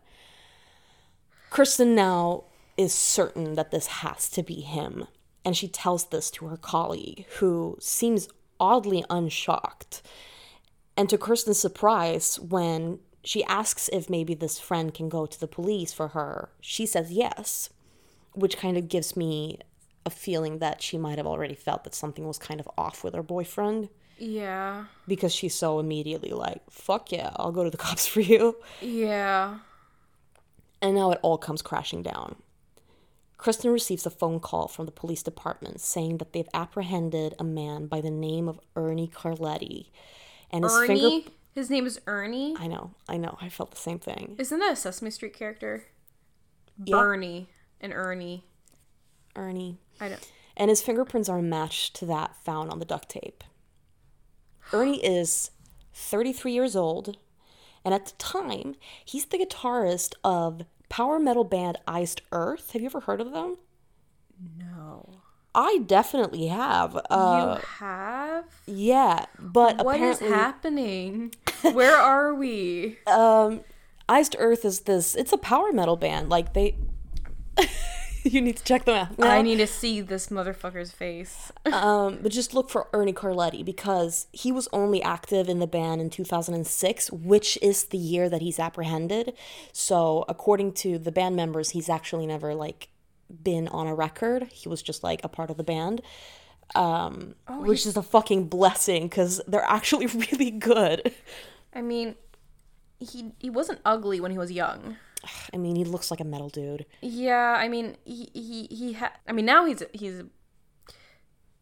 [1.49, 2.43] Kristen now
[2.77, 5.07] is certain that this has to be him,
[5.43, 8.29] and she tells this to her colleague, who seems
[8.59, 10.03] oddly unshocked.
[10.97, 15.47] And to Kirsten's surprise, when she asks if maybe this friend can go to the
[15.47, 17.69] police for her, she says yes
[18.33, 19.57] which kind of gives me
[20.05, 23.15] a feeling that she might have already felt that something was kind of off with
[23.15, 23.87] her boyfriend
[24.19, 24.87] Yeah.
[25.07, 28.57] because she's so immediately like, fuck yeah, I'll go to the cops for you.
[28.81, 29.59] Yeah.
[30.81, 32.35] And now it all comes crashing down.
[33.37, 37.87] Kristen receives a phone call from the police department saying that they've apprehended a man
[37.87, 39.87] by the name of Ernie Carletti.
[40.55, 40.99] And his Ernie?
[41.21, 41.29] finger.
[41.53, 42.55] His name is Ernie?
[42.59, 44.35] I know, I know, I felt the same thing.
[44.37, 45.85] Isn't that a Sesame Street character?
[46.83, 46.97] Yeah.
[46.97, 47.47] Bernie
[47.79, 48.43] and Ernie.
[49.35, 49.77] Ernie.
[49.99, 50.31] I don't.
[50.57, 53.43] and his fingerprints are matched to that found on the duct tape.
[54.73, 55.51] Ernie is
[55.93, 57.17] 33 years old,
[57.85, 62.71] and at the time, he's the guitarist of power metal band Iced Earth.
[62.71, 63.57] Have you ever heard of them?
[64.57, 65.09] No.
[65.55, 66.95] I definitely have.
[67.09, 68.43] Uh, you have?
[68.67, 71.33] yeah, but What is happening?
[71.61, 72.97] Where are we?
[73.07, 73.61] um,
[74.09, 75.15] Iced Earth is this.
[75.15, 76.29] It's a power metal band.
[76.29, 76.75] Like they.
[78.23, 79.23] you need to check them out.
[79.25, 81.51] I need to see this motherfucker's face.
[81.73, 85.99] Um, but just look for Ernie Carletti because he was only active in the band
[85.99, 89.33] in 2006, which is the year that he's apprehended.
[89.73, 92.89] So, according to the band members, he's actually never like
[93.43, 94.49] been on a record.
[94.51, 96.01] He was just like a part of the band.
[96.73, 101.13] Um, which is a fucking blessing because they're actually really good.
[101.73, 102.15] I mean,
[102.99, 104.97] he he wasn't ugly when he was young.
[105.53, 106.85] I mean, he looks like a metal dude.
[107.01, 110.23] Yeah, I mean, he he he ha- I mean, now he's he's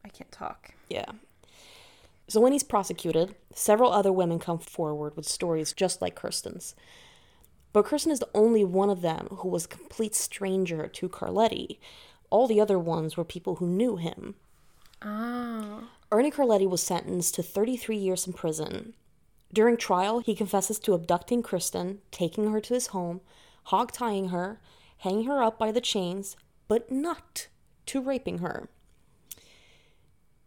[0.05, 0.73] I can't talk.
[0.89, 1.05] Yeah.
[2.27, 6.75] So when he's prosecuted, several other women come forward with stories just like Kirsten's.
[7.73, 11.79] But Kirsten is the only one of them who was a complete stranger to Carletti.
[12.29, 14.35] All the other ones were people who knew him.
[15.01, 15.89] Oh.
[16.11, 18.93] Ernie Carletti was sentenced to 33 years in prison.
[19.51, 23.21] During trial, he confesses to abducting Kristen, taking her to his home,
[23.65, 24.59] hog tying her,
[24.99, 26.37] hanging her up by the chains,
[26.67, 27.47] but not
[27.87, 28.69] to raping her.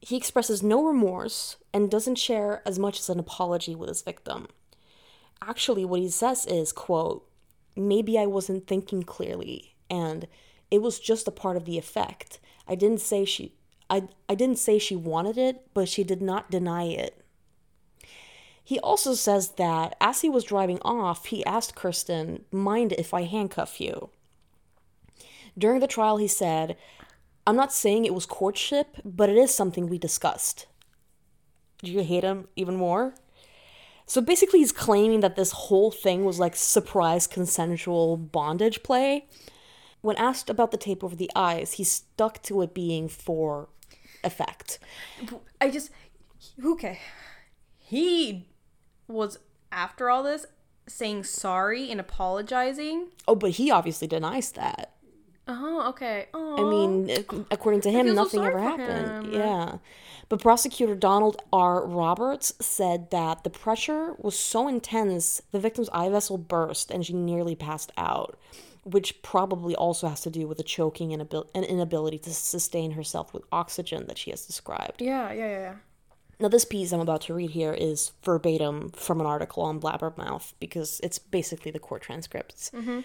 [0.00, 4.48] He expresses no remorse and doesn't share as much as an apology with his victim.
[5.42, 7.28] Actually, what he says is, quote,
[7.76, 10.26] maybe I wasn't thinking clearly, and
[10.70, 12.38] it was just a part of the effect.
[12.66, 13.52] I didn't say she
[13.88, 17.22] I, I didn't say she wanted it, but she did not deny it.
[18.64, 23.22] He also says that as he was driving off, he asked Kirsten, Mind if I
[23.22, 24.10] handcuff you?
[25.56, 26.76] During the trial, he said,
[27.46, 30.66] I'm not saying it was courtship, but it is something we discussed.
[31.78, 33.14] Do you hate him even more?
[34.06, 39.26] So basically, he's claiming that this whole thing was like surprise consensual bondage play.
[40.00, 43.68] When asked about the tape over the eyes, he stuck to it being for
[44.22, 44.78] effect.
[45.60, 45.90] I just
[46.64, 47.00] okay.
[47.78, 48.48] He
[49.08, 49.38] was
[49.72, 50.46] after all this
[50.88, 53.08] saying sorry and apologizing.
[53.26, 54.92] Oh, but he obviously denies that.
[55.48, 56.26] Oh, okay.
[56.34, 59.26] Oh, I mean, according to him, feel so nothing ever happened.
[59.26, 59.32] him.
[59.34, 59.78] Yeah.
[60.28, 61.86] But prosecutor Donald R.
[61.86, 67.12] Roberts said that the pressure was so intense, the victim's eye vessel burst and she
[67.12, 68.36] nearly passed out,
[68.82, 72.92] which probably also has to do with the choking and, abil- and inability to sustain
[72.92, 75.00] herself with oxygen that she has described.
[75.00, 75.74] yeah, yeah, yeah, yeah.
[76.38, 80.52] Now, this piece I'm about to read here is verbatim from an article on Blabbermouth
[80.60, 82.70] because it's basically the court transcripts.
[82.74, 83.00] Mm-hmm.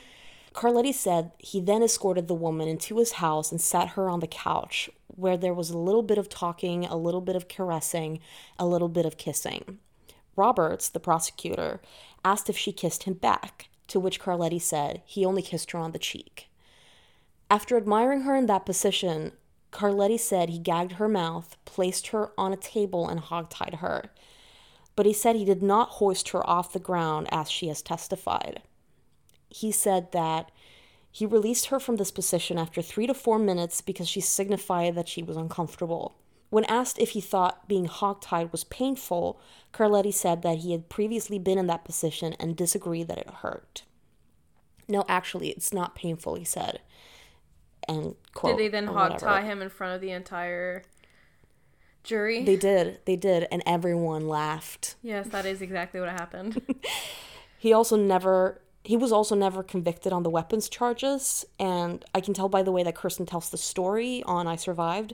[0.53, 4.27] Carletti said he then escorted the woman into his house and sat her on the
[4.27, 8.19] couch where there was a little bit of talking, a little bit of caressing,
[8.57, 9.79] a little bit of kissing.
[10.35, 11.81] Roberts, the prosecutor,
[12.23, 15.91] asked if she kissed him back, to which Carletti said he only kissed her on
[15.91, 16.49] the cheek.
[17.49, 19.33] After admiring her in that position,
[19.71, 24.11] Carletti said he gagged her mouth, placed her on a table, and hogtied her.
[24.95, 28.61] But he said he did not hoist her off the ground as she has testified.
[29.51, 30.49] He said that
[31.11, 35.09] he released her from this position after three to four minutes because she signified that
[35.09, 36.15] she was uncomfortable.
[36.49, 39.39] When asked if he thought being hogtied was painful,
[39.73, 43.83] Carletti said that he had previously been in that position and disagreed that it hurt.
[44.87, 46.79] No, actually, it's not painful, he said.
[47.87, 50.83] And quote, Did they then hog tie him in front of the entire
[52.03, 52.43] jury?
[52.43, 54.95] They did, they did, and everyone laughed.
[55.01, 56.61] yes, that is exactly what happened.
[57.61, 62.33] He also never he was also never convicted on the weapons charges, and I can
[62.33, 65.13] tell by the way that Kirsten tells the story on I Survived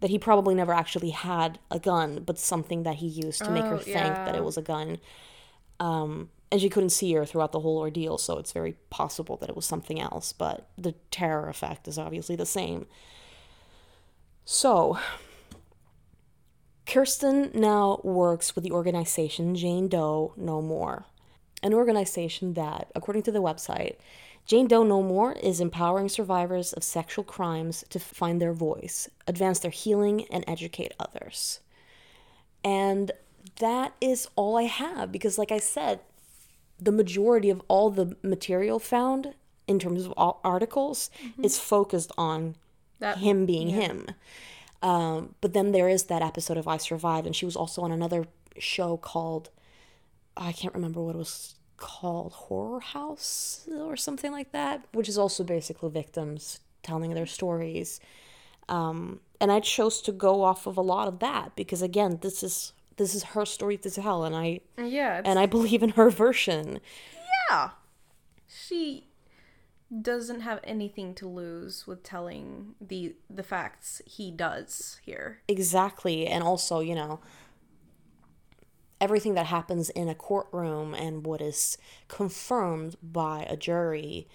[0.00, 3.64] that he probably never actually had a gun, but something that he used to make
[3.64, 4.98] her Oh, think that it was a gun.
[5.78, 9.48] Um, and she couldn't see her throughout the whole ordeal, so it's very possible that
[9.48, 12.86] it was something else, but the terror effect is obviously the same.
[14.44, 14.98] So,
[16.86, 21.04] Kirsten now works with the organization Jane Doe No More,
[21.62, 23.96] an organization that, according to the website,
[24.46, 29.58] Jane Doe No More is empowering survivors of sexual crimes to find their voice, advance
[29.58, 31.60] their healing, and educate others.
[32.64, 33.12] And
[33.58, 36.00] that is all I have because, like I said,
[36.78, 39.34] the majority of all the material found
[39.68, 41.10] in terms of all articles
[41.42, 42.56] is focused on
[42.98, 44.06] That- him being him.
[44.82, 47.92] Um, but then there is that episode of I Survived, and she was also on
[47.92, 48.26] another
[48.58, 49.50] show called
[50.40, 55.18] I can't remember what it was called, Horror House or something like that, which is
[55.18, 58.00] also basically victims telling their stories.
[58.68, 62.42] Um, and I chose to go off of a lot of that because again, this
[62.42, 65.90] is this is her story to tell, and I yeah, it's, and I believe in
[65.90, 66.80] her version.
[67.50, 67.70] yeah.
[68.46, 69.06] She
[70.02, 75.40] doesn't have anything to lose with telling the the facts he does here.
[75.48, 76.26] Exactly.
[76.26, 77.20] And also, you know,
[79.00, 81.78] everything that happens in a courtroom and what is
[82.08, 84.28] confirmed by a jury,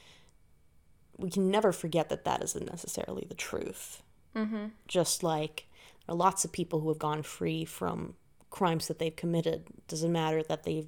[1.17, 4.01] we can never forget that that isn't necessarily the truth.
[4.35, 4.67] Mm-hmm.
[4.87, 5.67] Just like
[6.05, 8.15] there are lots of people who have gone free from
[8.49, 9.65] crimes that they've committed.
[9.87, 10.87] Doesn't matter that they've,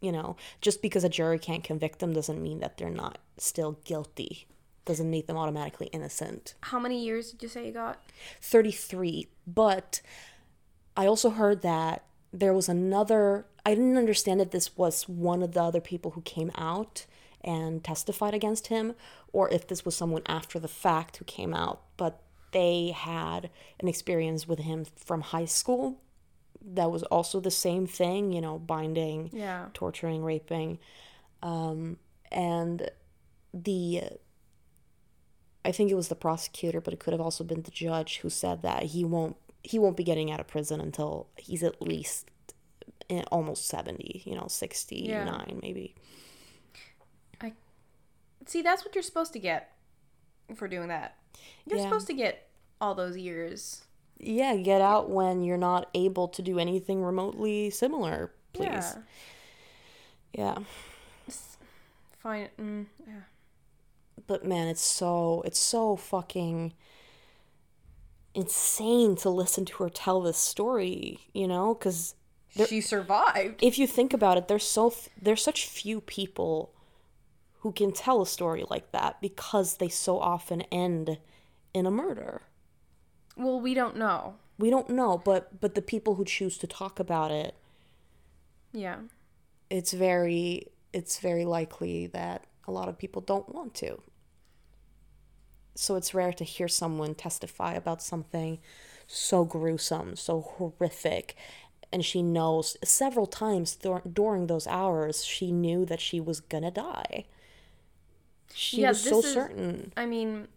[0.00, 3.78] you know, just because a jury can't convict them doesn't mean that they're not still
[3.84, 4.46] guilty.
[4.84, 6.54] Doesn't make them automatically innocent.
[6.62, 8.00] How many years did you say you got?
[8.40, 10.00] 33 but
[10.96, 15.52] i also heard that there was another i didn't understand if this was one of
[15.52, 17.06] the other people who came out
[17.42, 18.94] and testified against him
[19.32, 22.20] or if this was someone after the fact who came out but
[22.52, 23.50] they had
[23.80, 26.00] an experience with him from high school
[26.68, 29.66] that was also the same thing you know binding Yeah.
[29.74, 30.78] torturing raping
[31.42, 31.98] um,
[32.32, 32.90] and
[33.54, 34.02] the
[35.64, 38.30] I think it was the prosecutor, but it could have also been the judge who
[38.30, 39.36] said that he won't
[39.66, 42.30] he won't be getting out of prison until he's at least
[43.30, 45.94] almost 70, you know, 69 maybe.
[47.40, 47.52] I
[48.46, 49.72] See, that's what you're supposed to get
[50.54, 51.16] for doing that.
[51.66, 51.84] You're Yeah.
[51.84, 52.48] supposed to get
[52.80, 53.82] all those years.
[54.18, 58.68] Yeah, get out when you're not able to do anything remotely similar, please.
[58.68, 58.98] Yeah.
[60.32, 60.58] Yeah.
[62.18, 62.48] Fine.
[62.58, 63.20] Mm, yeah.
[64.26, 66.72] But man, it's so it's so fucking
[68.36, 72.14] insane to listen to her tell this story, you know, cuz
[72.68, 73.62] she survived.
[73.62, 76.72] if you think about it, there's so f- there's such few people
[77.60, 81.18] who can tell a story like that because they so often end
[81.74, 82.42] in a murder.
[83.36, 84.36] Well, we don't know.
[84.58, 87.54] We don't know, but but the people who choose to talk about it,
[88.72, 89.00] Yeah.
[89.70, 94.00] it's very it's very likely that a lot of people don't want to.
[95.76, 98.58] So it's rare to hear someone testify about something
[99.06, 101.36] so gruesome, so horrific.
[101.92, 106.70] And she knows several times dur- during those hours, she knew that she was gonna
[106.72, 107.26] die.
[108.52, 109.92] She Yeah, was so is- certain.
[109.96, 110.48] I mean,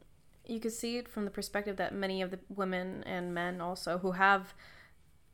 [0.45, 3.99] you could see it from the perspective that many of the women and men also
[3.99, 4.53] who have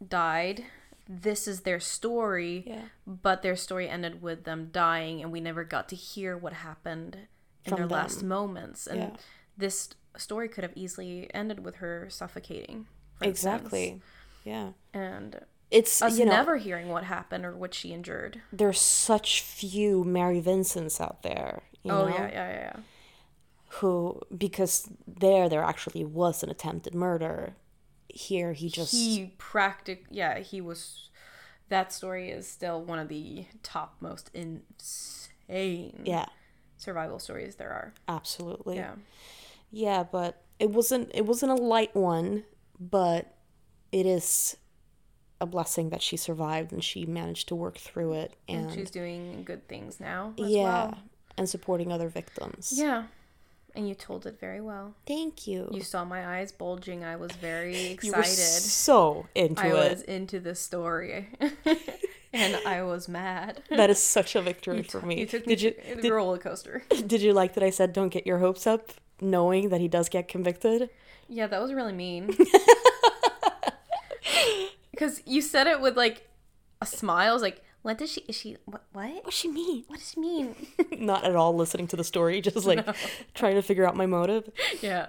[0.05, 0.65] died,
[1.07, 2.85] this is their story, Yeah.
[3.07, 7.27] but their story ended with them dying, and we never got to hear what happened
[7.63, 8.87] in From their last moments.
[8.87, 9.17] And Yeah.
[9.57, 12.87] This story could have easily ended with her suffocating.
[13.15, 13.61] for instance.
[13.61, 14.01] Exactly.
[14.43, 14.69] Yeah.
[14.93, 15.39] And
[15.71, 18.41] It's us you know never hearing what happened or what she endured.
[18.51, 21.63] there's such few Mary Vincents out there.
[21.83, 22.15] You Oh know?
[22.15, 22.79] yeah, yeah, yeah, yeah.
[23.79, 27.55] who because there there actually was an attempted murder.
[28.07, 31.09] Here he just he practic yeah he was
[31.69, 36.25] that story is still one of the top most insane yeah,
[36.77, 38.77] survival stories there are absolutely.
[38.77, 38.93] yeah
[39.71, 42.43] Yeah, but it wasn't it wasn't a light one,
[42.79, 43.35] but
[43.91, 44.57] it is
[45.41, 48.89] a blessing that she survived and she managed to work through it and, and she's
[48.89, 50.97] doing good things now as yeah, well.
[51.37, 52.73] and supporting other victims.
[52.75, 53.03] yeah
[53.75, 55.67] and you told it very well Thank you.
[55.73, 59.73] you saw my eyes bulging i was very excited so into i it.
[59.73, 61.27] I was into the story
[62.33, 65.19] and i was mad That is such a victory for me.
[65.19, 67.91] you took me did you the did, roller coaster did you like that I said
[67.91, 70.89] don't get your hopes up, knowing that he does get convicted?
[71.27, 72.35] Yeah, that was really mean.
[74.91, 76.27] Because you said it with like
[76.81, 77.29] a smile.
[77.29, 78.21] I was like, "What does she?
[78.29, 78.55] Is she?
[78.65, 78.83] What?
[78.93, 79.25] What?
[79.25, 79.83] What she mean?
[79.87, 80.55] What does she mean?"
[80.97, 82.85] Not at all listening to the story, just like
[83.33, 84.49] trying to figure out my motive.
[84.81, 85.07] yeah.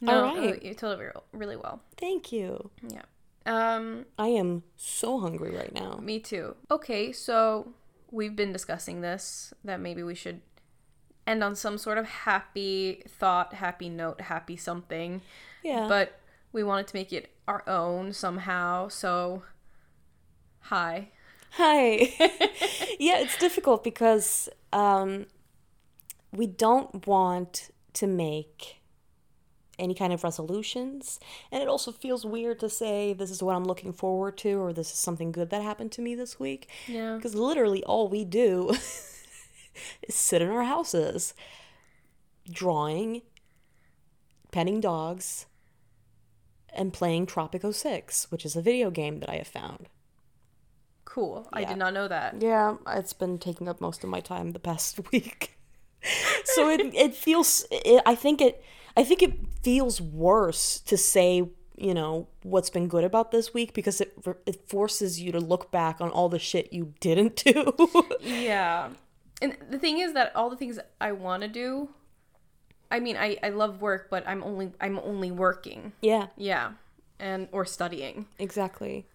[0.00, 0.54] No, All right.
[0.54, 1.80] uh, you told it real- really well.
[1.96, 2.70] Thank you.
[2.88, 3.02] Yeah.
[3.46, 5.96] Um, I am so hungry right now.
[6.02, 6.56] me too.
[6.70, 7.72] Okay, so
[8.10, 10.40] we've been discussing this that maybe we should
[11.26, 15.22] end on some sort of happy thought, happy note, happy something.
[15.62, 15.86] Yeah.
[15.88, 16.18] But
[16.52, 18.88] we wanted to make it our own somehow.
[18.88, 19.42] So,
[20.60, 21.08] hi.
[21.52, 22.12] Hi.
[22.98, 25.26] yeah, it's difficult because um,
[26.32, 28.80] we don't want to make
[29.78, 31.18] any kind of resolutions.
[31.50, 34.72] And it also feels weird to say this is what I'm looking forward to or
[34.72, 36.68] this is something good that happened to me this week.
[36.86, 37.16] Yeah.
[37.16, 38.70] Because literally all we do
[40.08, 41.34] sit in our houses,
[42.50, 43.22] drawing,
[44.52, 45.46] petting dogs,
[46.72, 49.88] and playing Tropico 6, which is a video game that I have found.
[51.04, 51.48] Cool.
[51.52, 52.42] I did not know that.
[52.42, 55.56] Yeah, it's been taking up most of my time the past week.
[56.44, 58.62] so it it feels it, I think it
[58.96, 63.74] I think it feels worse to say, you know, what's been good about this week
[63.74, 67.72] because it it forces you to look back on all the shit you didn't do.
[68.20, 68.90] Yeah.
[69.44, 71.90] And the thing is that all the things I want to do,
[72.90, 75.92] I mean, I, I love work, but I'm only I'm only working.
[76.00, 76.72] yeah, Yeah.
[77.20, 78.26] And or studying.
[78.38, 79.06] exactly.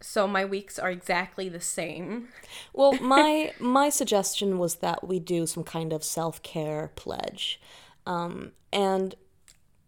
[0.00, 2.28] So my weeks are exactly the same.
[2.72, 7.60] Well, my my suggestion was that we do some kind of self-care pledge.
[8.06, 9.14] Um and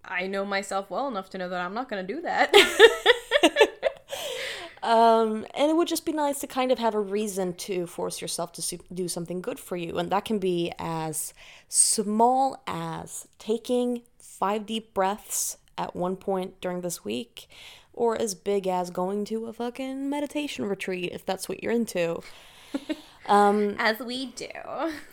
[0.04, 2.52] I know myself well enough to know that I'm not going to do that.
[4.84, 8.20] Um, and it would just be nice to kind of have a reason to force
[8.20, 9.96] yourself to do something good for you.
[9.96, 11.32] And that can be as
[11.70, 17.48] small as taking five deep breaths at one point during this week,
[17.94, 22.20] or as big as going to a fucking meditation retreat if that's what you're into.
[23.78, 24.48] As we do.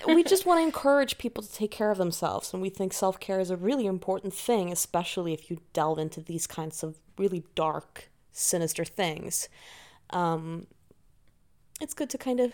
[0.05, 2.51] we just want to encourage people to take care of themselves.
[2.51, 6.19] And we think self care is a really important thing, especially if you delve into
[6.19, 9.49] these kinds of really dark, sinister things.
[10.11, 10.67] Um,
[11.79, 12.53] it's good to kind of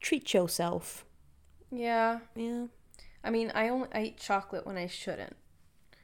[0.00, 1.04] treat yourself.
[1.70, 2.20] Yeah.
[2.34, 2.66] Yeah.
[3.24, 5.36] I mean, I only I eat chocolate when I shouldn't.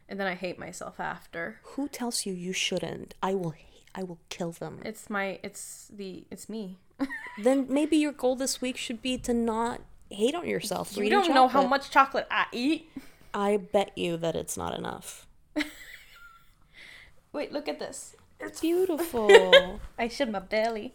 [0.09, 1.61] And then I hate myself after.
[1.75, 3.15] Who tells you you shouldn't?
[3.23, 3.55] I will.
[3.95, 4.81] I will kill them.
[4.85, 6.79] It's my it's the it's me.
[7.43, 9.81] then maybe your goal this week should be to not
[10.11, 10.97] hate on yourself.
[10.97, 12.91] You don't know how much chocolate I eat.
[13.35, 15.27] I bet you that it's not enough.
[17.33, 18.17] Wait, look at this.
[18.41, 19.81] It's beautiful.
[19.99, 20.93] I should my belly.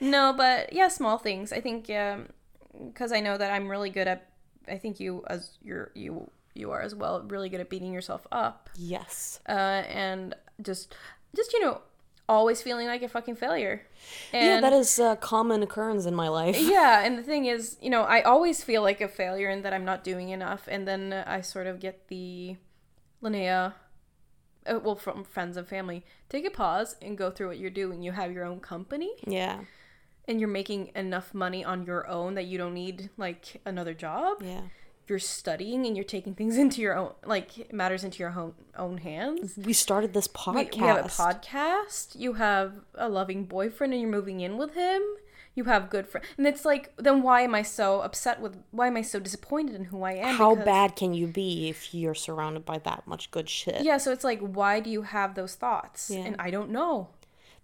[0.00, 1.52] No, but yeah, small things.
[1.52, 4.26] I think because I know that I'm really good at.
[4.68, 8.26] I think you as you're you you are as well really good at beating yourself
[8.30, 9.40] up, yes.
[9.48, 10.94] uh, and just
[11.34, 11.80] just you know
[12.28, 13.82] always feeling like a fucking failure.
[14.32, 16.56] And yeah, that is a common occurrence in my life.
[16.60, 19.72] yeah, and the thing is, you know, I always feel like a failure and that
[19.72, 22.56] I'm not doing enough, and then I sort of get the
[23.22, 23.74] Linnea.
[24.66, 28.02] Uh, well, from friends and family, take a pause and go through what you're doing.
[28.02, 29.10] You have your own company.
[29.26, 29.60] Yeah.
[30.28, 34.42] and you're making enough money on your own that you don't need like another job
[34.42, 34.60] Yeah.
[35.08, 38.98] you're studying and you're taking things into your own like matters into your own own
[38.98, 40.76] hands We started this we, podcast.
[40.80, 45.02] we have a podcast you have a loving boyfriend and you're moving in with him
[45.54, 48.86] you have good friends and it's like then why am i so upset with why
[48.86, 50.36] am i so disappointed in who i am?
[50.36, 53.82] How Because- bad can you be if you're surrounded by that much good shit?
[53.82, 56.10] yeah so it's like why do you have those thoughts?
[56.10, 56.20] Yeah.
[56.20, 57.08] and i don't know.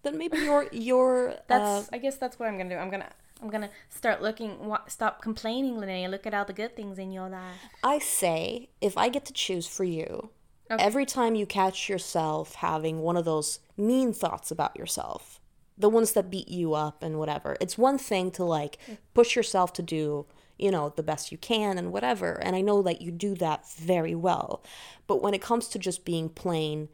[0.03, 2.77] Then maybe your your that's uh, i guess that's what i'm gonna do.
[2.77, 3.11] I'm gonna
[3.43, 4.59] i'm gonna start looking
[4.89, 6.09] stop complaining linnea.
[6.11, 7.57] Look at all the good things in your life.
[7.83, 10.31] I say if I get to choose for you,
[10.71, 15.41] every time you catch yourself having one of those mean thoughts about yourself,
[15.79, 18.79] the ones that beat you up and whatever, it's one thing to like
[19.15, 20.27] push yourself to do
[20.59, 22.35] you know, the best you can and whatever.
[22.43, 24.63] And I know that you do that very well.
[25.07, 26.89] But when it comes to just being plain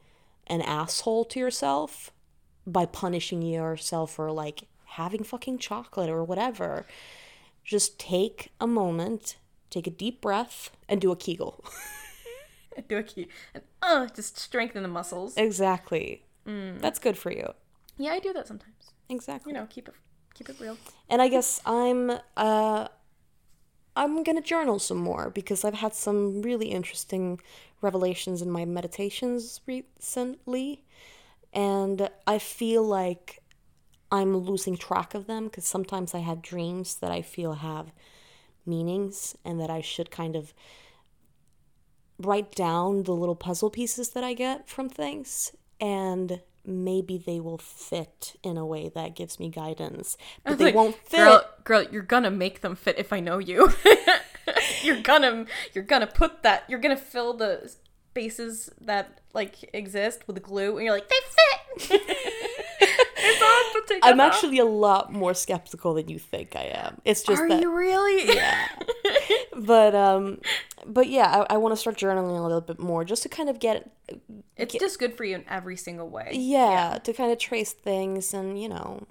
[0.49, 2.11] an asshole to yourself
[2.67, 6.87] by punishing yourself for like having fucking chocolate or whatever,
[7.65, 9.37] just take a moment,
[9.71, 11.65] take a deep breath, and do a Kegel.
[12.89, 13.31] Do a kegel.
[13.53, 15.37] and uh, just strengthen the muscles.
[15.37, 16.25] exactly.
[16.47, 16.81] Mm.
[16.81, 17.53] That's good for you.
[17.99, 18.93] Yeah, I do that sometimes.
[19.09, 19.53] Exactly.
[19.53, 19.95] You know, keep it
[20.35, 20.79] keep it real.
[21.11, 22.89] and I guess I'm uh
[23.95, 27.41] I'm gonna journal some more because I've had some really interesting
[27.83, 30.85] revelations in my meditations recently,
[31.53, 33.41] and I feel like
[34.11, 37.93] I'm losing track of them because sometimes I have dreams that I feel have
[38.65, 40.55] meanings and that I should kind of
[42.19, 47.59] write down the little puzzle pieces that I get from things and maybe they will
[47.59, 51.83] fit in a way that gives me guidance but they Like, won't fit Girl, girl,
[51.91, 53.71] you're gonna make them fit if I know you.
[54.83, 57.73] you're gonna you're gonna put that you're gonna fill the
[58.11, 62.03] spaces that like exist with glue and you're like, they fit.
[63.93, 67.01] it's on, but take i'm actually a lot more skeptical than you think i am
[67.05, 68.35] it's just Are that you really?
[68.35, 68.69] yeah
[69.57, 70.41] but um
[70.87, 73.49] but yeah i, I want to start journaling a little bit more just to kind
[73.49, 73.91] of get
[74.57, 76.31] It's just good for you in every single way.
[76.33, 79.07] yeah, to kind of trace things and you know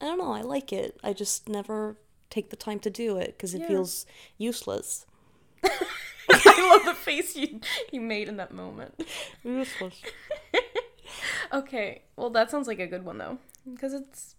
[0.00, 1.96] i don't know i like it i just never
[2.30, 3.68] take the time to do it because it Yeah.
[3.68, 4.06] feels
[4.38, 5.06] useless
[5.64, 7.60] I love the face you
[7.92, 9.02] you made in that moment.
[9.44, 10.00] useless
[11.52, 13.38] Okay, well that sounds like a good one though,
[13.72, 14.34] because it's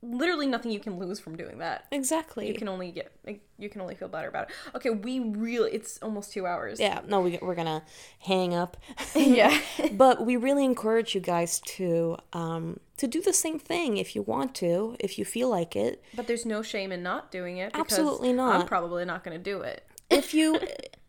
[0.00, 1.84] literally nothing you can lose from doing that.
[1.90, 4.54] exactly You can only get like, you can only feel better about it.
[4.76, 6.78] Okay, we really it's almost two hours.
[6.78, 7.82] yeah no we, we're gonna
[8.20, 8.76] hang up
[9.16, 9.60] yeah.
[9.92, 14.22] but we really encourage you guys to um to do the same thing if you
[14.22, 17.72] want to if you feel like it But there's no shame in not doing it.
[17.74, 18.54] Absolutely not.
[18.60, 19.84] I'm probably not going to do it.
[20.10, 20.60] if you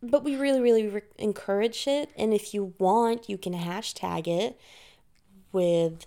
[0.01, 4.59] but we really really re- encourage it and if you want you can hashtag it
[5.51, 6.05] with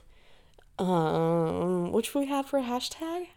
[0.78, 3.28] um which we have for a hashtag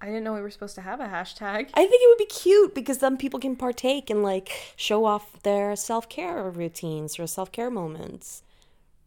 [0.00, 1.70] I didn't know we were supposed to have a hashtag.
[1.74, 5.40] i think it would be cute because then people can partake and like show off
[5.42, 8.42] their self-care routines or self-care moments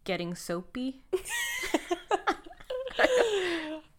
[0.04, 1.00] Getting soapy.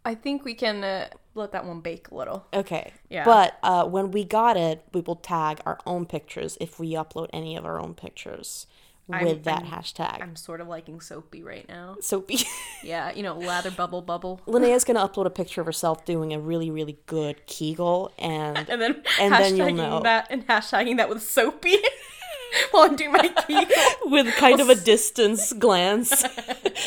[0.06, 2.48] I think we can uh, let that one bake a little.
[2.54, 3.26] okay Yeah.
[3.26, 7.28] but uh when we got it we will tag our own pictures if we upload
[7.34, 8.68] any of our own pictures
[9.08, 11.96] with I'm- that I'm- hashtag I'm sort of liking soapy right now.
[12.02, 12.40] soapy
[12.84, 14.42] Yeah, you know, lather bubble bubble.
[14.48, 18.82] Linnea's gonna upload a picture of herself doing a really, really good Kegel, and And
[18.82, 20.00] then And hashtagging then you'll know.
[20.02, 21.78] that and hashtagging that with soapy
[22.72, 23.66] while I'm doing my kegel.
[24.06, 26.24] with kind of a distance glance,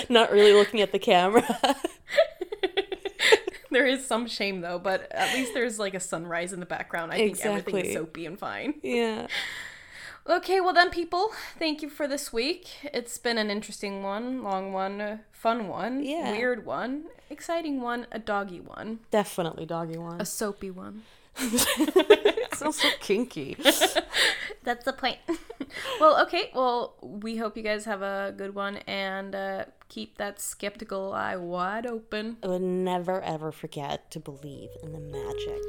[0.09, 1.45] not really looking at the camera.
[3.73, 7.13] There is some shame though, but at least there's like a sunrise in the background.
[7.13, 8.75] I think everything is soapy and fine.
[8.83, 9.29] yeah.
[10.29, 12.69] Okay, well then, people, thank you for this week.
[12.85, 16.31] It's been an interesting one, long one, fun one, Yeah.
[16.33, 20.21] weird one, exciting one, a doggy one, Definitely doggy one.
[20.21, 21.03] a soapy one.
[21.37, 23.57] It sounds so kinky.
[24.63, 25.19] That's the point.
[26.01, 26.51] well, okay.
[26.55, 31.37] Well, we hope you guys have a good one and uh, keep that skeptical eye
[31.37, 32.37] wide open.
[32.43, 35.61] I would never ever forget to believe in the magic.